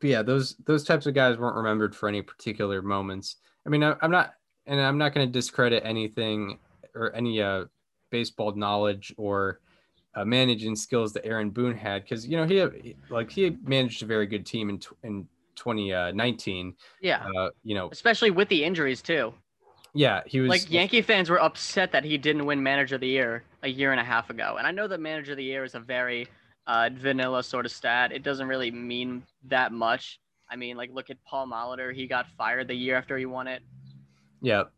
But 0.00 0.08
yeah, 0.08 0.22
those 0.22 0.56
those 0.64 0.84
types 0.84 1.06
of 1.06 1.14
guys 1.14 1.38
weren't 1.38 1.56
remembered 1.56 1.94
for 1.94 2.08
any 2.08 2.22
particular 2.22 2.82
moments. 2.82 3.36
I 3.66 3.70
mean, 3.70 3.82
I, 3.84 3.94
I'm 4.00 4.10
not, 4.10 4.34
and 4.66 4.80
I'm 4.80 4.98
not 4.98 5.14
going 5.14 5.26
to 5.26 5.32
discredit 5.32 5.84
anything 5.84 6.58
or 6.94 7.14
any 7.14 7.40
uh, 7.40 7.66
baseball 8.10 8.52
knowledge 8.56 9.14
or 9.16 9.60
uh, 10.14 10.24
managing 10.24 10.76
skills 10.76 11.12
that 11.12 11.24
Aaron 11.24 11.50
Boone 11.50 11.76
had, 11.76 12.02
because 12.02 12.26
you 12.26 12.36
know 12.36 12.44
he 12.44 12.96
like 13.10 13.30
he 13.30 13.56
managed 13.64 14.02
a 14.02 14.06
very 14.06 14.26
good 14.26 14.44
team 14.44 14.68
in 14.70 14.80
in 15.04 15.28
2019. 15.56 16.74
Yeah, 17.00 17.26
Uh, 17.36 17.50
you 17.62 17.74
know, 17.74 17.88
especially 17.92 18.30
with 18.30 18.48
the 18.48 18.64
injuries 18.64 19.02
too. 19.02 19.32
Yeah, 19.94 20.22
he 20.26 20.40
was 20.40 20.48
Like 20.48 20.70
Yankee 20.70 21.02
fans 21.02 21.28
were 21.30 21.40
upset 21.42 21.92
that 21.92 22.04
he 22.04 22.16
didn't 22.18 22.46
win 22.46 22.62
Manager 22.62 22.94
of 22.96 23.00
the 23.02 23.08
Year 23.08 23.44
a 23.62 23.68
year 23.68 23.90
and 23.92 24.00
a 24.00 24.04
half 24.04 24.30
ago, 24.30 24.56
and 24.58 24.66
I 24.66 24.70
know 24.70 24.88
that 24.88 25.00
Manager 25.00 25.32
of 25.32 25.36
the 25.38 25.44
Year 25.44 25.64
is 25.64 25.74
a 25.74 25.80
very 25.80 26.28
uh, 26.66 26.88
vanilla 26.92 27.42
sort 27.42 27.66
of 27.66 27.72
stat. 27.72 28.12
It 28.12 28.22
doesn't 28.22 28.46
really 28.48 28.70
mean 28.70 29.22
that 29.48 29.72
much. 29.72 30.20
I 30.50 30.56
mean, 30.56 30.76
like 30.76 30.90
look 30.92 31.10
at 31.10 31.22
Paul 31.24 31.46
Molitor. 31.48 31.94
He 31.94 32.06
got 32.06 32.26
fired 32.38 32.68
the 32.68 32.74
year 32.74 32.96
after 32.96 33.16
he 33.18 33.26
won 33.26 33.48
it. 33.48 33.62
yeah, 34.40 34.58
Like, 34.58 34.68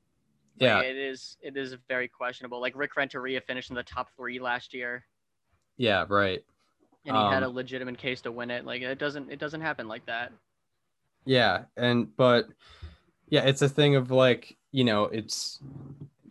yeah, 0.58 0.80
it 0.80 0.96
is 0.96 1.36
it 1.40 1.56
is 1.56 1.74
very 1.88 2.08
questionable. 2.08 2.60
Like 2.60 2.74
Rick 2.76 2.96
Renteria 2.96 3.40
finished 3.40 3.70
in 3.70 3.76
the 3.76 3.82
top 3.82 4.08
three 4.16 4.38
last 4.38 4.72
year. 4.74 5.04
yeah, 5.76 6.04
right. 6.08 6.42
and 7.06 7.16
he 7.16 7.22
had 7.24 7.42
a 7.42 7.46
Um, 7.46 7.54
legitimate 7.54 7.98
case 7.98 8.20
to 8.22 8.32
win 8.32 8.50
it. 8.50 8.64
Like 8.64 8.82
it 8.82 8.98
doesn't 8.98 9.30
it 9.30 9.38
doesn't 9.38 9.60
happen 9.60 9.88
like 9.88 10.06
that. 10.06 10.32
Yeah, 11.24 11.64
and 11.76 12.14
but 12.16 12.46
yeah, 13.28 13.42
it's 13.44 13.62
a 13.62 13.68
thing 13.68 13.96
of 13.96 14.10
like 14.10 14.56
you 14.74 14.82
know, 14.82 15.04
it's 15.04 15.60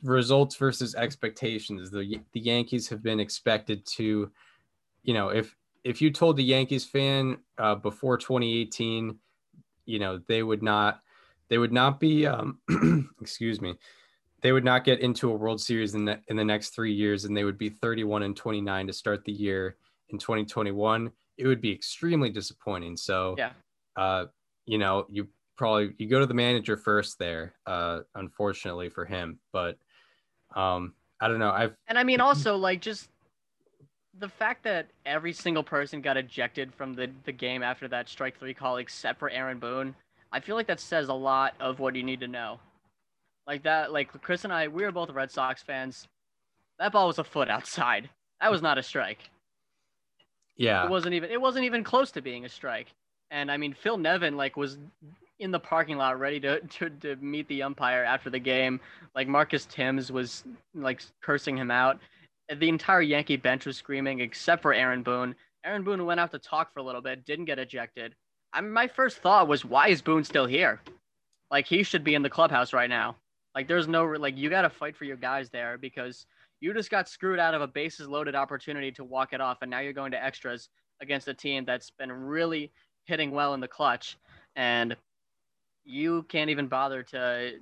results 0.03 0.57
versus 0.57 0.95
expectations. 0.95 1.89
The 1.89 2.19
the 2.33 2.41
Yankees 2.41 2.89
have 2.89 3.01
been 3.01 3.21
expected 3.21 3.85
to, 3.95 4.29
you 5.03 5.13
know, 5.13 5.29
if 5.29 5.55
if 5.85 6.01
you 6.01 6.11
told 6.11 6.35
the 6.35 6.43
Yankees 6.43 6.83
fan 6.83 7.37
uh, 7.57 7.75
before 7.75 8.17
2018, 8.17 9.17
you 9.85 9.99
know, 9.99 10.19
they 10.27 10.43
would 10.43 10.61
not 10.61 10.99
they 11.47 11.57
would 11.57 11.71
not 11.71 12.01
be 12.01 12.27
um, 12.27 12.59
excuse 13.21 13.61
me, 13.61 13.75
they 14.41 14.51
would 14.51 14.65
not 14.65 14.83
get 14.83 14.99
into 14.99 15.31
a 15.31 15.33
World 15.33 15.61
Series 15.61 15.95
in 15.95 16.03
the 16.03 16.19
in 16.27 16.35
the 16.35 16.43
next 16.43 16.71
three 16.71 16.93
years, 16.93 17.23
and 17.23 17.37
they 17.37 17.45
would 17.45 17.57
be 17.57 17.69
31 17.69 18.23
and 18.23 18.35
29 18.35 18.87
to 18.87 18.91
start 18.91 19.23
the 19.23 19.31
year 19.31 19.77
in 20.09 20.17
2021. 20.17 21.13
It 21.37 21.47
would 21.47 21.61
be 21.61 21.71
extremely 21.71 22.29
disappointing. 22.29 22.97
So 22.97 23.35
Yeah. 23.37 23.51
uh, 23.95 24.25
you 24.65 24.79
know, 24.79 25.05
you 25.07 25.29
probably 25.55 25.93
you 25.97 26.07
go 26.07 26.19
to 26.19 26.25
the 26.25 26.33
manager 26.33 26.77
first 26.77 27.19
there, 27.19 27.53
uh, 27.65 28.01
unfortunately 28.15 28.89
for 28.89 29.05
him. 29.05 29.39
But 29.51 29.77
um, 30.55 30.93
I 31.19 31.27
don't 31.27 31.39
know. 31.39 31.51
I've 31.51 31.75
And 31.87 31.97
I 31.97 32.03
mean 32.03 32.21
also 32.21 32.55
like 32.57 32.81
just 32.81 33.09
the 34.19 34.29
fact 34.29 34.63
that 34.63 34.87
every 35.05 35.33
single 35.33 35.63
person 35.63 36.01
got 36.01 36.17
ejected 36.17 36.73
from 36.73 36.93
the, 36.93 37.09
the 37.25 37.31
game 37.31 37.63
after 37.63 37.87
that 37.87 38.07
strike 38.09 38.37
three 38.37 38.53
call 38.53 38.77
except 38.77 39.19
for 39.19 39.29
Aaron 39.29 39.57
Boone, 39.59 39.95
I 40.31 40.39
feel 40.39 40.55
like 40.55 40.67
that 40.67 40.79
says 40.79 41.09
a 41.09 41.13
lot 41.13 41.53
of 41.59 41.79
what 41.79 41.95
you 41.95 42.03
need 42.03 42.19
to 42.19 42.27
know. 42.27 42.59
Like 43.47 43.63
that 43.63 43.91
like 43.91 44.09
Chris 44.21 44.43
and 44.43 44.53
I, 44.53 44.67
we 44.67 44.83
were 44.83 44.91
both 44.91 45.09
Red 45.09 45.31
Sox 45.31 45.61
fans. 45.61 46.07
That 46.79 46.91
ball 46.91 47.07
was 47.07 47.19
a 47.19 47.23
foot 47.23 47.49
outside. 47.49 48.09
That 48.41 48.51
was 48.51 48.61
not 48.61 48.77
a 48.77 48.83
strike. 48.83 49.29
yeah, 50.57 50.85
It 50.85 50.89
wasn't 50.89 51.13
even 51.13 51.31
it 51.31 51.39
wasn't 51.41 51.65
even 51.65 51.83
close 51.83 52.11
to 52.11 52.21
being 52.21 52.45
a 52.45 52.49
strike. 52.49 52.87
And 53.31 53.51
I 53.51 53.57
mean 53.57 53.73
Phil 53.73 53.97
Nevin 53.97 54.37
like 54.37 54.57
was 54.57 54.77
in 55.43 55.51
the 55.51 55.59
parking 55.59 55.97
lot 55.97 56.19
ready 56.19 56.39
to, 56.39 56.59
to, 56.79 56.89
to 56.89 57.15
meet 57.17 57.47
the 57.47 57.61
umpire 57.61 58.03
after 58.03 58.29
the 58.29 58.39
game. 58.39 58.79
Like 59.13 59.27
Marcus 59.27 59.65
Thames 59.65 60.11
was 60.11 60.43
like 60.73 61.01
cursing 61.21 61.57
him 61.57 61.69
out. 61.69 61.99
The 62.53 62.69
entire 62.69 63.01
Yankee 63.01 63.37
bench 63.37 63.65
was 63.65 63.77
screaming 63.77 64.19
except 64.21 64.61
for 64.61 64.73
Aaron 64.73 65.03
Boone. 65.03 65.35
Aaron 65.65 65.83
Boone 65.83 66.05
went 66.05 66.19
out 66.19 66.31
to 66.31 66.39
talk 66.39 66.73
for 66.73 66.79
a 66.79 66.83
little 66.83 67.01
bit, 67.01 67.25
didn't 67.25 67.45
get 67.45 67.59
ejected. 67.59 68.15
I 68.51 68.61
mean, 68.61 68.71
my 68.71 68.87
first 68.87 69.19
thought 69.19 69.47
was, 69.47 69.63
why 69.63 69.87
is 69.87 70.01
Boone 70.01 70.23
still 70.23 70.45
here? 70.45 70.81
Like 71.49 71.65
he 71.67 71.83
should 71.83 72.03
be 72.03 72.15
in 72.15 72.21
the 72.21 72.29
clubhouse 72.29 72.73
right 72.73 72.89
now. 72.89 73.15
Like 73.55 73.67
there's 73.67 73.87
no 73.87 74.05
like 74.05 74.37
you 74.37 74.49
got 74.49 74.63
to 74.63 74.69
fight 74.69 74.97
for 74.97 75.05
your 75.05 75.17
guys 75.17 75.49
there 75.49 75.77
because 75.77 76.25
you 76.59 76.73
just 76.73 76.89
got 76.89 77.07
screwed 77.07 77.39
out 77.39 77.53
of 77.53 77.61
a 77.61 77.67
bases 77.67 78.07
loaded 78.07 78.35
opportunity 78.35 78.91
to 78.93 79.03
walk 79.03 79.33
it 79.33 79.41
off, 79.41 79.59
and 79.61 79.69
now 79.69 79.79
you're 79.79 79.93
going 79.93 80.11
to 80.11 80.23
extras 80.23 80.69
against 81.01 81.27
a 81.27 81.33
team 81.33 81.65
that's 81.65 81.91
been 81.91 82.11
really 82.11 82.71
hitting 83.05 83.31
well 83.31 83.53
in 83.53 83.59
the 83.59 83.67
clutch, 83.67 84.17
and 84.55 84.95
you 85.85 86.23
can't 86.29 86.49
even 86.49 86.67
bother 86.67 87.03
to 87.03 87.53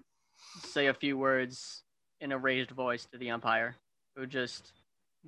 say 0.63 0.87
a 0.87 0.93
few 0.93 1.17
words 1.17 1.83
in 2.19 2.31
a 2.31 2.37
raised 2.37 2.71
voice 2.71 3.05
to 3.11 3.17
the 3.17 3.31
umpire, 3.31 3.75
who 4.15 4.25
just 4.25 4.73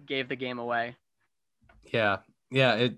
gave 0.06 0.28
the 0.30 0.36
game 0.36 0.60
away. 0.60 0.96
yeah, 1.92 2.18
yeah. 2.52 2.76
It 2.76 2.96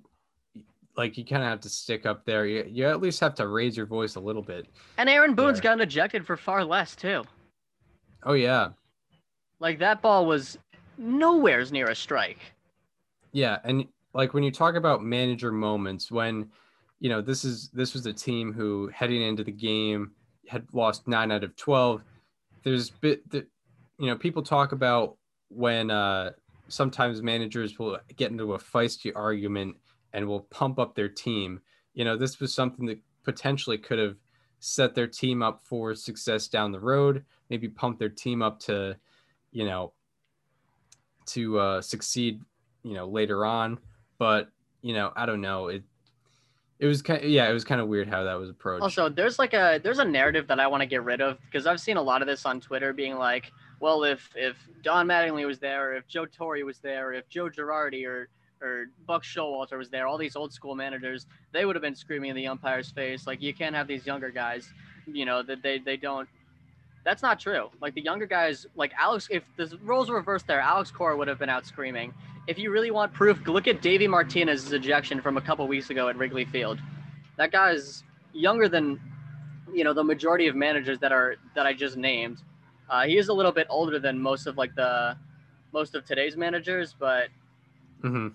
like 0.97 1.17
you 1.17 1.25
kind 1.25 1.43
of 1.43 1.49
have 1.49 1.59
to 1.61 1.69
stick 1.69 2.05
up 2.05 2.25
there. 2.25 2.45
You, 2.45 2.65
you 2.69 2.85
at 2.87 3.01
least 3.01 3.19
have 3.19 3.35
to 3.35 3.47
raise 3.47 3.75
your 3.75 3.85
voice 3.85 4.15
a 4.15 4.19
little 4.19 4.41
bit. 4.41 4.67
And 4.97 5.09
Aaron 5.09 5.35
Boone's 5.35 5.57
Yeah. 5.57 5.63
gotten 5.63 5.81
ejected 5.81 6.25
for 6.25 6.37
far 6.37 6.63
less 6.63 6.95
too. 6.95 7.23
Oh 8.23 8.33
yeah, 8.33 8.69
Like 9.59 9.79
that 9.79 10.01
ball 10.01 10.25
was 10.25 10.57
nowhere's 10.97 11.71
near 11.71 11.87
a 11.89 11.95
strike. 11.95 12.39
yeah, 13.33 13.59
and 13.63 13.85
like 14.13 14.33
when 14.33 14.43
you 14.43 14.51
talk 14.51 14.75
about 14.75 15.03
manager 15.03 15.51
moments, 15.51 16.09
when 16.09 16.49
you 17.05 17.09
know 17.09 17.21
this 17.21 17.45
is 17.45 17.69
this 17.69 17.93
was 17.93 18.07
a 18.07 18.13
team 18.13 18.51
who 18.51 18.87
heading 18.91 19.21
into 19.21 19.43
the 19.43 19.51
game 19.51 20.09
had 20.47 20.65
lost 20.73 21.07
nine 21.07 21.31
out 21.31 21.43
of 21.43 21.55
twelve. 21.55 22.01
There's 22.63 22.89
bit 22.89 23.29
that 23.29 23.47
you 23.99 24.07
know 24.07 24.15
people 24.15 24.41
talk 24.41 24.71
about 24.71 25.15
when 25.49 25.91
uh, 25.91 26.31
sometimes 26.67 27.21
managers 27.21 27.77
will 27.77 27.99
get 28.15 28.31
into 28.31 28.55
a 28.55 28.57
feisty 28.57 29.11
argument 29.15 29.75
and 30.13 30.27
will 30.27 30.47
pump 30.49 30.79
up 30.79 30.95
their 30.95 31.07
team. 31.07 31.61
You 31.93 32.05
know 32.05 32.17
this 32.17 32.39
was 32.39 32.55
something 32.55 32.87
that 32.87 32.97
potentially 33.23 33.77
could 33.77 33.99
have 33.99 34.15
set 34.59 34.95
their 34.95 35.05
team 35.05 35.43
up 35.43 35.61
for 35.63 35.93
success 35.93 36.47
down 36.47 36.71
the 36.71 36.79
road. 36.79 37.23
Maybe 37.51 37.69
pump 37.69 37.99
their 37.99 38.09
team 38.09 38.41
up 38.41 38.59
to, 38.61 38.97
you 39.51 39.65
know, 39.65 39.93
to 41.27 41.59
uh, 41.59 41.81
succeed, 41.83 42.41
you 42.81 42.95
know, 42.95 43.05
later 43.05 43.45
on. 43.45 43.77
But 44.17 44.49
you 44.81 44.95
know, 44.95 45.13
I 45.15 45.27
don't 45.27 45.41
know. 45.41 45.67
It 45.67 45.83
it 46.79 46.87
was 46.87 47.01
kind, 47.01 47.23
yeah, 47.23 47.49
it 47.49 47.53
was 47.53 47.63
kind 47.63 47.79
of 47.79 47.87
weird 47.87 48.07
how 48.09 48.23
that 48.23 48.33
was 48.33 48.49
approached. 48.49 48.83
Also, 48.83 49.07
there's 49.07 49.39
like 49.39 49.53
a 49.53 49.79
there's 49.81 49.99
a 49.99 50.05
narrative 50.05 50.47
that 50.47 50.59
I 50.59 50.67
want 50.67 50.81
to 50.81 50.87
get 50.87 51.03
rid 51.03 51.21
of 51.21 51.39
because 51.41 51.65
I've 51.67 51.79
seen 51.79 51.97
a 51.97 52.01
lot 52.01 52.21
of 52.21 52.27
this 52.27 52.45
on 52.45 52.59
Twitter 52.59 52.91
being 52.91 53.15
like, 53.15 53.51
well, 53.79 54.03
if 54.03 54.29
if 54.35 54.57
Don 54.83 55.07
Mattingly 55.07 55.45
was 55.45 55.59
there, 55.59 55.91
or 55.91 55.95
if 55.95 56.07
Joe 56.07 56.25
Torre 56.25 56.65
was 56.65 56.79
there, 56.79 57.09
or 57.09 57.13
if 57.13 57.29
Joe 57.29 57.49
Girardi 57.49 58.05
or 58.05 58.27
or 58.61 58.85
Buck 59.07 59.23
Showalter 59.23 59.77
was 59.77 59.89
there, 59.89 60.07
all 60.07 60.17
these 60.17 60.35
old 60.35 60.51
school 60.51 60.75
managers, 60.75 61.27
they 61.51 61.65
would 61.65 61.75
have 61.75 61.81
been 61.83 61.95
screaming 61.95 62.29
in 62.31 62.35
the 62.35 62.47
umpire's 62.47 62.89
face 62.89 63.27
like, 63.27 63.41
you 63.41 63.53
can't 63.53 63.75
have 63.75 63.87
these 63.87 64.05
younger 64.05 64.29
guys, 64.29 64.73
you 65.05 65.25
know, 65.25 65.43
that 65.43 65.61
they 65.61 65.79
they 65.79 65.97
don't. 65.97 66.27
That's 67.05 67.21
not 67.21 67.39
true. 67.39 67.69
Like 67.81 67.93
the 67.93 68.01
younger 68.01 68.25
guys, 68.25 68.65
like 68.75 68.91
Alex, 68.99 69.27
if 69.29 69.43
the 69.57 69.77
roles 69.83 70.09
were 70.09 70.15
reversed 70.15 70.47
there, 70.47 70.59
Alex 70.59 70.91
Cora 70.91 71.15
would 71.15 71.27
have 71.27 71.37
been 71.39 71.49
out 71.49 71.65
screaming. 71.65 72.13
If 72.47 72.59
you 72.59 72.69
really 72.71 72.91
want 72.91 73.13
proof, 73.13 73.45
look 73.47 73.67
at 73.67 73.81
Davey 73.81 74.07
Martinez's 74.07 74.71
ejection 74.71 75.21
from 75.21 75.37
a 75.37 75.41
couple 75.41 75.67
weeks 75.67 75.89
ago 75.89 76.09
at 76.09 76.17
Wrigley 76.17 76.45
Field. 76.45 76.79
That 77.37 77.51
guy's 77.51 78.03
younger 78.33 78.69
than, 78.69 78.99
you 79.73 79.83
know, 79.83 79.93
the 79.93 80.03
majority 80.03 80.47
of 80.47 80.55
managers 80.55 80.99
that 80.99 81.11
are 81.11 81.35
that 81.55 81.65
I 81.65 81.73
just 81.73 81.97
named. 81.97 82.41
Uh, 82.89 83.05
he 83.05 83.17
is 83.17 83.29
a 83.29 83.33
little 83.33 83.51
bit 83.51 83.65
older 83.69 83.99
than 83.99 84.19
most 84.19 84.45
of 84.45 84.57
like 84.57 84.75
the 84.75 85.17
most 85.73 85.95
of 85.95 86.05
today's 86.05 86.37
managers, 86.37 86.95
but 86.97 87.29
hmm 88.01 88.27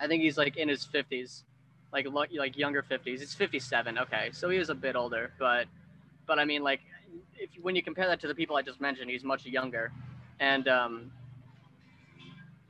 I 0.00 0.06
think 0.08 0.22
he's 0.22 0.36
like 0.36 0.56
in 0.56 0.68
his 0.68 0.84
fifties, 0.84 1.44
like 1.92 2.06
like 2.10 2.56
younger 2.56 2.82
fifties. 2.82 3.20
He's 3.20 3.34
fifty 3.34 3.60
seven. 3.60 3.98
Okay, 3.98 4.30
so 4.32 4.48
he 4.50 4.58
is 4.58 4.68
a 4.68 4.74
bit 4.74 4.96
older, 4.96 5.32
but 5.38 5.66
but 6.26 6.38
I 6.40 6.44
mean 6.44 6.62
like 6.64 6.80
if 7.36 7.50
when 7.62 7.76
you 7.76 7.82
compare 7.82 8.08
that 8.08 8.20
to 8.20 8.26
the 8.26 8.34
people 8.34 8.56
I 8.56 8.62
just 8.62 8.80
mentioned, 8.80 9.10
he's 9.10 9.24
much 9.24 9.46
younger, 9.46 9.92
and 10.40 10.66
um 10.68 11.12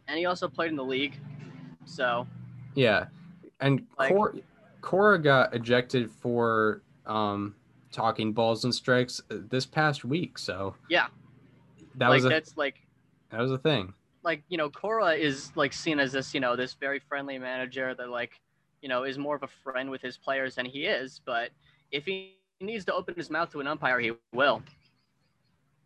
and 0.08 0.18
he 0.18 0.26
also 0.26 0.48
played 0.48 0.70
in 0.70 0.76
the 0.76 0.84
league, 0.84 1.14
so 1.84 2.26
Yeah, 2.74 3.06
and 3.60 3.86
Like- 3.98 4.12
Cor- 4.12 4.34
Cora 4.80 5.18
got 5.18 5.54
ejected 5.54 6.10
for 6.10 6.82
um, 7.06 7.54
talking 7.90 8.32
balls 8.32 8.64
and 8.64 8.74
strikes 8.74 9.20
uh, 9.30 9.36
this 9.48 9.66
past 9.66 10.04
week. 10.04 10.38
So 10.38 10.74
Yeah. 10.88 11.08
that 11.96 12.08
like 12.08 12.16
was 12.16 12.24
a 12.26 12.28
that's 12.28 12.56
like 12.56 12.86
that 13.30 13.40
was 13.40 13.50
a 13.50 13.58
thing. 13.58 13.92
like 14.22 14.42
you 14.48 14.56
know 14.58 14.68
Cora 14.70 15.12
is 15.14 15.52
like 15.56 15.72
seen 15.72 15.98
as 15.98 16.12
this 16.12 16.34
you 16.34 16.40
know 16.40 16.54
this 16.56 16.74
very 16.74 16.98
friendly 16.98 17.38
manager 17.38 17.94
that 17.94 18.08
like 18.10 18.40
you 18.82 18.88
know 18.88 19.04
is 19.04 19.18
more 19.18 19.34
of 19.36 19.42
a 19.42 19.48
friend 19.48 19.90
with 19.90 20.00
his 20.02 20.16
players 20.16 20.54
than 20.54 20.66
he 20.66 20.84
is, 20.84 21.20
but 21.24 21.50
if 21.90 22.04
he 22.04 22.36
needs 22.60 22.84
to 22.84 22.94
open 22.94 23.14
his 23.16 23.30
mouth 23.30 23.50
to 23.52 23.60
an 23.60 23.66
umpire, 23.66 23.98
he 24.00 24.12
will. 24.32 24.62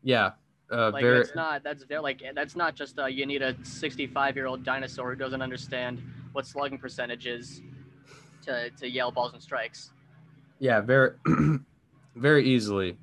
Yeah, 0.03 0.33
uh, 0.73 0.91
like 0.91 1.03
very 1.03 1.19
that's 1.19 1.35
not 1.35 1.63
that's 1.63 1.85
very 1.85 2.01
like 2.01 2.23
that's 2.35 2.57
not 2.57 2.75
just 2.75 2.99
uh, 2.99 3.07
you 3.07 3.27
need 3.27 3.43
a 3.43 3.55
65 3.65 4.37
year 4.37 4.47
old 4.47 4.65
dinosaur 4.65 5.11
who 5.11 5.17
doesn't 5.17 5.43
understand 5.43 6.03
what 6.33 6.47
slugging 6.47 6.79
percentage 6.79 7.27
is 7.27 7.63
to, 8.43 8.71
to 8.71 8.89
yell 8.89 9.11
balls 9.11 9.33
and 9.35 9.43
strikes 9.43 9.91
yeah 10.59 10.81
very 10.81 11.11
very 12.17 12.45
easily. 12.45 12.97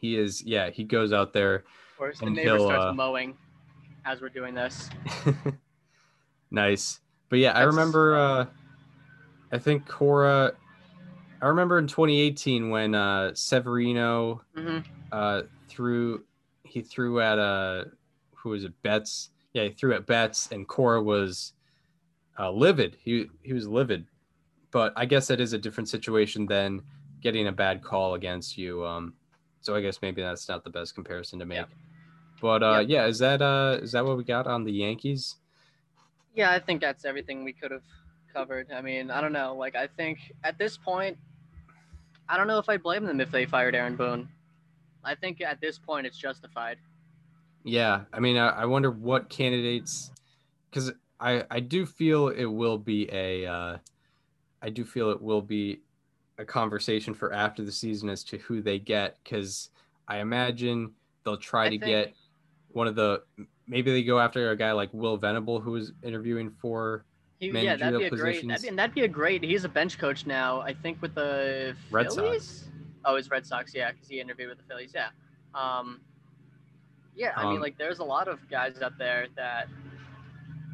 He 0.00 0.16
is 0.16 0.42
yeah 0.44 0.70
he 0.70 0.84
goes 0.84 1.12
out 1.12 1.32
there. 1.32 1.64
or 1.98 2.12
the 2.18 2.26
And 2.26 2.36
neighbor 2.36 2.58
starts 2.58 2.84
uh, 2.84 2.92
mowing 2.92 3.36
as 4.04 4.20
we're 4.20 4.28
doing 4.28 4.54
this 4.54 4.90
nice, 6.50 7.00
but 7.30 7.38
yeah, 7.38 7.52
I 7.52 7.62
remember. 7.62 8.16
Uh, 8.16 8.46
I 9.52 9.58
think 9.58 9.86
Cora. 9.86 10.54
I 11.40 11.46
remember 11.46 11.78
in 11.78 11.86
2018 11.86 12.70
when 12.70 12.94
uh, 12.94 13.34
Severino 13.34 14.42
hmm 14.54 14.78
uh, 15.12 15.42
threw 15.68 16.24
he 16.74 16.82
threw 16.82 17.20
at 17.20 17.38
uh 17.38 17.84
who 18.34 18.50
was 18.50 18.64
it 18.64 18.72
Betts? 18.82 19.30
Yeah 19.52 19.62
he 19.64 19.70
threw 19.70 19.94
at 19.94 20.06
Betts 20.06 20.48
and 20.50 20.66
Cora 20.66 21.00
was 21.00 21.52
uh, 22.38 22.50
livid. 22.50 22.96
He 23.00 23.30
he 23.42 23.52
was 23.52 23.68
livid. 23.68 24.06
But 24.72 24.92
I 24.96 25.04
guess 25.06 25.28
that 25.28 25.40
is 25.40 25.52
a 25.52 25.58
different 25.58 25.88
situation 25.88 26.46
than 26.46 26.82
getting 27.22 27.46
a 27.46 27.52
bad 27.52 27.80
call 27.82 28.14
against 28.14 28.58
you 28.58 28.84
um 28.84 29.14
so 29.60 29.74
I 29.76 29.80
guess 29.80 30.00
maybe 30.02 30.20
that's 30.20 30.48
not 30.48 30.64
the 30.64 30.70
best 30.70 30.94
comparison 30.96 31.38
to 31.38 31.46
make. 31.46 31.58
Yeah. 31.58 31.64
but 32.42 32.62
uh 32.64 32.80
Yeah. 32.80 33.02
yeah 33.02 33.06
is 33.06 33.18
that 33.20 33.40
uh 33.40 33.78
is 33.80 33.92
that 33.92 34.04
what 34.04 34.16
we 34.16 34.24
got 34.24 34.46
on 34.48 34.64
the 34.64 34.72
Yankees? 34.72 35.36
Yeah 36.34 36.50
i 36.50 36.58
think 36.58 36.80
that's 36.80 37.04
everything 37.04 37.44
we 37.44 37.52
could 37.52 37.70
have 37.70 37.86
covered. 38.34 38.66
I 38.72 38.80
mean 38.82 39.12
i 39.12 39.20
don't 39.20 39.32
know. 39.32 39.54
Like 39.54 39.76
i 39.76 39.86
think 39.86 40.18
at 40.42 40.58
this 40.58 40.76
point 40.76 41.16
i 42.28 42.36
don't 42.36 42.48
know 42.48 42.58
if 42.58 42.68
i 42.68 42.76
blame 42.76 43.04
them 43.04 43.20
if 43.20 43.30
they 43.30 43.44
fired 43.46 43.74
aaron 43.76 43.94
boone 43.96 44.28
i 45.04 45.14
think 45.14 45.40
at 45.40 45.60
this 45.60 45.78
point 45.78 46.06
it's 46.06 46.16
justified 46.18 46.78
Yeah, 47.66 48.02
I 48.12 48.20
mean, 48.20 48.36
I, 48.36 48.48
I 48.48 48.64
wonder 48.66 48.90
what 48.90 49.30
candidates, 49.30 50.10
because 50.70 50.92
I 51.18 51.44
I 51.50 51.60
do 51.60 51.86
feel 51.86 52.28
it 52.28 52.44
will 52.44 52.76
be 52.76 53.08
a, 53.10 53.46
uh, 53.46 53.78
I 54.60 54.68
do 54.68 54.84
feel 54.84 55.08
it 55.10 55.22
will 55.22 55.40
be 55.40 55.80
a 56.36 56.44
conversation 56.44 57.14
for 57.14 57.32
after 57.32 57.64
the 57.64 57.72
season 57.72 58.10
as 58.10 58.22
to 58.24 58.36
who 58.36 58.60
they 58.60 58.78
get, 58.78 59.16
because 59.24 59.70
I 60.06 60.18
imagine 60.18 60.92
they'll 61.24 61.38
try 61.38 61.66
I 61.66 61.70
to 61.70 61.78
think- 61.78 61.84
get 61.86 62.14
one 62.68 62.86
of 62.86 62.96
the, 62.96 63.22
maybe 63.66 63.92
they 63.92 64.02
go 64.02 64.18
after 64.20 64.50
a 64.50 64.56
guy 64.56 64.72
like 64.72 64.90
Will 64.92 65.16
Venable 65.16 65.58
who 65.60 65.70
was 65.70 65.92
interviewing 66.02 66.50
for 66.50 67.06
He, 67.40 67.46
yeah, 67.46 67.76
that'd 67.76 67.78
be 67.78 67.84
a 67.84 67.86
managerial 67.86 68.00
great. 68.10 68.10
positions. 68.10 68.48
That'd 68.48 68.62
be, 68.62 68.68
and 68.68 68.78
that'd 68.78 68.94
be 68.94 69.04
a 69.04 69.08
great. 69.08 69.42
He's 69.42 69.64
a 69.64 69.68
bench 69.70 69.96
coach 69.96 70.26
now. 70.26 70.60
I 70.60 70.74
think 70.74 71.00
with 71.00 71.14
the 71.14 71.74
Red 71.90 72.12
Sox. 72.12 72.68
Oh, 73.04 73.16
it's 73.16 73.30
Red 73.30 73.46
Sox. 73.46 73.74
Yeah, 73.74 73.92
because 73.92 74.08
he 74.08 74.20
interviewed 74.20 74.48
with 74.48 74.58
the 74.58 74.64
Phillies. 74.64 74.92
Yeah. 74.94 75.08
Um, 75.54 76.00
yeah, 77.14 77.32
I 77.36 77.44
mean, 77.44 77.56
Um, 77.56 77.60
like, 77.62 77.78
there's 77.78 78.00
a 78.00 78.04
lot 78.04 78.26
of 78.28 78.38
guys 78.50 78.80
out 78.82 78.98
there 78.98 79.28
that. 79.36 79.68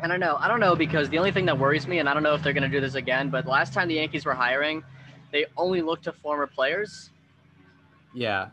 I 0.03 0.07
don't 0.09 0.20
know. 0.20 0.37
I 0.37 0.49
don't 0.49 0.61
know 0.61 0.74
because 0.74 1.11
the 1.11 1.18
only 1.18 1.31
thing 1.31 1.45
that 1.45 1.59
worries 1.59 1.87
me, 1.87 1.99
and 1.99 2.09
I 2.09 2.14
don't 2.14 2.22
know 2.22 2.35
if 2.35 2.43
they're 2.43 2.55
going 2.55 2.62
to 2.70 2.74
do 2.74 2.81
this 2.81 2.95
again, 2.95 3.28
but 3.28 3.45
last 3.47 3.74
time 3.74 3.87
the 3.89 3.97
Yankees 3.97 4.24
were 4.24 4.33
hiring, 4.33 4.83
they 5.31 5.45
only 5.59 5.83
looked 5.83 6.05
to 6.05 6.12
former 6.12 6.47
players. 6.47 7.11
yeah, 8.14 8.49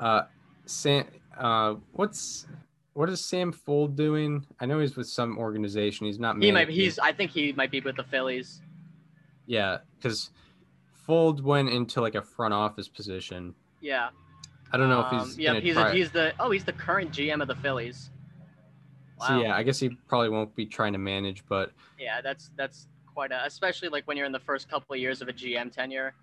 uh, 0.00 0.22
Sam, 0.64 1.04
uh, 1.36 1.74
what's 1.92 2.46
what 2.94 3.10
is 3.10 3.22
Sam 3.22 3.52
Fuld 3.52 3.96
doing? 3.96 4.46
I 4.60 4.64
know 4.66 4.78
he's 4.80 4.96
with 4.96 5.08
some 5.08 5.36
organization. 5.36 6.06
He's 6.06 6.18
not. 6.18 6.40
He 6.42 6.50
might. 6.50 6.70
He's. 6.70 6.98
I 6.98 7.12
think 7.12 7.32
he 7.32 7.52
might 7.52 7.70
be 7.70 7.80
with 7.80 7.96
the 7.96 8.04
Phillies. 8.04 8.62
Yeah, 9.46 9.78
because 9.96 10.30
Fuld 11.08 11.42
went 11.42 11.70
into 11.70 12.00
like 12.00 12.14
a 12.14 12.22
front 12.22 12.52
office 12.52 12.86
position. 12.88 13.54
Yeah. 13.80 14.10
I 14.70 14.76
don't 14.76 14.90
know 14.90 15.00
if 15.00 15.12
Um, 15.12 15.26
he's 15.26 15.38
yeah, 15.38 15.58
he's 15.58 15.76
a, 15.76 15.92
he's 15.92 16.10
the 16.10 16.34
oh 16.38 16.50
he's 16.50 16.64
the 16.64 16.74
current 16.74 17.10
GM 17.10 17.40
of 17.40 17.48
the 17.48 17.54
Phillies. 17.56 18.10
Wow. 19.18 19.26
So 19.28 19.40
yeah, 19.40 19.56
I 19.56 19.62
guess 19.62 19.78
he 19.80 19.88
probably 20.08 20.28
won't 20.28 20.54
be 20.54 20.66
trying 20.66 20.92
to 20.92 20.98
manage, 20.98 21.42
but 21.48 21.72
Yeah, 21.98 22.20
that's 22.20 22.50
that's 22.56 22.88
quite 23.06 23.32
a 23.32 23.44
especially 23.46 23.88
like 23.88 24.06
when 24.06 24.16
you're 24.16 24.26
in 24.26 24.32
the 24.32 24.38
first 24.38 24.68
couple 24.70 24.94
of 24.94 25.00
years 25.00 25.22
of 25.22 25.28
a 25.28 25.32
GM 25.32 25.72
tenure, 25.72 26.14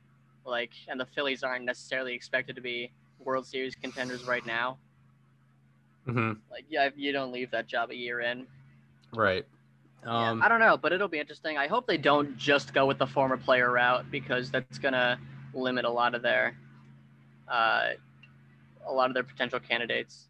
like 0.45 0.71
and 0.87 0.99
the 0.99 1.05
Phillies 1.07 1.43
aren't 1.43 1.65
necessarily 1.65 2.13
expected 2.13 2.55
to 2.55 2.61
be 2.61 2.91
World 3.19 3.47
Series 3.47 3.73
contenders 3.75 4.25
right 4.25 4.45
now. 4.45 4.77
Mm-hmm. 6.07 6.39
Like 6.51 6.65
yeah, 6.69 6.89
you 6.95 7.11
don't 7.11 7.31
leave 7.31 7.49
that 7.51 7.65
job 7.65 7.89
a 7.89 7.95
year 7.95 8.21
in. 8.21 8.45
right. 9.15 9.45
Yeah, 10.05 10.29
Um, 10.29 10.43
I 10.43 10.47
don't 10.47 10.59
know, 10.59 10.77
but 10.77 10.93
it'll 10.93 11.07
be 11.07 11.19
interesting. 11.19 11.57
I 11.57 11.67
hope 11.67 11.87
they 11.87 11.97
don't 11.97 12.37
just 12.37 12.73
go 12.73 12.85
with 12.85 12.99
the 12.99 13.07
former 13.07 13.37
player 13.37 13.71
route 13.71 14.09
because 14.11 14.51
that's 14.51 14.77
gonna 14.77 15.19
limit 15.53 15.85
a 15.85 15.89
lot 15.89 16.13
of 16.15 16.21
their 16.21 16.55
uh, 17.47 17.89
a 18.87 18.91
lot 18.93 19.09
of 19.09 19.13
their 19.13 19.23
potential 19.23 19.59
candidates. 19.59 20.27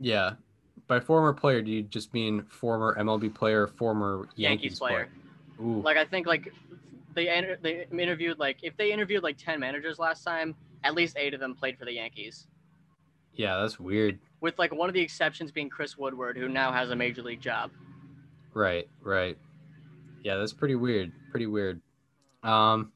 yeah. 0.00 0.32
By 0.88 0.98
former 1.00 1.32
player, 1.32 1.62
do 1.62 1.70
you 1.70 1.82
just 1.84 2.12
mean 2.12 2.42
former 2.50 2.96
MLB 2.98 3.32
player, 3.34 3.66
former 3.66 4.28
Yankees, 4.34 4.78
Yankees 4.78 4.78
player. 4.78 5.08
Ooh, 5.60 5.80
Like 5.80 5.96
I 5.96 6.04
think 6.04 6.26
like 6.26 6.52
they 7.14 7.28
enter- 7.28 7.56
they 7.62 7.86
interviewed 7.92 8.38
like 8.38 8.58
if 8.62 8.76
they 8.76 8.92
interviewed 8.92 9.22
like 9.22 9.38
ten 9.38 9.60
managers 9.60 9.98
last 9.98 10.24
time, 10.24 10.54
at 10.84 10.94
least 10.94 11.16
eight 11.18 11.32
of 11.34 11.40
them 11.40 11.54
played 11.54 11.78
for 11.78 11.84
the 11.84 11.92
Yankees. 11.92 12.48
yeah, 13.34 13.58
that's 13.60 13.78
weird. 13.80 14.18
With 14.40 14.58
like 14.58 14.74
one 14.74 14.88
of 14.90 14.94
the 14.94 15.00
exceptions 15.00 15.50
being 15.52 15.70
Chris 15.70 15.96
Woodward, 15.96 16.36
who 16.36 16.48
now 16.48 16.72
has 16.72 16.90
a 16.90 16.96
major 16.96 17.22
league 17.22 17.40
job. 17.40 17.70
Right, 18.54 18.88
right. 19.00 19.38
Yeah, 20.22 20.36
that's 20.36 20.52
pretty 20.52 20.74
weird. 20.74 21.12
Pretty 21.30 21.46
weird. 21.46 21.80
Um. 22.42 22.92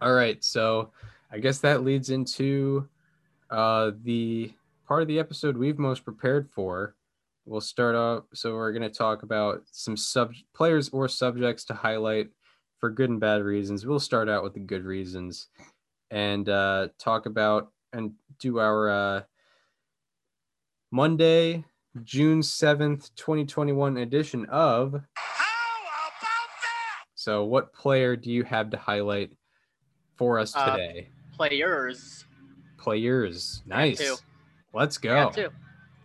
All 0.00 0.12
right, 0.12 0.42
so 0.44 0.90
I 1.30 1.38
guess 1.38 1.58
that 1.60 1.82
leads 1.82 2.10
into 2.10 2.88
uh, 3.50 3.92
the 4.02 4.52
part 4.86 5.02
of 5.02 5.08
the 5.08 5.18
episode 5.18 5.56
we've 5.56 5.78
most 5.78 6.04
prepared 6.04 6.50
for. 6.50 6.94
We'll 7.46 7.60
start 7.60 7.94
off. 7.94 8.24
So 8.34 8.54
we're 8.54 8.72
going 8.72 8.82
to 8.82 8.90
talk 8.90 9.22
about 9.22 9.62
some 9.70 9.96
sub 9.96 10.32
players 10.54 10.88
or 10.90 11.08
subjects 11.08 11.64
to 11.66 11.74
highlight 11.74 12.28
for 12.78 12.90
good 12.90 13.10
and 13.10 13.20
bad 13.20 13.42
reasons. 13.42 13.86
We'll 13.86 14.00
start 14.00 14.28
out 14.28 14.42
with 14.42 14.54
the 14.54 14.60
good 14.60 14.84
reasons 14.84 15.48
and 16.10 16.48
uh, 16.48 16.88
talk 16.98 17.26
about 17.26 17.70
and 17.92 18.12
do 18.38 18.58
our 18.58 18.88
uh, 18.88 19.22
Monday, 20.90 21.64
June 22.02 22.40
7th, 22.40 23.10
2021 23.14 23.98
edition 23.98 24.46
of. 24.46 25.00
So, 27.14 27.44
what 27.44 27.72
player 27.72 28.16
do 28.16 28.30
you 28.30 28.42
have 28.44 28.70
to 28.70 28.76
highlight 28.76 29.30
for 30.16 30.38
us 30.38 30.54
Uh, 30.54 30.72
today? 30.72 31.08
Players. 31.32 32.24
Players. 32.78 33.62
Nice. 33.66 33.98
two. 33.98 34.16
Let's 34.74 34.98
go. 34.98 35.30
two. 35.30 35.48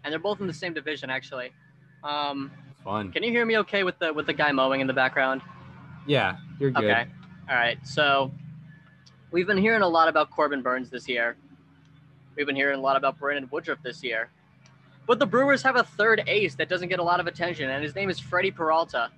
And 0.03 0.11
they're 0.11 0.19
both 0.19 0.39
in 0.39 0.47
the 0.47 0.53
same 0.53 0.73
division, 0.73 1.09
actually. 1.09 1.51
Um, 2.03 2.51
Fun. 2.83 3.11
can 3.11 3.23
you 3.23 3.31
hear 3.31 3.45
me 3.45 3.57
okay 3.57 3.83
with 3.83 3.99
the 3.99 4.13
with 4.13 4.27
the 4.27 4.33
guy 4.33 4.51
mowing 4.53 4.79
in 4.79 4.87
the 4.87 4.93
background? 4.93 5.41
Yeah, 6.07 6.37
you're 6.59 6.71
good. 6.71 6.85
Okay. 6.85 7.05
All 7.49 7.55
right. 7.55 7.77
So 7.85 8.31
we've 9.31 9.47
been 9.47 9.57
hearing 9.57 9.81
a 9.81 9.87
lot 9.87 10.07
about 10.07 10.29
Corbin 10.31 10.61
Burnes 10.61 10.89
this 10.89 11.09
year. 11.09 11.35
We've 12.37 12.45
been 12.45 12.55
hearing 12.55 12.79
a 12.79 12.81
lot 12.81 12.95
about 12.95 13.19
Brandon 13.19 13.49
Woodruff 13.51 13.79
this 13.83 14.01
year. 14.03 14.29
But 15.09 15.17
the 15.17 15.25
Brewers 15.25 15.63
have 15.63 15.75
a 15.75 15.81
third 15.83 16.21
ace 16.27 16.53
that 16.53 16.69
doesn't 16.69 16.87
get 16.87 16.99
a 16.99 17.03
lot 17.03 17.19
of 17.19 17.25
attention, 17.25 17.71
and 17.71 17.83
his 17.83 17.95
name 17.95 18.11
is 18.11 18.19
Freddie 18.19 18.51
Peralta. 18.51 19.09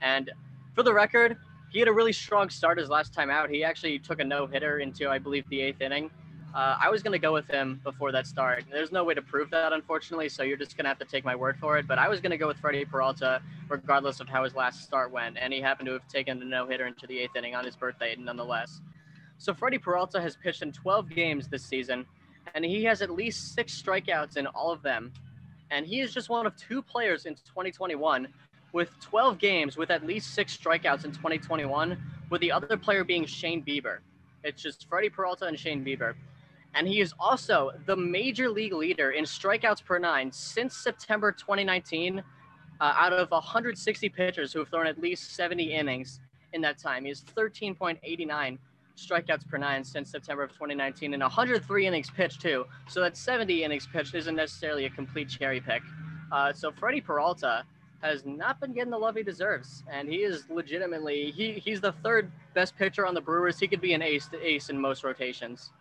And 0.00 0.30
for 0.74 0.82
the 0.82 0.94
record, 0.94 1.36
he 1.70 1.78
had 1.78 1.88
a 1.88 1.92
really 1.92 2.14
strong 2.14 2.48
start 2.48 2.78
his 2.78 2.88
last 2.88 3.12
time 3.12 3.28
out. 3.28 3.50
He 3.50 3.62
actually 3.62 3.98
took 3.98 4.20
a 4.20 4.24
no 4.24 4.46
hitter 4.46 4.78
into, 4.78 5.10
I 5.10 5.18
believe, 5.18 5.46
the 5.50 5.60
eighth 5.60 5.82
inning. 5.82 6.10
Uh, 6.54 6.78
I 6.80 6.88
was 6.88 7.02
going 7.02 7.12
to 7.12 7.18
go 7.18 7.34
with 7.34 7.46
him 7.48 7.82
before 7.84 8.12
that 8.12 8.26
start. 8.26 8.64
There's 8.72 8.92
no 8.92 9.04
way 9.04 9.12
to 9.12 9.20
prove 9.20 9.50
that, 9.50 9.74
unfortunately, 9.74 10.30
so 10.30 10.42
you're 10.42 10.56
just 10.56 10.74
going 10.74 10.84
to 10.84 10.88
have 10.88 10.98
to 11.00 11.04
take 11.04 11.26
my 11.26 11.36
word 11.36 11.58
for 11.60 11.76
it. 11.76 11.86
But 11.86 11.98
I 11.98 12.08
was 12.08 12.22
going 12.22 12.30
to 12.30 12.38
go 12.38 12.46
with 12.46 12.56
Freddie 12.56 12.86
Peralta 12.86 13.42
regardless 13.68 14.20
of 14.20 14.28
how 14.30 14.44
his 14.44 14.54
last 14.54 14.84
start 14.84 15.12
went, 15.12 15.36
and 15.38 15.52
he 15.52 15.60
happened 15.60 15.88
to 15.88 15.92
have 15.92 16.08
taken 16.08 16.40
a 16.40 16.46
no 16.46 16.66
hitter 16.66 16.86
into 16.86 17.06
the 17.06 17.18
eighth 17.18 17.36
inning 17.36 17.54
on 17.54 17.66
his 17.66 17.76
birthday, 17.76 18.16
nonetheless. 18.18 18.80
So 19.36 19.52
Freddie 19.52 19.76
Peralta 19.76 20.18
has 20.18 20.34
pitched 20.34 20.62
in 20.62 20.72
12 20.72 21.10
games 21.10 21.46
this 21.46 21.62
season, 21.62 22.06
and 22.54 22.64
he 22.64 22.84
has 22.84 23.02
at 23.02 23.10
least 23.10 23.54
six 23.54 23.80
strikeouts 23.80 24.36
in 24.36 24.46
all 24.48 24.72
of 24.72 24.82
them. 24.82 25.12
And 25.70 25.86
he 25.86 26.00
is 26.00 26.12
just 26.12 26.28
one 26.28 26.46
of 26.46 26.56
two 26.56 26.82
players 26.82 27.26
in 27.26 27.34
2021 27.34 28.28
with 28.72 28.90
12 29.00 29.38
games 29.38 29.76
with 29.76 29.90
at 29.90 30.06
least 30.06 30.34
six 30.34 30.56
strikeouts 30.56 31.04
in 31.04 31.12
2021, 31.12 31.96
with 32.30 32.40
the 32.40 32.52
other 32.52 32.76
player 32.76 33.04
being 33.04 33.24
Shane 33.24 33.64
Bieber. 33.64 33.98
It's 34.44 34.62
just 34.62 34.88
Freddie 34.88 35.10
Peralta 35.10 35.46
and 35.46 35.58
Shane 35.58 35.84
Bieber. 35.84 36.14
And 36.74 36.86
he 36.86 37.00
is 37.00 37.12
also 37.18 37.72
the 37.86 37.96
major 37.96 38.48
league 38.48 38.72
leader 38.72 39.10
in 39.10 39.24
strikeouts 39.24 39.84
per 39.84 39.98
nine 39.98 40.30
since 40.30 40.76
September 40.76 41.32
2019 41.32 42.22
uh, 42.80 42.94
out 42.96 43.12
of 43.12 43.30
160 43.30 44.08
pitchers 44.08 44.52
who 44.52 44.60
have 44.60 44.68
thrown 44.68 44.86
at 44.86 45.00
least 45.00 45.34
70 45.34 45.74
innings 45.74 46.20
in 46.52 46.60
that 46.62 46.78
time. 46.78 47.04
He 47.04 47.08
has 47.10 47.22
13.89 47.22 48.58
strikeouts 49.00 49.46
per 49.48 49.58
nine 49.58 49.82
since 49.84 50.10
September 50.10 50.42
of 50.42 50.50
2019 50.50 51.14
and 51.14 51.22
103 51.22 51.86
innings 51.86 52.10
pitched 52.10 52.40
too. 52.40 52.66
So 52.88 53.00
that 53.00 53.16
70 53.16 53.64
innings 53.64 53.86
pitched 53.86 54.14
isn't 54.14 54.34
necessarily 54.34 54.84
a 54.84 54.90
complete 54.90 55.28
cherry 55.28 55.60
pick. 55.60 55.82
Uh, 56.30 56.52
so 56.52 56.70
Freddie 56.70 57.00
Peralta 57.00 57.64
has 58.02 58.24
not 58.24 58.60
been 58.60 58.72
getting 58.72 58.90
the 58.90 58.98
love 58.98 59.16
he 59.16 59.22
deserves, 59.22 59.82
and 59.90 60.08
he 60.08 60.18
is 60.18 60.48
legitimately 60.48 61.30
he 61.32 61.52
he's 61.52 61.80
the 61.80 61.92
third 62.04 62.30
best 62.54 62.76
pitcher 62.76 63.06
on 63.06 63.14
the 63.14 63.20
Brewers. 63.20 63.58
He 63.58 63.68
could 63.68 63.80
be 63.80 63.92
an 63.92 64.02
ace 64.02 64.26
to 64.28 64.40
ace 64.40 64.70
in 64.70 64.80
most 64.80 65.04
rotations. 65.04 65.72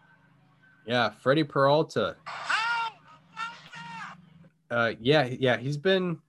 Yeah, 0.85 1.11
Freddie 1.21 1.43
Peralta. 1.43 2.15
Uh, 4.71 4.93
yeah, 4.99 5.25
yeah, 5.25 5.57
he's 5.57 5.77
been 5.77 6.19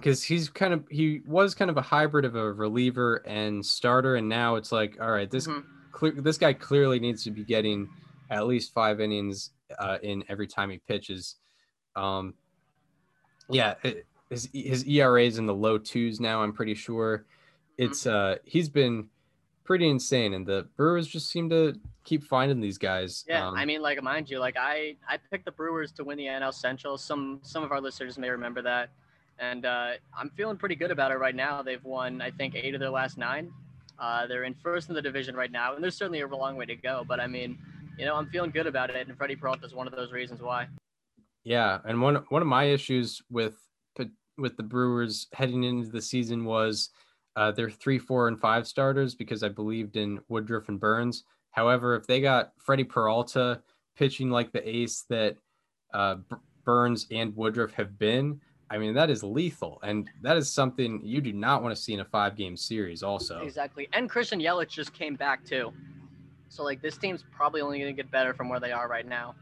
because 0.00 0.22
he's 0.22 0.48
kind 0.48 0.72
of 0.72 0.84
he 0.90 1.20
was 1.26 1.54
kind 1.54 1.70
of 1.70 1.76
a 1.76 1.82
hybrid 1.82 2.24
of 2.24 2.34
a 2.36 2.52
reliever 2.52 3.16
and 3.26 3.64
starter, 3.64 4.16
and 4.16 4.28
now 4.28 4.56
it's 4.56 4.72
like, 4.72 4.98
all 5.00 5.10
right, 5.10 5.30
this 5.30 5.46
Mhm. 5.46 5.64
clear, 5.92 6.12
this 6.12 6.38
guy 6.38 6.52
clearly 6.52 6.98
needs 7.00 7.24
to 7.24 7.30
be 7.30 7.44
getting 7.44 7.88
at 8.30 8.46
least 8.46 8.72
five 8.72 9.00
innings 9.00 9.50
uh, 9.78 9.98
in 10.02 10.24
every 10.28 10.46
time 10.46 10.70
he 10.70 10.78
pitches. 10.78 11.36
Um, 11.96 12.34
yeah, 13.50 13.74
it, 13.82 14.06
his 14.30 14.48
his 14.52 14.86
ERA 14.86 15.22
is 15.24 15.38
in 15.38 15.46
the 15.46 15.54
low 15.54 15.78
twos 15.78 16.20
now. 16.20 16.42
I'm 16.42 16.52
pretty 16.52 16.74
sure. 16.74 17.24
It's 17.78 18.06
uh 18.06 18.36
he's 18.44 18.68
been 18.68 19.08
pretty 19.64 19.88
insane, 19.88 20.34
and 20.34 20.46
the 20.46 20.66
Brewers 20.76 21.06
just 21.06 21.30
seem 21.30 21.48
to 21.50 21.78
keep 22.04 22.24
finding 22.24 22.60
these 22.60 22.78
guys. 22.78 23.24
Yeah, 23.28 23.48
Um, 23.48 23.54
I 23.56 23.64
mean, 23.64 23.82
like 23.82 24.02
mind 24.02 24.30
you, 24.30 24.38
like 24.38 24.56
I 24.58 24.96
I 25.08 25.18
picked 25.30 25.44
the 25.44 25.52
Brewers 25.52 25.92
to 25.92 26.04
win 26.04 26.18
the 26.18 26.26
NL 26.26 26.52
Central. 26.52 26.98
Some 26.98 27.40
some 27.42 27.62
of 27.62 27.72
our 27.72 27.80
listeners 27.80 28.18
may 28.18 28.30
remember 28.30 28.62
that, 28.62 28.90
and 29.38 29.64
uh, 29.64 29.92
I'm 30.16 30.30
feeling 30.30 30.56
pretty 30.56 30.74
good 30.74 30.90
about 30.90 31.10
it 31.10 31.18
right 31.18 31.34
now. 31.34 31.62
They've 31.62 31.84
won 31.84 32.20
I 32.20 32.30
think 32.30 32.54
eight 32.54 32.74
of 32.74 32.80
their 32.80 32.90
last 32.90 33.18
nine. 33.18 33.50
Uh, 33.98 34.26
they're 34.26 34.44
in 34.44 34.54
first 34.54 34.88
in 34.88 34.94
the 34.94 35.02
division 35.02 35.34
right 35.34 35.50
now, 35.50 35.74
and 35.74 35.82
there's 35.82 35.96
certainly 35.96 36.20
a 36.20 36.26
long 36.26 36.56
way 36.56 36.66
to 36.66 36.76
go. 36.76 37.04
But 37.06 37.20
I 37.20 37.26
mean, 37.26 37.58
you 37.98 38.04
know, 38.04 38.14
I'm 38.14 38.28
feeling 38.28 38.50
good 38.50 38.66
about 38.66 38.90
it, 38.90 39.08
and 39.08 39.16
Freddie 39.16 39.36
Peralta 39.36 39.66
is 39.66 39.74
one 39.74 39.86
of 39.86 39.94
those 39.94 40.12
reasons 40.12 40.40
why. 40.40 40.68
Yeah, 41.44 41.78
and 41.84 42.00
one 42.00 42.16
one 42.28 42.42
of 42.42 42.48
my 42.48 42.64
issues 42.64 43.20
with 43.30 43.56
with 44.38 44.56
the 44.56 44.62
Brewers 44.62 45.26
heading 45.34 45.64
into 45.64 45.90
the 45.90 46.00
season 46.00 46.44
was 46.44 46.90
uh, 47.36 47.50
their 47.52 47.68
three, 47.68 47.98
four, 47.98 48.28
and 48.28 48.40
five 48.40 48.66
starters 48.66 49.14
because 49.14 49.42
I 49.42 49.48
believed 49.48 49.96
in 49.96 50.20
Woodruff 50.28 50.68
and 50.68 50.80
Burnes. 50.80 51.24
However, 51.50 51.96
if 51.96 52.06
they 52.06 52.20
got 52.20 52.52
Freddie 52.58 52.84
Peralta 52.84 53.60
pitching 53.96 54.30
like 54.30 54.52
the 54.52 54.66
ace 54.66 55.04
that 55.10 55.36
uh, 55.92 56.16
Burnes 56.64 57.06
and 57.10 57.34
Woodruff 57.36 57.72
have 57.72 57.98
been, 57.98 58.40
I 58.70 58.78
mean 58.78 58.94
that 58.94 59.10
is 59.10 59.22
lethal, 59.22 59.78
and 59.82 60.08
that 60.22 60.36
is 60.36 60.52
something 60.52 61.00
you 61.02 61.20
do 61.20 61.32
not 61.32 61.62
want 61.62 61.74
to 61.74 61.80
see 61.80 61.94
in 61.94 62.00
a 62.00 62.04
five 62.04 62.36
game 62.36 62.56
series. 62.56 63.02
Also, 63.02 63.40
Exactly, 63.40 63.88
and 63.92 64.08
Christian 64.10 64.40
Yelich 64.40 64.68
just 64.68 64.92
came 64.92 65.14
back 65.14 65.44
too. 65.44 65.72
So 66.48 66.64
like 66.64 66.82
this 66.82 66.96
team's 66.96 67.24
probably 67.30 67.60
only 67.60 67.78
going 67.78 67.94
to 67.94 68.02
get 68.02 68.10
better 68.10 68.34
from 68.34 68.48
where 68.48 68.60
they 68.60 68.72
are 68.72 68.88
right 68.88 69.06
now. 69.06 69.34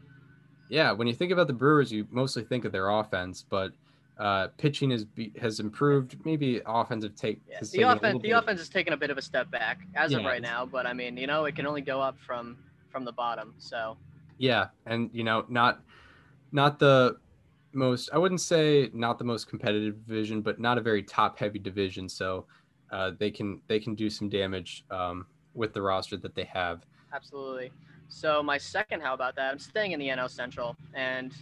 yeah, 0.69 0.91
when 0.91 1.07
you 1.07 1.13
think 1.13 1.31
about 1.31 1.47
the 1.47 1.53
Brewers, 1.53 1.91
you 1.91 2.07
mostly 2.11 2.43
think 2.43 2.65
of 2.65 2.71
their 2.71 2.89
offense, 2.89 3.45
but 3.49 3.71
uh, 4.17 4.47
pitching 4.57 4.91
has 4.91 5.05
be, 5.05 5.31
has 5.39 5.59
improved. 5.59 6.17
Maybe 6.25 6.61
offensive 6.65 7.15
take 7.15 7.41
Yeah, 7.49 7.59
the 7.71 7.81
offense 7.83 8.21
the 8.21 8.31
offense 8.31 8.59
is 8.59 8.69
taking 8.69 8.93
a 8.93 8.97
bit 8.97 9.09
of 9.09 9.17
a 9.17 9.21
step 9.21 9.51
back 9.51 9.81
as 9.95 10.13
of 10.13 10.23
right 10.23 10.41
now, 10.41 10.65
but 10.65 10.85
I 10.85 10.93
mean, 10.93 11.17
you 11.17 11.27
know, 11.27 11.45
it 11.45 11.55
can 11.55 11.67
only 11.67 11.81
go 11.81 12.01
up 12.01 12.17
from 12.19 12.57
from 12.89 13.05
the 13.05 13.11
bottom. 13.11 13.53
So 13.57 13.97
Yeah, 14.37 14.67
and 14.85 15.09
you 15.13 15.23
know, 15.23 15.45
not 15.49 15.81
not 16.51 16.79
the 16.79 17.17
most. 17.77 18.09
I 18.13 18.17
wouldn't 18.17 18.41
say 18.41 18.89
not 18.93 19.17
the 19.19 19.23
most 19.25 19.47
competitive 19.47 20.05
division, 20.05 20.41
but 20.41 20.59
not 20.59 20.77
a 20.77 20.81
very 20.81 21.03
top 21.03 21.37
heavy 21.39 21.59
division. 21.59 22.09
So 22.09 22.47
uh, 22.91 23.11
they 23.19 23.31
can 23.31 23.61
they 23.67 23.79
can 23.79 23.95
do 23.95 24.09
some 24.09 24.29
damage 24.29 24.83
um, 24.91 25.27
with 25.53 25.73
the 25.73 25.81
roster 25.81 26.17
that 26.17 26.35
they 26.35 26.45
have. 26.45 26.85
absolutely. 27.13 27.71
So 28.09 28.41
my 28.41 28.57
second, 28.57 29.01
how 29.01 29.13
about 29.13 29.35
that? 29.35 29.51
I'm 29.51 29.59
staying 29.59 29.91
in 29.91 29.99
the 29.99 30.07
NL 30.09 30.29
Central, 30.29 30.75
and 30.93 31.33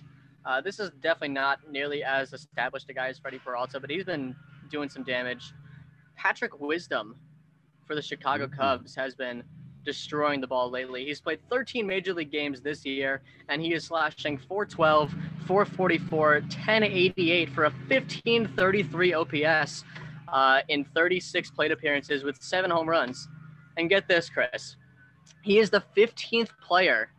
uh, 0.46 0.62
this 0.62 0.80
is 0.80 0.92
definitely 1.02 1.30
not 1.34 1.60
nearly 1.72 2.04
as 2.04 2.34
established 2.34 2.90
a 2.90 2.94
guy 2.94 3.08
as 3.10 3.20
Freddie 3.20 3.40
Peralta, 3.40 3.80
but 3.80 3.90
he's 3.90 4.04
been 4.04 4.36
doing 4.70 4.90
some 4.90 5.04
damage. 5.04 5.54
Patrick 6.16 6.60
Wisdom 6.60 7.16
for 7.86 7.96
the 7.96 8.02
Chicago 8.02 8.48
Mhm. 8.48 8.58
Cubs 8.58 8.96
has 8.96 9.16
been 9.16 9.44
destroying 9.86 10.42
the 10.42 10.48
ball 10.48 10.70
lately. 10.70 11.06
He's 11.06 11.22
played 11.22 11.40
13 11.50 11.86
major 11.86 12.14
league 12.14 12.32
games 12.32 12.62
this 12.62 12.86
year, 12.86 13.22
and 13.48 13.62
he 13.62 13.74
is 13.74 13.86
slashing 13.86 14.38
412, 14.38 15.12
444, 15.48 16.32
1088 16.32 17.50
for 17.50 17.66
a 17.66 17.70
1533 17.70 19.14
OPS 19.14 19.84
uh, 20.34 20.62
in 20.68 20.84
36 20.84 21.52
plate 21.52 21.72
appearances 21.72 22.24
with 22.24 22.42
seven 22.42 22.72
home 22.72 22.90
runs. 22.90 23.28
And 23.78 23.90
get 23.90 24.08
this, 24.08 24.30
Chris. 24.30 24.76
He 25.42 25.60
is 25.60 25.70
the 25.70 25.84
15th 25.96 26.50
player 26.62 27.10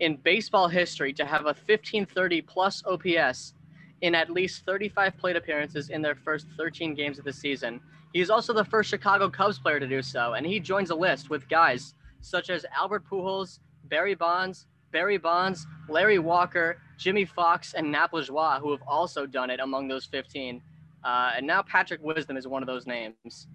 in 0.00 0.16
baseball 0.16 0.68
history 0.68 1.12
to 1.14 1.24
have 1.24 1.42
a 1.42 1.56
1530 1.66 2.42
plus 2.42 2.82
OPS 2.86 3.54
in 4.00 4.14
at 4.14 4.30
least 4.30 4.64
35 4.64 5.16
plate 5.18 5.36
appearances 5.36 5.90
in 5.90 6.02
their 6.02 6.14
first 6.14 6.46
13 6.56 6.94
games 6.94 7.18
of 7.18 7.24
the 7.24 7.32
season. 7.32 7.80
He's 8.12 8.30
also 8.30 8.52
the 8.52 8.64
first 8.64 8.88
Chicago 8.90 9.28
Cubs 9.28 9.58
player 9.58 9.78
to 9.80 9.86
do 9.86 10.02
so, 10.02 10.34
and 10.34 10.46
he 10.46 10.60
joins 10.60 10.90
a 10.90 10.94
list 10.94 11.30
with 11.30 11.48
guys 11.48 11.94
such 12.20 12.50
as 12.50 12.64
Albert 12.76 13.04
Pujols, 13.08 13.58
Barry 13.84 14.14
Bonds, 14.14 14.66
Barry 14.90 15.18
Bonds, 15.18 15.66
Larry 15.88 16.18
Walker, 16.18 16.80
Jimmie 16.96 17.24
Foxx, 17.26 17.74
and 17.74 17.92
Nap 17.92 18.12
Lajoie, 18.12 18.58
who 18.60 18.70
have 18.72 18.82
also 18.88 19.26
done 19.26 19.50
it 19.50 19.60
among 19.60 19.86
those 19.88 20.04
15. 20.06 20.60
Uh, 21.04 21.32
and 21.36 21.46
now 21.46 21.62
Patrick 21.62 22.02
Wisdom 22.02 22.36
is 22.36 22.46
one 22.48 22.62
of 22.62 22.66
those 22.66 22.86
names. 22.86 23.46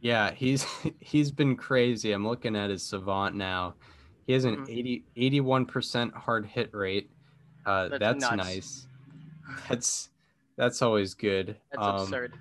Yeah, 0.00 0.30
he's 0.32 0.64
he's 1.00 1.30
been 1.32 1.56
crazy. 1.56 2.12
I'm 2.12 2.26
looking 2.26 2.54
at 2.56 2.70
his 2.70 2.82
savant 2.82 3.34
now. 3.34 3.74
He 4.26 4.32
has 4.34 4.44
an 4.44 4.58
Mhm. 4.64 5.04
80 5.16 5.66
81% 5.66 6.12
hard 6.14 6.46
hit 6.46 6.72
rate. 6.72 7.10
Uh, 7.66 7.88
That's 7.88 8.00
that's 8.22 8.36
nice. 8.36 8.86
That's 9.68 10.10
that's 10.56 10.82
always 10.82 11.14
good. 11.14 11.56
That's 11.72 11.82
Um, 11.86 11.94
absurd. 12.02 12.34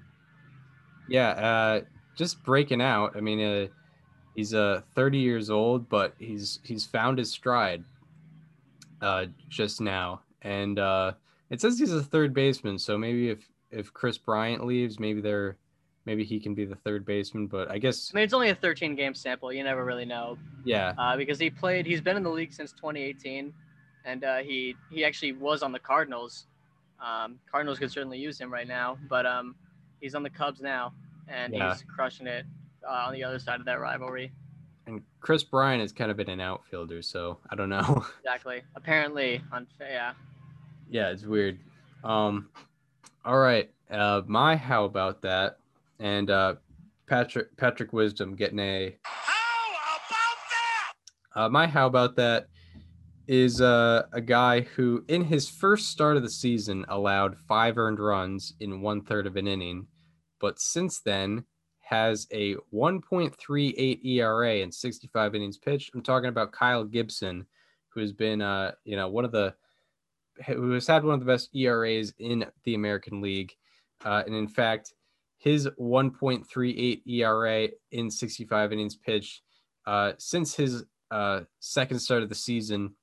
Yeah, 1.10 1.30
uh, 1.30 1.82
just 2.16 2.44
breaking 2.44 2.82
out. 2.82 3.16
I 3.16 3.22
mean, 3.22 3.42
uh, 3.42 3.68
he's 4.36 4.54
uh 4.54 4.82
30 4.96 5.18
years 5.18 5.50
old, 5.50 5.90
but 5.90 6.14
he's 6.20 6.60
he's 6.64 6.86
found 6.86 7.18
his 7.18 7.32
stride 7.32 7.84
uh, 9.02 9.26
just 9.48 9.82
now, 9.82 10.22
and 10.42 10.80
uh, 10.80 11.14
it 11.50 11.62
says 11.62 11.80
he's 11.80 11.94
a 11.94 12.04
third 12.04 12.34
baseman. 12.34 12.78
So 12.78 12.98
maybe 12.98 13.30
if 13.30 13.48
if 13.72 13.94
Kris 13.94 14.18
Bryant 14.18 14.66
leaves, 14.66 15.00
maybe 15.00 15.22
they're 15.22 15.58
maybe 16.06 16.24
he 16.24 16.40
can 16.40 16.54
be 16.54 16.66
the 16.66 16.76
third 16.76 17.06
baseman. 17.06 17.48
But 17.48 17.70
I 17.72 17.78
guess 17.78 18.12
I 18.14 18.18
mean, 18.18 18.24
it's 18.24 18.34
only 18.34 18.50
a 18.50 18.56
13 18.56 18.96
game 18.96 19.14
sample. 19.14 19.52
You 19.52 19.64
never 19.64 19.86
really 19.86 20.06
know 20.06 20.38
yeah, 20.64 20.94
uh, 20.98 21.18
because 21.18 21.40
he 21.40 21.50
played. 21.50 21.86
He's 21.86 22.02
been 22.02 22.18
in 22.18 22.24
the 22.24 22.30
league 22.30 22.54
since 22.54 22.72
2018, 22.72 23.54
and 24.06 24.24
uh, 24.24 24.38
he 24.38 24.76
he 24.92 25.06
actually 25.06 25.34
was 25.34 25.64
on 25.64 25.72
the 25.72 25.80
Cardinals. 25.80 26.48
Um, 27.04 27.40
Cardinals 27.50 27.80
could 27.80 27.92
certainly 27.92 28.18
use 28.18 28.40
him 28.40 28.52
right 28.52 28.68
now, 28.68 28.98
but 29.10 29.26
um, 29.26 29.56
he's 30.02 30.16
on 30.16 30.24
the 30.24 30.30
Cubs 30.30 30.62
now, 30.62 30.94
and 31.28 31.54
Yeah. 31.54 31.74
he's 31.74 31.84
crushing 31.84 32.28
it 32.28 32.46
uh, 32.88 33.06
on 33.08 33.14
the 33.14 33.24
other 33.24 33.40
side 33.40 33.60
of 33.60 33.66
that 33.66 33.80
rivalry. 33.80 34.32
and 34.88 35.02
Kris 35.20 35.44
Bryant 35.44 35.82
has 35.82 35.92
kind 35.92 36.10
of 36.10 36.18
been 36.18 36.30
an 36.30 36.40
outfielder, 36.40 37.02
so 37.04 37.38
I 37.50 37.56
don't 37.56 37.70
know. 37.70 38.04
Exactly. 38.24 38.62
Apparently, 38.76 39.42
on 39.52 39.68
yeah. 39.80 40.14
yeah, 40.90 41.10
it's 41.10 41.26
weird. 41.26 41.60
Um, 42.04 42.50
all 43.26 43.38
right, 43.38 43.70
uh, 43.92 44.22
my 44.28 44.56
how 44.56 44.86
about 44.86 45.22
that? 45.24 45.58
And 46.00 46.30
uh, 46.32 46.56
Patrick 47.08 47.56
Patrick 47.58 47.92
Wisdom 47.94 48.36
getting 48.36 48.60
a 48.60 48.96
how 49.04 49.68
about 50.08 50.38
that? 51.36 51.42
Uh, 51.42 51.50
my 51.50 51.68
how 51.68 51.86
about 51.86 52.16
that 52.16 52.48
is 53.28 53.62
uh, 53.62 54.04
a 54.14 54.22
guy 54.22 54.62
who, 54.62 55.04
in 55.08 55.26
his 55.26 55.48
first 55.50 55.90
start 55.90 56.18
of 56.18 56.24
the 56.24 56.30
season, 56.32 56.84
allowed 56.88 57.38
five 57.48 57.78
earned 57.78 58.00
runs 58.00 58.54
in 58.60 58.82
one 58.82 59.02
third 59.02 59.28
of 59.28 59.36
an 59.36 59.46
inning, 59.48 59.86
but 60.40 60.60
since 60.60 61.00
then 61.00 61.44
has 61.82 62.28
a 62.32 62.56
1.38 62.74 64.06
ERA 64.06 64.56
in 64.58 64.72
65 64.72 65.36
innings 65.36 65.58
pitched. 65.58 65.92
I'm 65.96 66.04
talking 66.04 66.30
about 66.30 66.52
Kyle 66.52 66.84
Gibson, 66.84 67.46
who 67.90 68.00
has 68.00 68.14
been, 68.14 68.42
uh, 68.42 68.74
you 68.84 68.96
know, 68.96 69.08
one 69.08 69.26
of 69.26 69.32
the 69.32 69.56
who 70.46 70.72
has 70.72 70.88
had 70.88 71.04
one 71.04 71.16
of 71.16 71.20
the 71.20 71.26
best 71.26 71.50
ERAs 71.54 72.14
in 72.20 72.46
the 72.64 72.76
American 72.76 73.22
League, 73.22 73.54
uh, 74.06 74.24
and 74.26 74.34
in 74.34 74.48
fact, 74.48 74.94
his 75.38 75.68
1.38 75.80 77.02
ERA 77.08 77.70
in 77.92 78.12
65 78.12 78.72
innings 78.72 78.96
pitched 78.96 79.42
uh, 79.86 80.14
since 80.18 80.56
his 80.56 80.86
uh, 81.12 81.42
second 81.60 82.00
start 82.00 82.24
of 82.24 82.30
the 82.30 82.36
season 82.36 82.94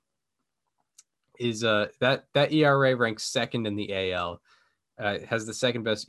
is 1.39 1.64
uh, 1.64 1.89
that 2.01 2.26
that 2.34 2.53
ERA 2.53 2.95
ranks 2.95 3.24
second 3.24 3.66
in 3.66 3.74
the 3.74 4.12
AL. 4.12 4.41
Uh, 4.99 5.18
has 5.28 5.45
the 5.45 5.53
second 5.53 5.82
best 5.82 6.09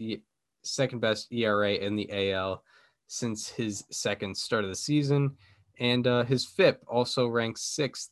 second 0.68 1.00
best 1.00 1.32
ERA 1.32 1.74
in 1.74 1.96
the 1.96 2.32
AL 2.32 2.64
since 3.08 3.50
his 3.50 3.84
second 3.92 4.36
start 4.36 4.64
of 4.64 4.70
the 4.70 4.76
season, 4.76 5.36
and 5.80 6.08
uh, 6.08 6.24
his 6.24 6.46
FIP 6.46 6.84
also 6.88 7.28
ranks 7.28 7.62
sixth 7.62 8.12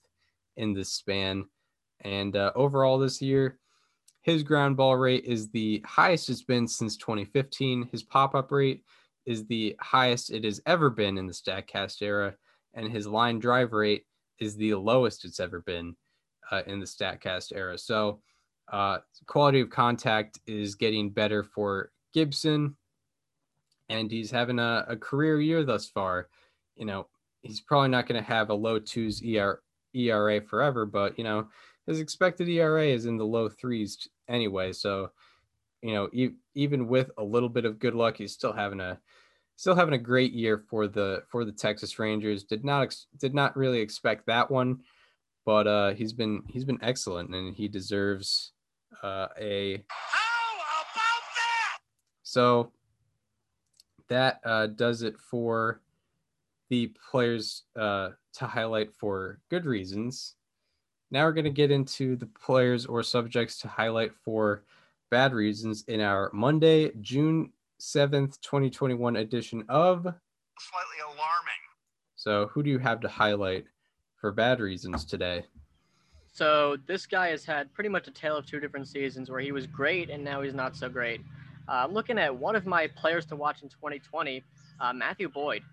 in 0.58 0.74
this 0.74 0.93
span. 0.93 1.45
And 2.01 2.36
uh, 2.36 2.51
overall 2.56 2.97
this 2.97 3.22
year, 3.22 3.60
his 4.22 4.43
ground 4.43 4.78
ball 4.78 4.97
rate 4.97 5.26
is 5.26 5.49
the 5.49 5.84
highest 5.86 6.30
it's 6.30 6.43
been 6.43 6.68
since 6.68 6.97
2015. 6.97 7.89
His 7.91 8.03
pop 8.03 8.36
up 8.36 8.51
rate 8.51 8.84
is 9.26 9.45
the 9.45 9.76
highest 9.80 10.32
it 10.32 10.43
has 10.43 10.62
ever 10.66 10.89
been 10.89 11.18
in 11.18 11.28
the 11.28 11.34
Statcast 11.34 12.01
era, 12.01 12.36
and 12.74 12.91
his 12.91 13.08
line 13.08 13.39
drive 13.39 13.74
rate 13.74 14.03
is 14.39 14.56
the 14.56 14.76
lowest 14.76 15.26
it's 15.26 15.39
ever 15.39 15.62
been 15.62 15.95
uh, 16.51 16.62
in 16.68 16.80
the 16.80 16.86
Statcast 16.86 17.51
era. 17.53 17.78
So, 17.78 18.22
uh, 18.72 18.97
quality 19.28 19.62
of 19.62 19.70
contact 19.70 20.39
is 20.47 20.74
getting 20.74 21.12
better 21.12 21.43
for 21.43 21.91
Gibson, 22.16 22.78
and 23.89 24.09
he's 24.09 24.32
having 24.32 24.57
a, 24.57 24.86
a 24.88 24.95
career 24.95 25.41
year 25.41 25.66
thus 25.66 25.86
far. 25.86 26.30
You 26.78 26.86
know, 26.86 27.07
he's 27.41 27.59
probably 27.59 27.89
not 27.89 28.07
going 28.07 28.22
to 28.22 28.28
have 28.28 28.49
a 28.49 28.53
low 28.53 28.80
twos 28.80 29.22
ER, 29.22 29.61
ERA 29.93 30.41
forever, 30.41 30.86
but 30.86 31.18
you 31.18 31.26
know, 31.26 31.47
his 31.86 31.99
expected 31.99 32.47
ERA 32.47 32.86
is 32.86 33.05
in 33.05 33.18
the 33.18 33.26
low 33.26 33.49
threes 33.49 34.07
anyway. 34.30 34.72
So, 34.72 35.11
you 35.82 35.93
know, 35.93 36.09
e- 36.13 36.38
even 36.55 36.88
with 36.88 37.11
a 37.18 37.24
little 37.24 37.49
bit 37.49 37.66
of 37.66 37.80
good 37.80 37.93
luck, 37.93 38.16
he's 38.18 38.34
still 38.34 38.53
having 38.53 38.80
a 38.80 38.97
still 39.57 39.76
having 39.76 39.93
a 39.93 39.99
great 39.99 40.32
year 40.32 40.57
for 40.70 40.88
the 40.88 41.24
for 41.28 41.43
the 41.43 41.51
Texas 41.51 41.99
Rangers. 41.99 42.45
Did 42.45 42.63
not 42.63 42.84
ex- 42.84 43.07
did 43.20 43.36
not 43.36 43.57
really 43.57 43.82
expect 43.82 44.26
that 44.28 44.49
one, 44.49 44.80
but 45.45 45.68
uh, 45.68 45.93
he's 45.93 46.13
been 46.13 46.43
he's 46.47 46.66
been 46.66 46.80
excellent 46.82 47.36
and 47.36 47.53
he 47.53 47.68
deserves 47.68 48.53
uh, 49.03 49.28
a. 49.38 49.84
So 52.36 52.73
that 54.09 54.41
uh, 54.43 54.67
does 54.67 55.03
it 55.03 55.17
for 55.17 55.79
the 56.69 56.91
players 57.09 57.63
uh, 57.77 58.09
to 58.33 58.45
highlight 58.45 58.93
for 58.93 59.39
good 59.49 59.65
reasons. 59.65 60.36
Now 61.09 61.23
we're 61.23 61.31
going 61.31 61.45
to 61.45 61.49
get 61.49 61.71
into 61.71 62.17
the 62.17 62.25
players 62.25 62.86
or 62.86 63.03
subjects 63.03 63.57
to 63.59 63.69
highlight 63.69 64.11
for 64.13 64.63
bad 65.09 65.33
reasons 65.33 65.86
in 65.88 66.01
our 66.01 66.29
Monday, 66.33 66.91
June 66.99 67.53
7th, 67.79 68.41
2021 68.41 69.15
edition 69.15 69.63
of. 69.69 70.01
slightly 70.03 70.99
alarming. 71.05 71.61
So, 72.17 72.47
who 72.47 72.63
do 72.63 72.69
you 72.69 72.79
have 72.79 72.99
to 72.99 73.07
highlight 73.07 73.63
for 74.17 74.33
bad 74.33 74.59
reasons 74.59 75.05
today? 75.05 75.45
So 76.33 76.75
this 76.86 77.05
guy 77.05 77.29
has 77.29 77.45
had 77.45 77.73
pretty 77.73 77.89
much 77.89 78.09
a 78.09 78.11
tale 78.11 78.36
of 78.36 78.45
two 78.45 78.59
different 78.59 78.89
seasons 78.89 79.31
where 79.31 79.39
he 79.39 79.53
was 79.53 79.65
great 79.65 80.09
and 80.09 80.21
now 80.21 80.41
he's 80.41 80.53
not 80.53 80.75
so 80.75 80.89
great. 80.89 81.21
Uh, 81.68 81.72
I'm 81.86 81.93
looking 81.93 82.18
at 82.18 82.36
one 82.36 82.55
of 82.55 82.66
my 82.66 82.88
players 82.88 83.26
to 83.28 83.36
watch 83.36 83.61
in 83.63 83.70
2020, 83.70 84.43
uh, 84.80 84.93
Matthew 84.93 85.30
Boyd, 85.30 85.63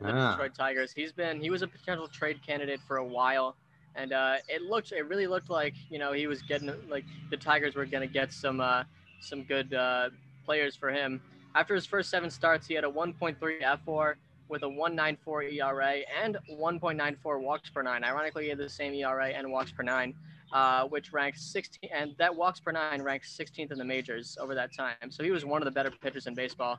the 0.00 0.08
Ah, 0.08 0.32
Detroit 0.32 0.54
Tigers. 0.54 0.92
He's 0.92 1.12
been 1.12 1.40
he 1.40 1.50
was 1.50 1.62
a 1.62 1.68
potential 1.68 2.08
trade 2.08 2.40
candidate 2.44 2.80
for 2.86 2.96
a 2.98 3.04
while, 3.04 3.56
and 3.94 4.12
uh, 4.12 4.36
it 4.48 4.62
looked 4.62 4.92
it 4.92 5.06
really 5.08 5.26
looked 5.26 5.50
like 5.50 5.74
you 5.90 5.98
know 5.98 6.12
he 6.12 6.26
was 6.26 6.42
getting 6.42 6.72
like 6.88 7.04
the 7.30 7.36
Tigers 7.36 7.74
were 7.74 7.86
gonna 7.86 8.06
get 8.06 8.32
some 8.32 8.60
uh, 8.60 8.84
some 9.20 9.44
good 9.44 9.72
uh, 9.74 10.10
players 10.44 10.74
for 10.76 10.90
him. 10.90 11.20
After 11.54 11.74
his 11.74 11.86
first 11.86 12.10
seven 12.10 12.30
starts, 12.30 12.66
he 12.66 12.74
had 12.74 12.84
a 12.84 12.88
1.3 12.90 13.36
F4 13.38 14.14
with 14.48 14.62
a 14.62 14.66
1.94 14.66 15.52
ERA 15.54 16.00
and 16.22 16.36
1.94 16.52 17.40
walks 17.40 17.70
per 17.70 17.82
nine. 17.82 18.04
Ironically, 18.04 18.44
he 18.44 18.48
had 18.50 18.58
the 18.58 18.68
same 18.68 18.92
ERA 18.94 19.28
and 19.28 19.50
walks 19.50 19.72
per 19.72 19.82
nine, 19.82 20.14
uh, 20.52 20.84
which 20.84 21.12
ranks 21.12 21.42
16, 21.52 21.90
and 21.92 22.14
that 22.18 22.34
walks 22.34 22.60
per 22.60 22.72
nine 22.72 23.02
ranks 23.02 23.36
16th 23.36 23.72
in 23.72 23.78
the 23.78 23.84
majors 23.84 24.38
over 24.40 24.54
that 24.54 24.74
time. 24.74 25.10
So 25.10 25.22
he 25.22 25.30
was 25.30 25.44
one 25.44 25.60
of 25.60 25.66
the 25.66 25.72
better 25.72 25.90
pitchers 25.90 26.26
in 26.26 26.34
baseball. 26.34 26.78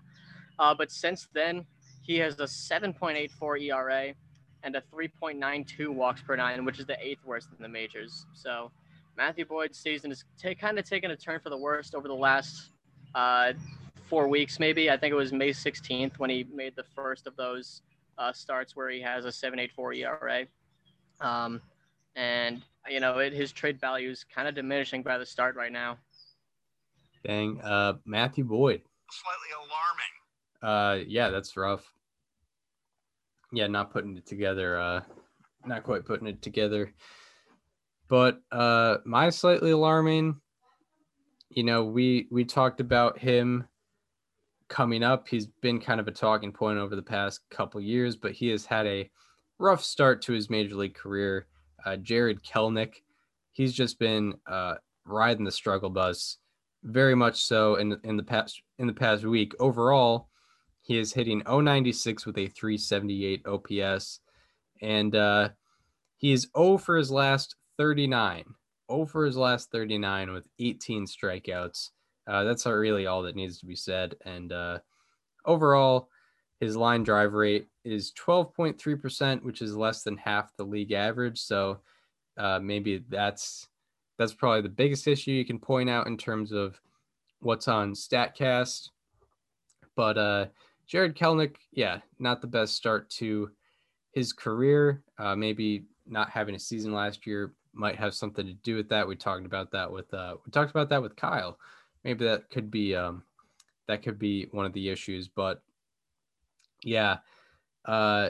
Uh, 0.60 0.74
but 0.74 0.92
since 0.92 1.28
then, 1.34 1.66
he 2.02 2.18
has 2.18 2.40
a 2.40 2.44
7.84 2.44 3.62
ERA 3.62 4.14
and 4.64 4.76
a 4.76 4.82
3.92 4.94 5.90
walks 5.90 6.22
per 6.22 6.36
nine, 6.36 6.66
which 6.66 6.80
is 6.80 6.86
the 6.86 6.98
eighth 7.06 7.24
worst 7.26 7.50
in 7.56 7.62
the 7.62 7.70
majors. 7.70 8.26
So 8.34 8.72
Matthew 9.16 9.46
Boyd's 9.46 9.78
season 9.78 10.12
is 10.12 10.24
ta- 10.42 10.54
kind 10.54 10.80
of 10.80 10.86
taken 10.86 11.12
a 11.12 11.16
turn 11.16 11.40
for 11.40 11.50
the 11.50 11.58
worst 11.58 11.96
over 11.96 12.08
the 12.08 12.16
last 12.16 12.72
uh, 13.14 13.54
four 14.10 14.28
weeks, 14.28 14.60
maybe. 14.60 14.90
I 14.90 14.98
think 14.98 15.12
it 15.12 15.16
was 15.16 15.34
May 15.34 15.50
16th 15.50 16.18
when 16.18 16.30
he 16.30 16.46
made 16.54 16.76
the 16.76 16.84
first 16.96 17.28
of 17.28 17.36
those 17.36 17.82
uh, 18.18 18.32
starts 18.32 18.76
where 18.76 18.90
he 18.90 19.02
has 19.02 19.26
a 19.26 19.30
7.84 19.30 19.98
ERA. 19.98 20.46
Um, 21.20 21.62
and, 22.18 22.64
you 22.90 23.00
know, 23.00 23.20
it, 23.20 23.32
his 23.32 23.52
trade 23.52 23.80
value 23.80 24.10
is 24.10 24.26
kind 24.26 24.48
of 24.48 24.56
diminishing 24.56 25.04
by 25.04 25.18
the 25.18 25.26
start 25.26 25.56
right 25.56 25.72
now. 25.72 25.98
dang. 27.24 27.62
Uh, 27.62 27.94
Matthew 28.06 28.44
Boyd. 28.44 28.82
Slightly 29.10 29.50
alarming. 29.56 31.04
Uh, 31.04 31.06
yeah, 31.08 31.30
that's 31.30 31.56
rough. 31.56 31.94
Yeah, 33.54 33.68
not 33.68 33.92
putting 33.92 34.18
it 34.18 34.26
together. 34.26 34.80
Uh, 34.80 35.02
not 35.66 35.84
quite 35.84 36.06
putting 36.06 36.28
it 36.28 36.42
together. 36.42 36.94
But 38.10 38.42
uh, 38.52 38.98
my 39.06 39.30
slightly 39.30 39.72
alarming. 39.72 40.42
You 41.50 41.64
know, 41.64 41.86
we 41.86 42.28
we 42.32 42.44
talked 42.44 42.82
about 42.82 43.20
him 43.20 43.68
coming 44.68 45.04
up. 45.04 45.28
He's 45.28 45.48
been 45.48 45.80
kind 45.80 46.00
of 46.00 46.08
a 46.08 46.12
talking 46.12 46.52
point 46.52 46.80
over 46.80 46.96
the 46.96 47.02
past 47.02 47.42
couple 47.50 47.80
years, 47.80 48.16
but 48.18 48.34
he 48.34 48.50
has 48.50 48.66
had 48.66 48.86
a 48.86 49.10
rough 49.60 49.84
start 49.84 50.22
to 50.24 50.34
his 50.34 50.50
major 50.50 50.76
league 50.76 50.96
career. 50.96 51.48
Uh, 51.86 51.96
Jarred 51.98 52.44
Kelenic, 52.44 52.96
he's 53.52 53.74
just 53.74 54.00
been 54.00 54.36
uh, 54.48 54.76
riding 55.06 55.46
the 55.46 55.52
struggle 55.52 55.90
bus, 55.90 56.38
very 56.84 57.16
much 57.16 57.44
so 57.44 57.76
in 57.76 57.98
in 58.04 58.18
the 58.18 58.24
past 58.24 58.62
in 58.78 58.88
the 58.88 58.94
past 58.94 59.24
week. 59.24 59.54
Overall, 59.60 60.30
he 60.82 60.98
is 60.98 61.14
hitting 61.14 61.44
096 61.48 62.26
with 62.26 62.38
a 62.38 62.48
378 62.48 63.46
OPS, 63.46 64.20
and 64.82 65.16
uh, 65.16 65.50
he 66.18 66.32
is 66.32 66.48
0 66.58 66.78
for 66.78 66.98
his 66.98 67.12
last 67.12 67.56
39. 67.78 68.46
0 68.92 69.06
for 69.06 69.26
his 69.26 69.38
last 69.38 69.72
39 69.72 70.32
with 70.32 70.46
18 70.60 71.06
strikeouts. 71.06 71.90
Uh, 72.28 72.44
that's 72.44 72.66
really 72.66 73.06
all 73.06 73.22
that 73.24 73.36
needs 73.36 73.60
to 73.60 73.66
be 73.66 73.76
said. 73.76 74.16
And 74.26 74.52
uh, 74.52 74.80
overall, 75.46 76.10
his 76.60 76.76
line 76.76 77.04
drive 77.04 77.34
rate 77.34 77.68
is 77.84 78.12
12.3%, 78.14 79.44
which 79.44 79.62
is 79.62 79.76
less 79.76 80.04
than 80.04 80.18
half 80.18 80.56
the 80.56 80.64
league 80.64 80.92
average. 80.92 81.40
So 81.40 81.80
uh, 82.38 82.60
maybe 82.60 83.04
that's 83.10 83.68
that's 84.18 84.34
probably 84.34 84.62
the 84.62 84.70
biggest 84.70 85.08
issue 85.08 85.32
you 85.32 85.46
can 85.46 85.60
point 85.60 85.90
out 85.90 86.08
in 86.08 86.18
terms 86.18 86.52
of 86.52 86.80
what's 87.40 87.68
on 87.68 87.94
Statcast. 87.94 88.90
But 89.96 90.18
uh, 90.18 90.46
Jarred 90.88 91.16
Kelenic, 91.16 91.56
yeah, 91.72 92.00
not 92.18 92.42
the 92.42 92.48
best 92.48 92.76
start 92.76 93.10
to 93.12 93.52
his 94.14 94.34
career. 94.34 95.04
Uh, 95.20 95.36
maybe 95.36 95.84
not 96.08 96.32
having 96.32 96.56
a 96.56 96.60
season 96.60 96.94
last 96.94 97.28
year 97.28 97.54
might 97.74 97.96
have 97.96 98.16
something 98.16 98.46
to 98.46 98.54
do 98.54 98.76
with 98.76 98.90
that. 98.90 99.08
We 99.08 99.16
talked 99.16 99.46
about 99.46 99.72
that 99.72 99.92
with 99.92 100.12
uh, 100.14 100.36
we 100.46 100.52
talked 100.52 100.72
about 100.72 100.90
that 100.90 101.02
with 101.02 101.16
Kyle. 101.16 101.60
Maybe 102.04 102.26
that 102.26 102.50
could 102.50 102.72
be 102.72 102.96
um, 102.96 103.24
that 103.88 104.02
could 104.02 104.18
be 104.18 104.48
one 104.52 104.66
of 104.66 104.74
the 104.74 104.90
issues. 104.90 105.28
But 105.28 105.62
yeah, 106.88 107.18
uh, 107.86 108.30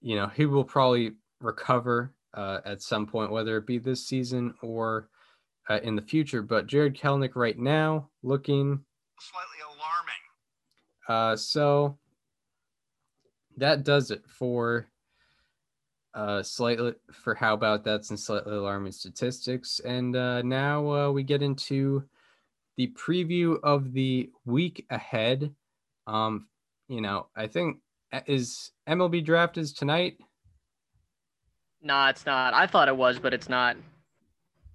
you 0.00 0.16
know, 0.16 0.28
he 0.28 0.46
will 0.46 0.64
probably 0.64 1.12
recover 1.40 2.14
uh, 2.32 2.60
at 2.64 2.80
some 2.80 3.06
point, 3.06 3.30
whether 3.30 3.58
it 3.58 3.66
be 3.66 3.78
this 3.78 4.06
season 4.06 4.54
or 4.62 5.08
uh, 5.68 5.78
in 5.82 5.94
the 5.94 6.02
future. 6.02 6.42
But 6.42 6.66
Jarred 6.66 6.96
Kelenic 6.96 7.36
right 7.36 7.58
now 7.58 8.08
looking 8.22 8.80
Slightly 9.20 9.58
alarming. 9.66 11.32
uh, 11.32 11.36
so 11.36 11.98
that 13.58 13.84
does 13.84 14.10
it 14.10 14.22
for 14.26 14.86
uh, 16.14 16.42
slightly 16.42 16.94
for 17.12 17.34
how 17.34 17.52
about 17.52 17.84
that's 17.84 18.08
and 18.10 18.18
slightly 18.18 18.54
alarming 18.54 18.92
statistics. 18.92 19.80
And 19.80 20.16
uh, 20.16 20.40
now 20.40 20.90
uh, 20.90 21.10
we 21.10 21.22
get 21.22 21.42
into 21.42 22.02
the 22.78 22.92
preview 22.96 23.58
of 23.62 23.92
the 23.92 24.30
week 24.46 24.86
ahead. 24.90 25.52
Um, 26.06 26.46
you 26.88 27.00
know, 27.00 27.26
I 27.36 27.46
think 27.46 27.78
uh, 28.12 28.20
is 28.26 28.70
MLB 28.88 29.24
draft 29.24 29.58
is 29.58 29.72
tonight 29.72 30.16
Nah, 31.80 32.08
it's 32.08 32.26
not. 32.26 32.54
I 32.54 32.66
thought 32.66 32.88
it 32.88 32.96
was, 32.96 33.18
but 33.18 33.32
it's 33.32 33.48
not. 33.48 33.76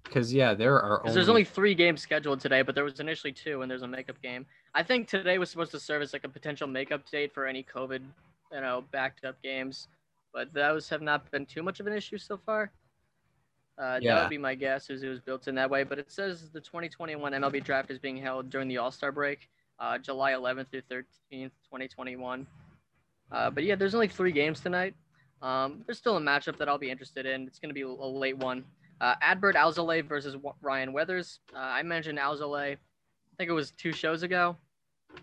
because 0.04 0.32
yeah, 0.32 0.54
there 0.54 0.80
are 0.80 1.00
Because 1.00 1.14
there's 1.14 1.28
only 1.28 1.44
three 1.44 1.74
games 1.74 2.00
scheduled 2.00 2.40
today, 2.40 2.62
but 2.62 2.74
there 2.74 2.84
was 2.84 3.00
initially 3.00 3.32
two, 3.32 3.62
and 3.62 3.70
there's 3.70 3.82
a 3.82 3.88
makeup 3.88 4.20
game. 4.22 4.46
I 4.74 4.82
think 4.82 5.08
today 5.08 5.38
was 5.38 5.50
supposed 5.50 5.70
to 5.72 5.80
serve 5.80 6.02
as 6.02 6.12
like 6.12 6.24
a 6.24 6.28
potential 6.28 6.66
makeup 6.66 7.02
date 7.10 7.32
for 7.34 7.46
any 7.46 7.62
COVID, 7.62 8.00
you 8.52 8.60
know, 8.60 8.84
backed 8.90 9.24
up 9.24 9.40
games, 9.42 9.88
but 10.32 10.52
those 10.54 10.88
have 10.88 11.02
not 11.02 11.30
been 11.30 11.44
too 11.46 11.62
much 11.62 11.78
of 11.80 11.86
an 11.86 11.92
issue 11.92 12.18
so 12.18 12.38
far. 12.38 12.72
Uh, 13.76 13.98
That 14.00 14.22
would 14.22 14.30
be 14.30 14.38
my 14.38 14.54
guess, 14.54 14.88
as 14.88 15.02
it 15.02 15.08
was 15.08 15.20
built 15.20 15.46
in 15.48 15.54
that 15.56 15.68
way. 15.68 15.82
But 15.84 15.98
it 15.98 16.10
says 16.10 16.50
the 16.50 16.60
2021 16.60 17.32
MLB 17.32 17.62
draft 17.62 17.90
is 17.90 17.98
being 17.98 18.16
held 18.16 18.48
during 18.48 18.68
the 18.68 18.78
All 18.78 18.90
Star 18.90 19.12
break, 19.12 19.50
uh, 19.78 19.98
July 19.98 20.32
11th 20.32 20.70
through 20.70 20.82
13th, 20.90 21.50
2021. 21.70 22.46
Uh, 23.32 23.50
but 23.50 23.64
yeah, 23.64 23.74
there's 23.74 23.94
only 23.94 24.08
three 24.08 24.32
games 24.32 24.60
tonight. 24.60 24.94
Um, 25.42 25.82
there's 25.86 25.98
still 25.98 26.16
a 26.16 26.20
matchup 26.20 26.56
that 26.58 26.68
I'll 26.68 26.78
be 26.78 26.90
interested 26.90 27.26
in. 27.26 27.46
It's 27.46 27.58
going 27.58 27.70
to 27.70 27.74
be 27.74 27.82
a 27.82 27.88
late 27.88 28.38
one. 28.38 28.64
Uh, 29.00 29.14
Adbert 29.22 29.54
Alzolay 29.56 30.04
versus 30.06 30.34
W- 30.34 30.54
Ryan 30.62 30.92
Weathers. 30.92 31.40
Uh, 31.54 31.58
I 31.58 31.82
mentioned 31.82 32.18
Alzolay, 32.18 32.72
I 32.74 33.36
think 33.36 33.50
it 33.50 33.54
was 33.54 33.72
two 33.72 33.92
shows 33.92 34.22
ago. 34.22 34.56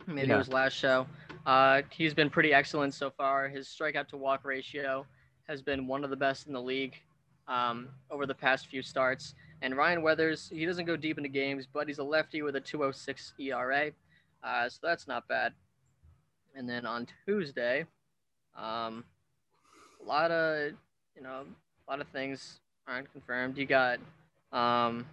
Maybe 0.08 0.28
Yeah. 0.28 0.36
it 0.36 0.38
was 0.38 0.50
last 0.50 0.74
show. 0.74 1.08
Uh, 1.46 1.82
he's 1.90 2.14
been 2.14 2.30
pretty 2.30 2.54
excellent 2.54 2.94
so 2.94 3.10
far. 3.10 3.48
His 3.48 3.68
strikeout 3.68 4.08
to 4.10 4.18
walk 4.18 4.46
ratio 4.46 5.06
has 5.48 5.62
been 5.62 5.88
one 5.88 6.04
of 6.04 6.10
the 6.10 6.16
best 6.16 6.48
in 6.48 6.54
the 6.54 6.62
league 6.62 6.96
um, 7.48 7.88
over 8.10 8.26
the 8.26 8.36
past 8.36 8.68
few 8.68 8.82
starts. 8.82 9.34
And 9.64 9.76
Ryan 9.76 10.02
Weathers, 10.02 10.50
he 10.54 10.66
doesn't 10.66 10.86
go 10.86 10.96
deep 10.96 11.18
into 11.18 11.30
games, 11.30 11.68
but 11.72 11.88
he's 11.88 12.00
a 12.00 12.04
lefty 12.04 12.42
with 12.42 12.56
a 12.56 12.60
206 12.62 13.34
ERA. 13.40 13.92
Uh, 14.44 14.70
so 14.70 14.80
that's 14.82 15.08
not 15.08 15.28
bad. 15.28 15.54
And 16.56 16.68
then 16.68 16.86
on 16.86 17.08
Tuesday, 17.26 17.86
um, 18.58 19.04
a 20.02 20.08
lot 20.08 20.32
of, 20.32 20.74
you 21.16 21.22
know, 21.22 21.44
a 21.88 21.92
lot 21.92 22.02
of 22.02 22.08
things 22.08 22.60
aren't 22.88 23.12
confirmed. 23.12 23.58
You 23.58 23.66
got, 23.66 24.00
um, 24.52 25.06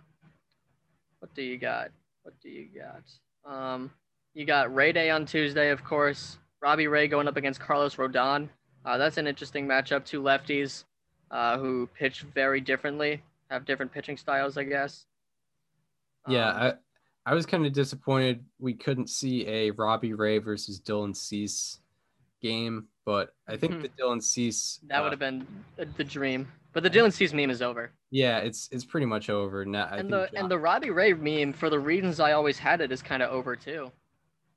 what 1.20 1.34
do 1.34 1.42
you 1.42 1.58
got? 1.58 1.90
What 2.22 2.34
do 2.42 2.48
you 2.48 2.68
got? 2.74 3.50
Um, 3.50 3.90
you 4.34 4.44
got 4.44 4.74
Ray 4.74 4.92
Day 4.92 5.10
on 5.10 5.26
Tuesday, 5.26 5.70
of 5.70 5.84
course. 5.84 6.38
Robbie 6.60 6.88
Ray 6.88 7.06
going 7.08 7.28
up 7.28 7.36
against 7.36 7.60
Carlos 7.60 7.96
Rodon. 7.96 8.48
Uh, 8.84 8.98
that's 8.98 9.16
an 9.16 9.26
interesting 9.26 9.66
matchup. 9.66 10.04
Two 10.04 10.22
lefties 10.22 10.84
uh, 11.30 11.58
who 11.58 11.88
pitch 11.94 12.22
very 12.34 12.60
differently, 12.60 13.22
have 13.50 13.64
different 13.64 13.92
pitching 13.92 14.16
styles, 14.16 14.56
I 14.56 14.64
guess. 14.64 15.06
Yeah, 16.26 16.50
Um, 16.50 16.56
I 16.62 16.72
I 17.28 17.34
was 17.34 17.44
kind 17.46 17.66
of 17.66 17.72
disappointed 17.72 18.44
we 18.58 18.72
couldn't 18.74 19.08
see 19.10 19.46
a 19.46 19.70
Robbie 19.72 20.14
Ray 20.14 20.38
versus 20.38 20.80
Dylan 20.80 21.14
Cease 21.14 21.78
game, 22.40 22.86
but 23.04 23.34
I 23.46 23.56
think 23.56 23.74
Hmm. 23.74 23.82
the 23.82 23.88
Dylan 23.90 24.22
Cease 24.22 24.80
that 24.86 25.00
uh, 25.00 25.02
would 25.02 25.12
have 25.12 25.18
been 25.18 25.46
the, 25.76 26.04
dream. 26.04 26.50
But 26.72 26.82
the 26.84 26.90
Dylan 26.90 27.12
Cease 27.12 27.32
meme 27.34 27.50
is 27.50 27.60
over. 27.60 27.90
yeah, 28.10 28.38
it's 28.38 28.68
it's 28.72 28.84
pretty 28.84 29.06
much 29.06 29.28
over 29.28 29.64
now. 29.66 29.88
I 29.90 29.96
and 29.98 30.10
the 30.12 30.26
John- 30.26 30.36
and 30.36 30.50
the 30.50 30.58
Robbie 30.58 30.90
Ray 30.90 31.12
meme, 31.12 31.52
for 31.52 31.68
the 31.68 31.78
reasons 31.78 32.18
I 32.20 32.32
always 32.32 32.58
had 32.58 32.80
it, 32.80 32.92
is 32.92 33.02
kind 33.02 33.22
of 33.22 33.30
over 33.30 33.56
too. 33.56 33.90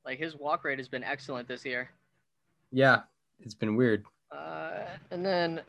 Like 0.06 0.18
his 0.20 0.36
walk 0.36 0.64
rate 0.64 0.80
has 0.80 0.88
been 0.88 1.04
excellent 1.04 1.48
this 1.48 1.66
year. 1.66 1.90
yeah, 2.72 3.02
it's 3.42 3.54
been 3.54 3.76
weird. 3.76 4.06
Uh, 4.32 4.86
and 5.12 5.26
then, 5.26 5.62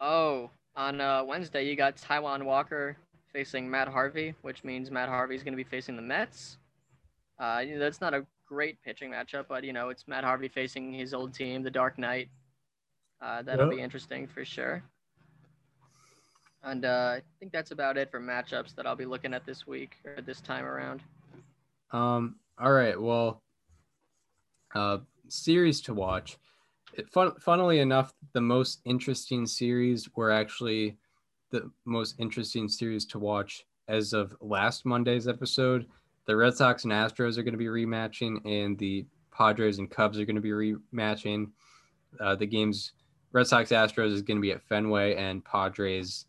oh, 0.00 0.50
on 0.76 1.00
uh, 1.00 1.24
Wednesday 1.24 1.64
you 1.66 1.74
got 1.76 1.96
Taijuan 1.96 2.44
Walker 2.44 2.96
facing 3.32 3.70
Matt 3.70 3.88
Harvey, 3.88 4.34
which 4.42 4.64
means 4.64 4.90
Matt 4.90 5.08
Harvey 5.08 5.34
is 5.34 5.42
going 5.42 5.52
to 5.52 5.56
be 5.56 5.64
facing 5.64 5.96
the 5.96 6.02
Mets. 6.02 6.58
Uh, 7.38 7.62
you 7.64 7.74
know, 7.74 7.78
that's 7.80 8.00
not 8.00 8.12
a 8.14 8.26
great 8.46 8.82
pitching 8.82 9.10
matchup, 9.10 9.46
but 9.48 9.64
you 9.64 9.72
know 9.72 9.88
it's 9.88 10.06
Matt 10.08 10.24
Harvey 10.24 10.48
facing 10.48 10.92
his 10.92 11.14
old 11.14 11.32
team, 11.32 11.62
the 11.62 11.70
Dark 11.70 11.98
Knight. 11.98 12.28
Uh, 13.22 13.42
that'll 13.42 13.68
Yep. 13.68 13.76
be 13.76 13.82
interesting 13.82 14.26
for 14.26 14.44
sure. 14.44 14.82
And 16.62 16.84
uh, 16.84 17.14
I 17.16 17.22
think 17.38 17.52
that's 17.52 17.70
about 17.70 17.96
it 17.96 18.10
for 18.10 18.20
matchups 18.20 18.74
that 18.74 18.86
I'll 18.86 18.96
be 18.96 19.06
looking 19.06 19.32
at 19.32 19.46
this 19.46 19.66
week 19.66 19.96
or 20.04 20.20
this 20.20 20.40
time 20.40 20.64
around. 20.64 21.00
Um, 21.92 22.36
all 22.58 22.72
right, 22.72 23.00
well, 23.00 23.42
uh, 24.74 24.98
series 25.28 25.80
to 25.82 25.94
watch. 25.94 26.36
It, 26.94 27.08
fun, 27.10 27.32
funnily 27.40 27.78
enough, 27.78 28.12
the 28.32 28.40
most 28.40 28.80
interesting 28.84 29.46
series 29.46 30.08
were 30.14 30.30
actually 30.30 30.98
the 31.50 31.70
most 31.84 32.14
interesting 32.18 32.68
series 32.68 33.04
to 33.06 33.18
watch 33.18 33.64
as 33.88 34.12
of 34.12 34.34
last 34.40 34.84
Monday's 34.86 35.28
episode. 35.28 35.86
The 36.26 36.36
Red 36.36 36.54
Sox 36.54 36.84
and 36.84 36.92
Astros 36.92 37.38
are 37.38 37.42
going 37.42 37.52
to 37.54 37.58
be 37.58 37.66
rematching, 37.66 38.40
and 38.44 38.78
the 38.78 39.04
Padres 39.36 39.78
and 39.78 39.90
Cubs 39.90 40.18
are 40.18 40.24
going 40.24 40.36
to 40.36 40.42
be 40.42 40.50
rematching. 40.50 41.50
Uh, 42.20 42.34
the 42.36 42.46
games 42.46 42.92
Red 43.32 43.46
Sox 43.46 43.70
Astros 43.70 44.12
is 44.12 44.22
going 44.22 44.36
to 44.36 44.42
be 44.42 44.52
at 44.52 44.62
Fenway, 44.62 45.14
and 45.16 45.44
Padres 45.44 46.26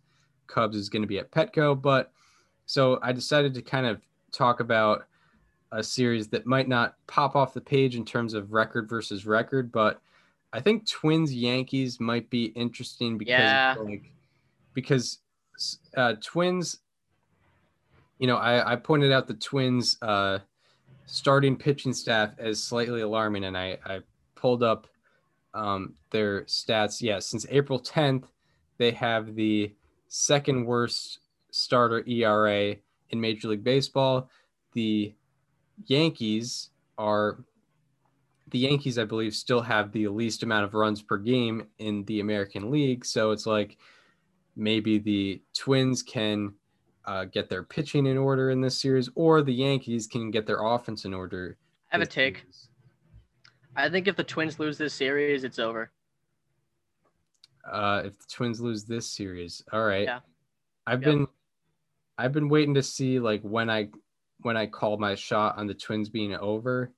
Cubs 0.48 0.76
is 0.76 0.90
going 0.90 1.02
to 1.02 1.08
be 1.08 1.20
at 1.20 1.32
Petco. 1.32 1.80
But 1.80 2.12
so 2.66 3.00
I 3.02 3.12
decided 3.12 3.54
to 3.56 3.62
kind 3.62 3.86
of 3.86 4.02
talk 4.32 4.60
about 4.60 5.06
a 5.72 5.84
series 5.84 6.28
that 6.30 6.46
might 6.46 6.68
not 6.68 6.96
pop 7.08 7.36
off 7.36 7.54
the 7.54 7.62
page 7.62 7.96
in 7.96 8.06
terms 8.06 8.34
of 8.34 8.52
record 8.52 8.90
versus 8.90 9.26
record, 9.26 9.72
but 9.72 10.02
I 10.54 10.60
think 10.60 10.86
Twins 10.88 11.34
Yankees 11.34 12.00
might 12.00 12.30
be 12.30 12.46
interesting 12.48 13.18
because 13.18 13.32
Yeah. 13.32 13.76
like 13.80 14.12
because 14.74 15.20
uh, 15.96 16.14
Twins, 16.22 16.80
you 18.20 18.28
know, 18.28 18.38
I, 18.38 18.74
I 18.74 18.76
pointed 18.76 19.12
out 19.12 19.28
the 19.28 19.34
Twins 19.34 19.98
uh, 20.02 20.40
starting 21.06 21.56
pitching 21.56 21.94
staff 21.94 22.32
as 22.38 22.62
slightly 22.62 23.02
alarming, 23.02 23.44
and 23.46 23.58
I, 23.58 23.78
I 23.86 24.00
pulled 24.36 24.64
up 24.64 24.88
um, 25.54 25.96
their 26.12 26.44
stats. 26.44 27.02
Yeah, 27.02 27.20
since 27.20 27.46
April 27.50 27.80
10th, 27.80 28.26
they 28.78 28.92
have 28.92 29.36
the 29.36 29.74
second 30.08 30.66
worst 30.66 31.20
starter 31.52 32.04
ERA 32.08 32.76
in 33.10 33.22
Major 33.22 33.50
League 33.50 33.64
Baseball. 33.64 34.30
The 34.74 35.14
Yankees 35.86 36.70
are 36.98 37.44
the 38.52 38.60
Yankees, 38.60 39.00
I 39.00 39.06
believe, 39.06 39.34
still 39.34 39.62
have 39.62 39.92
the 39.92 40.08
least 40.10 40.44
amount 40.44 40.66
of 40.66 40.74
runs 40.74 41.02
per 41.02 41.18
game 41.18 41.68
in 41.80 42.04
the 42.06 42.20
American 42.20 42.70
League. 42.70 43.06
So 43.06 43.32
it's 43.32 43.46
like 43.46 43.78
maybe 44.56 44.98
the 45.00 45.42
Twins 45.58 46.04
can 46.04 46.54
uh, 47.06 47.26
get 47.26 47.50
their 47.50 47.64
pitching 47.64 48.06
in 48.06 48.18
order 48.18 48.50
in 48.52 48.62
this 48.62 48.80
series, 48.80 49.10
or 49.16 49.42
the 49.42 49.54
Yankees 49.54 50.08
can 50.08 50.32
get 50.32 50.46
their 50.46 50.64
offense 50.64 51.06
in 51.06 51.14
order. 51.14 51.58
I 51.92 51.96
have 51.96 52.02
a 52.02 52.06
take. 52.06 52.38
series. 52.40 52.68
I 53.76 53.90
think 53.90 54.08
if 54.08 54.16
the 54.16 54.24
Twins 54.24 54.60
lose 54.60 54.78
this 54.78 54.94
series, 54.94 55.44
it's 55.44 55.60
over. 55.60 55.92
Uh, 57.70 58.04
if 58.06 58.18
the 58.18 58.26
Twins 58.32 58.60
lose 58.60 58.86
this 58.86 59.08
series, 59.10 59.64
all 59.72 59.84
right. 59.84 60.06
Yeah. 60.06 60.20
I've 60.86 61.02
Yep. 61.02 61.06
been, 61.06 61.28
I've 62.18 62.34
been 62.34 62.50
waiting 62.50 62.74
to 62.74 62.84
see 62.84 63.20
like 63.20 63.42
when 63.44 63.70
I, 63.70 63.90
when 64.42 64.58
I 64.58 64.66
call 64.66 64.98
my 64.98 65.16
shot 65.16 65.58
on 65.58 65.68
the 65.68 65.74
Twins 65.74 66.10
being 66.10 66.36
over, 66.36 66.92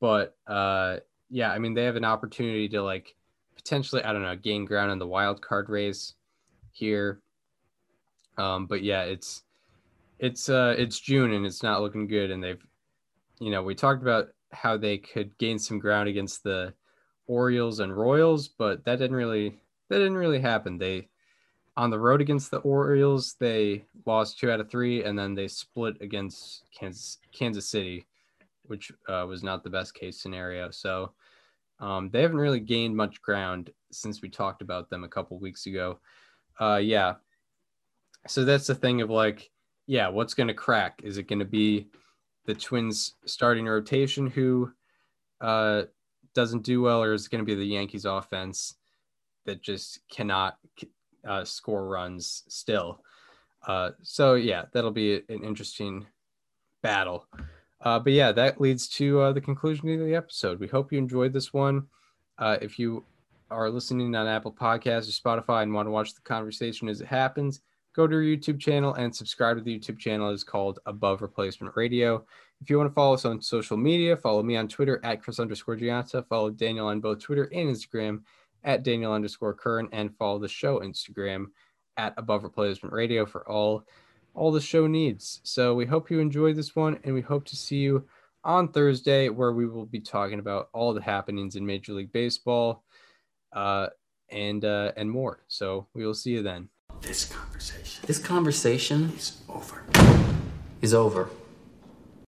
but 0.00 0.36
uh, 0.46 0.98
yeah, 1.30 1.50
I 1.50 1.58
mean 1.58 1.74
they 1.74 1.84
have 1.84 1.96
an 1.96 2.04
opportunity 2.04 2.68
to 2.70 2.82
like 2.82 3.14
potentially 3.54 4.02
I 4.02 4.12
don't 4.12 4.22
know 4.22 4.36
gain 4.36 4.64
ground 4.64 4.92
in 4.92 4.98
the 4.98 5.06
wild 5.06 5.40
card 5.40 5.68
race 5.68 6.14
here. 6.76 7.20
Um, 8.36 8.66
but 8.66 8.82
yeah, 8.82 9.02
it's 9.02 9.44
it's 10.18 10.48
uh 10.48 10.74
it's 10.76 11.00
June 11.00 11.32
and 11.32 11.46
it's 11.46 11.62
not 11.62 11.80
looking 11.80 12.06
good, 12.06 12.30
and 12.30 12.42
they've, 12.42 12.64
you 13.40 13.50
know, 13.50 13.62
we 13.62 13.74
talked 13.74 14.02
about 14.02 14.28
how 14.52 14.76
they 14.76 14.98
could 14.98 15.36
gain 15.38 15.58
some 15.58 15.78
ground 15.78 16.08
against 16.08 16.42
the 16.42 16.74
Orioles 17.26 17.80
and 17.80 17.96
Royals, 17.96 18.48
but 18.48 18.84
that 18.84 18.98
didn't 18.98 19.16
really 19.16 19.58
that 19.88 19.98
didn't 19.98 20.18
really 20.18 20.40
happen. 20.40 20.78
They 20.78 21.08
on 21.76 21.90
the 21.90 21.98
road 21.98 22.20
against 22.20 22.50
the 22.50 22.58
Orioles, 22.58 23.36
they 23.40 23.84
lost 24.04 24.38
two 24.38 24.50
out 24.50 24.60
of 24.60 24.70
three, 24.70 25.04
and 25.04 25.18
then 25.18 25.34
they 25.34 25.48
split 25.48 25.96
against 26.00 26.64
Kansas 26.78 27.18
Kansas 27.32 27.68
City, 27.68 28.06
which 28.66 28.92
uh, 29.08 29.24
was 29.26 29.42
not 29.42 29.64
the 29.64 29.70
best 29.70 29.94
case 29.94 30.20
scenario. 30.20 30.70
So 30.70 31.12
Um, 31.78 32.08
they 32.10 32.22
haven't 32.22 32.40
really 32.40 32.60
gained 32.60 32.96
much 32.96 33.20
ground 33.20 33.70
since 33.90 34.22
we 34.22 34.30
talked 34.30 34.62
about 34.62 34.88
them 34.88 35.04
a 35.04 35.08
couple 35.08 35.38
weeks 35.38 35.66
ago. 35.66 35.98
Uh, 36.60 36.80
yeah. 36.82 37.14
So 38.26 38.44
that's 38.44 38.66
the 38.66 38.74
thing 38.74 39.02
of 39.02 39.10
like, 39.10 39.50
yeah, 39.86 40.08
what's 40.08 40.34
going 40.34 40.48
to 40.48 40.54
crack? 40.54 41.00
Is 41.04 41.18
it 41.18 41.28
going 41.28 41.38
to 41.38 41.44
be 41.44 41.88
the 42.46 42.54
Twins 42.54 43.14
starting 43.24 43.66
rotation 43.66 44.26
who 44.26 44.72
uh, 45.40 45.82
doesn't 46.34 46.62
do 46.62 46.82
well, 46.82 47.02
or 47.02 47.12
is 47.12 47.26
it 47.26 47.30
going 47.30 47.44
to 47.44 47.46
be 47.46 47.54
the 47.54 47.64
Yankees 47.64 48.04
offense 48.04 48.74
that 49.44 49.62
just 49.62 50.00
cannot 50.08 50.58
uh, 51.26 51.44
score 51.44 51.86
runs 51.88 52.44
still? 52.48 53.00
Uh, 53.66 53.90
so 54.02 54.34
yeah, 54.34 54.64
that'll 54.72 54.90
be 54.90 55.22
an 55.28 55.44
interesting 55.44 56.06
battle. 56.82 57.26
Uh, 57.80 57.98
but 57.98 58.12
yeah, 58.12 58.32
that 58.32 58.60
leads 58.60 58.88
to 58.88 59.20
uh, 59.20 59.32
the 59.32 59.40
conclusion 59.40 59.88
of 59.88 60.06
the 60.06 60.14
episode. 60.14 60.58
We 60.58 60.68
hope 60.68 60.92
you 60.92 60.98
enjoyed 60.98 61.32
this 61.32 61.52
one. 61.52 61.86
Uh, 62.38 62.56
if 62.60 62.78
you 62.78 63.04
are 63.50 63.70
listening 63.70 64.14
on 64.14 64.26
Apple 64.26 64.52
Podcasts 64.52 65.08
or 65.08 65.40
Spotify 65.40 65.62
and 65.62 65.72
want 65.72 65.86
to 65.86 65.90
watch 65.90 66.14
the 66.14 66.20
conversation 66.22 66.88
as 66.88 67.00
it 67.00 67.06
happens, 67.06 67.60
go 67.94 68.06
to 68.06 68.16
our 68.16 68.22
YouTube 68.22 68.60
channel 68.60 68.94
and 68.94 69.14
subscribe 69.14 69.56
to 69.56 69.62
the 69.62 69.78
YouTube 69.78 69.98
channel. 69.98 70.30
It's 70.30 70.44
called 70.44 70.80
Above 70.86 71.22
Replacement 71.22 71.76
Radio. 71.76 72.24
If 72.60 72.70
you 72.70 72.78
want 72.78 72.90
to 72.90 72.94
follow 72.94 73.14
us 73.14 73.24
on 73.24 73.40
social 73.40 73.76
media, 73.76 74.16
follow 74.16 74.42
me 74.42 74.56
on 74.56 74.68
Twitter 74.68 75.00
at 75.04 75.22
Chris 75.22 75.38
underscore 75.38 75.76
Gianta. 75.76 76.26
Follow 76.26 76.50
Daniel 76.50 76.88
on 76.88 77.00
both 77.00 77.20
Twitter 77.20 77.44
and 77.52 77.74
Instagram 77.74 78.22
at 78.64 78.82
Daniel 78.82 79.12
underscore 79.12 79.54
Curran, 79.54 79.88
and 79.92 80.16
follow 80.16 80.38
the 80.38 80.48
show 80.48 80.80
Instagram 80.80 81.46
at 81.96 82.14
Above 82.16 82.42
Replacement 82.42 82.92
Radio 82.92 83.24
for 83.24 83.48
all 83.48 83.84
all 84.34 84.52
the 84.52 84.60
show 84.60 84.86
needs. 84.86 85.40
So 85.44 85.74
we 85.74 85.86
hope 85.86 86.10
you 86.10 86.20
enjoyed 86.20 86.56
this 86.56 86.76
one, 86.76 86.98
and 87.04 87.14
we 87.14 87.22
hope 87.22 87.44
to 87.46 87.56
see 87.56 87.78
you 87.78 88.06
on 88.44 88.68
Thursday, 88.68 89.28
where 89.28 89.52
we 89.52 89.66
will 89.66 89.86
be 89.86 90.00
talking 90.00 90.38
about 90.38 90.68
all 90.72 90.92
the 90.92 91.00
happenings 91.00 91.56
in 91.56 91.64
Major 91.64 91.92
League 91.94 92.12
Baseball, 92.12 92.84
uh, 93.56 93.88
and 94.30 94.64
uh, 94.64 94.92
and 94.96 95.10
more. 95.10 95.40
So 95.48 95.86
we 95.94 96.04
will 96.06 96.14
see 96.14 96.30
you 96.30 96.42
then. 96.42 96.68
This 97.00 97.24
conversation 97.24 98.04
This 98.06 98.18
conversation 98.18 99.12
is 99.16 99.42
over. 99.48 99.82
is 100.82 100.94
over. 100.94 101.28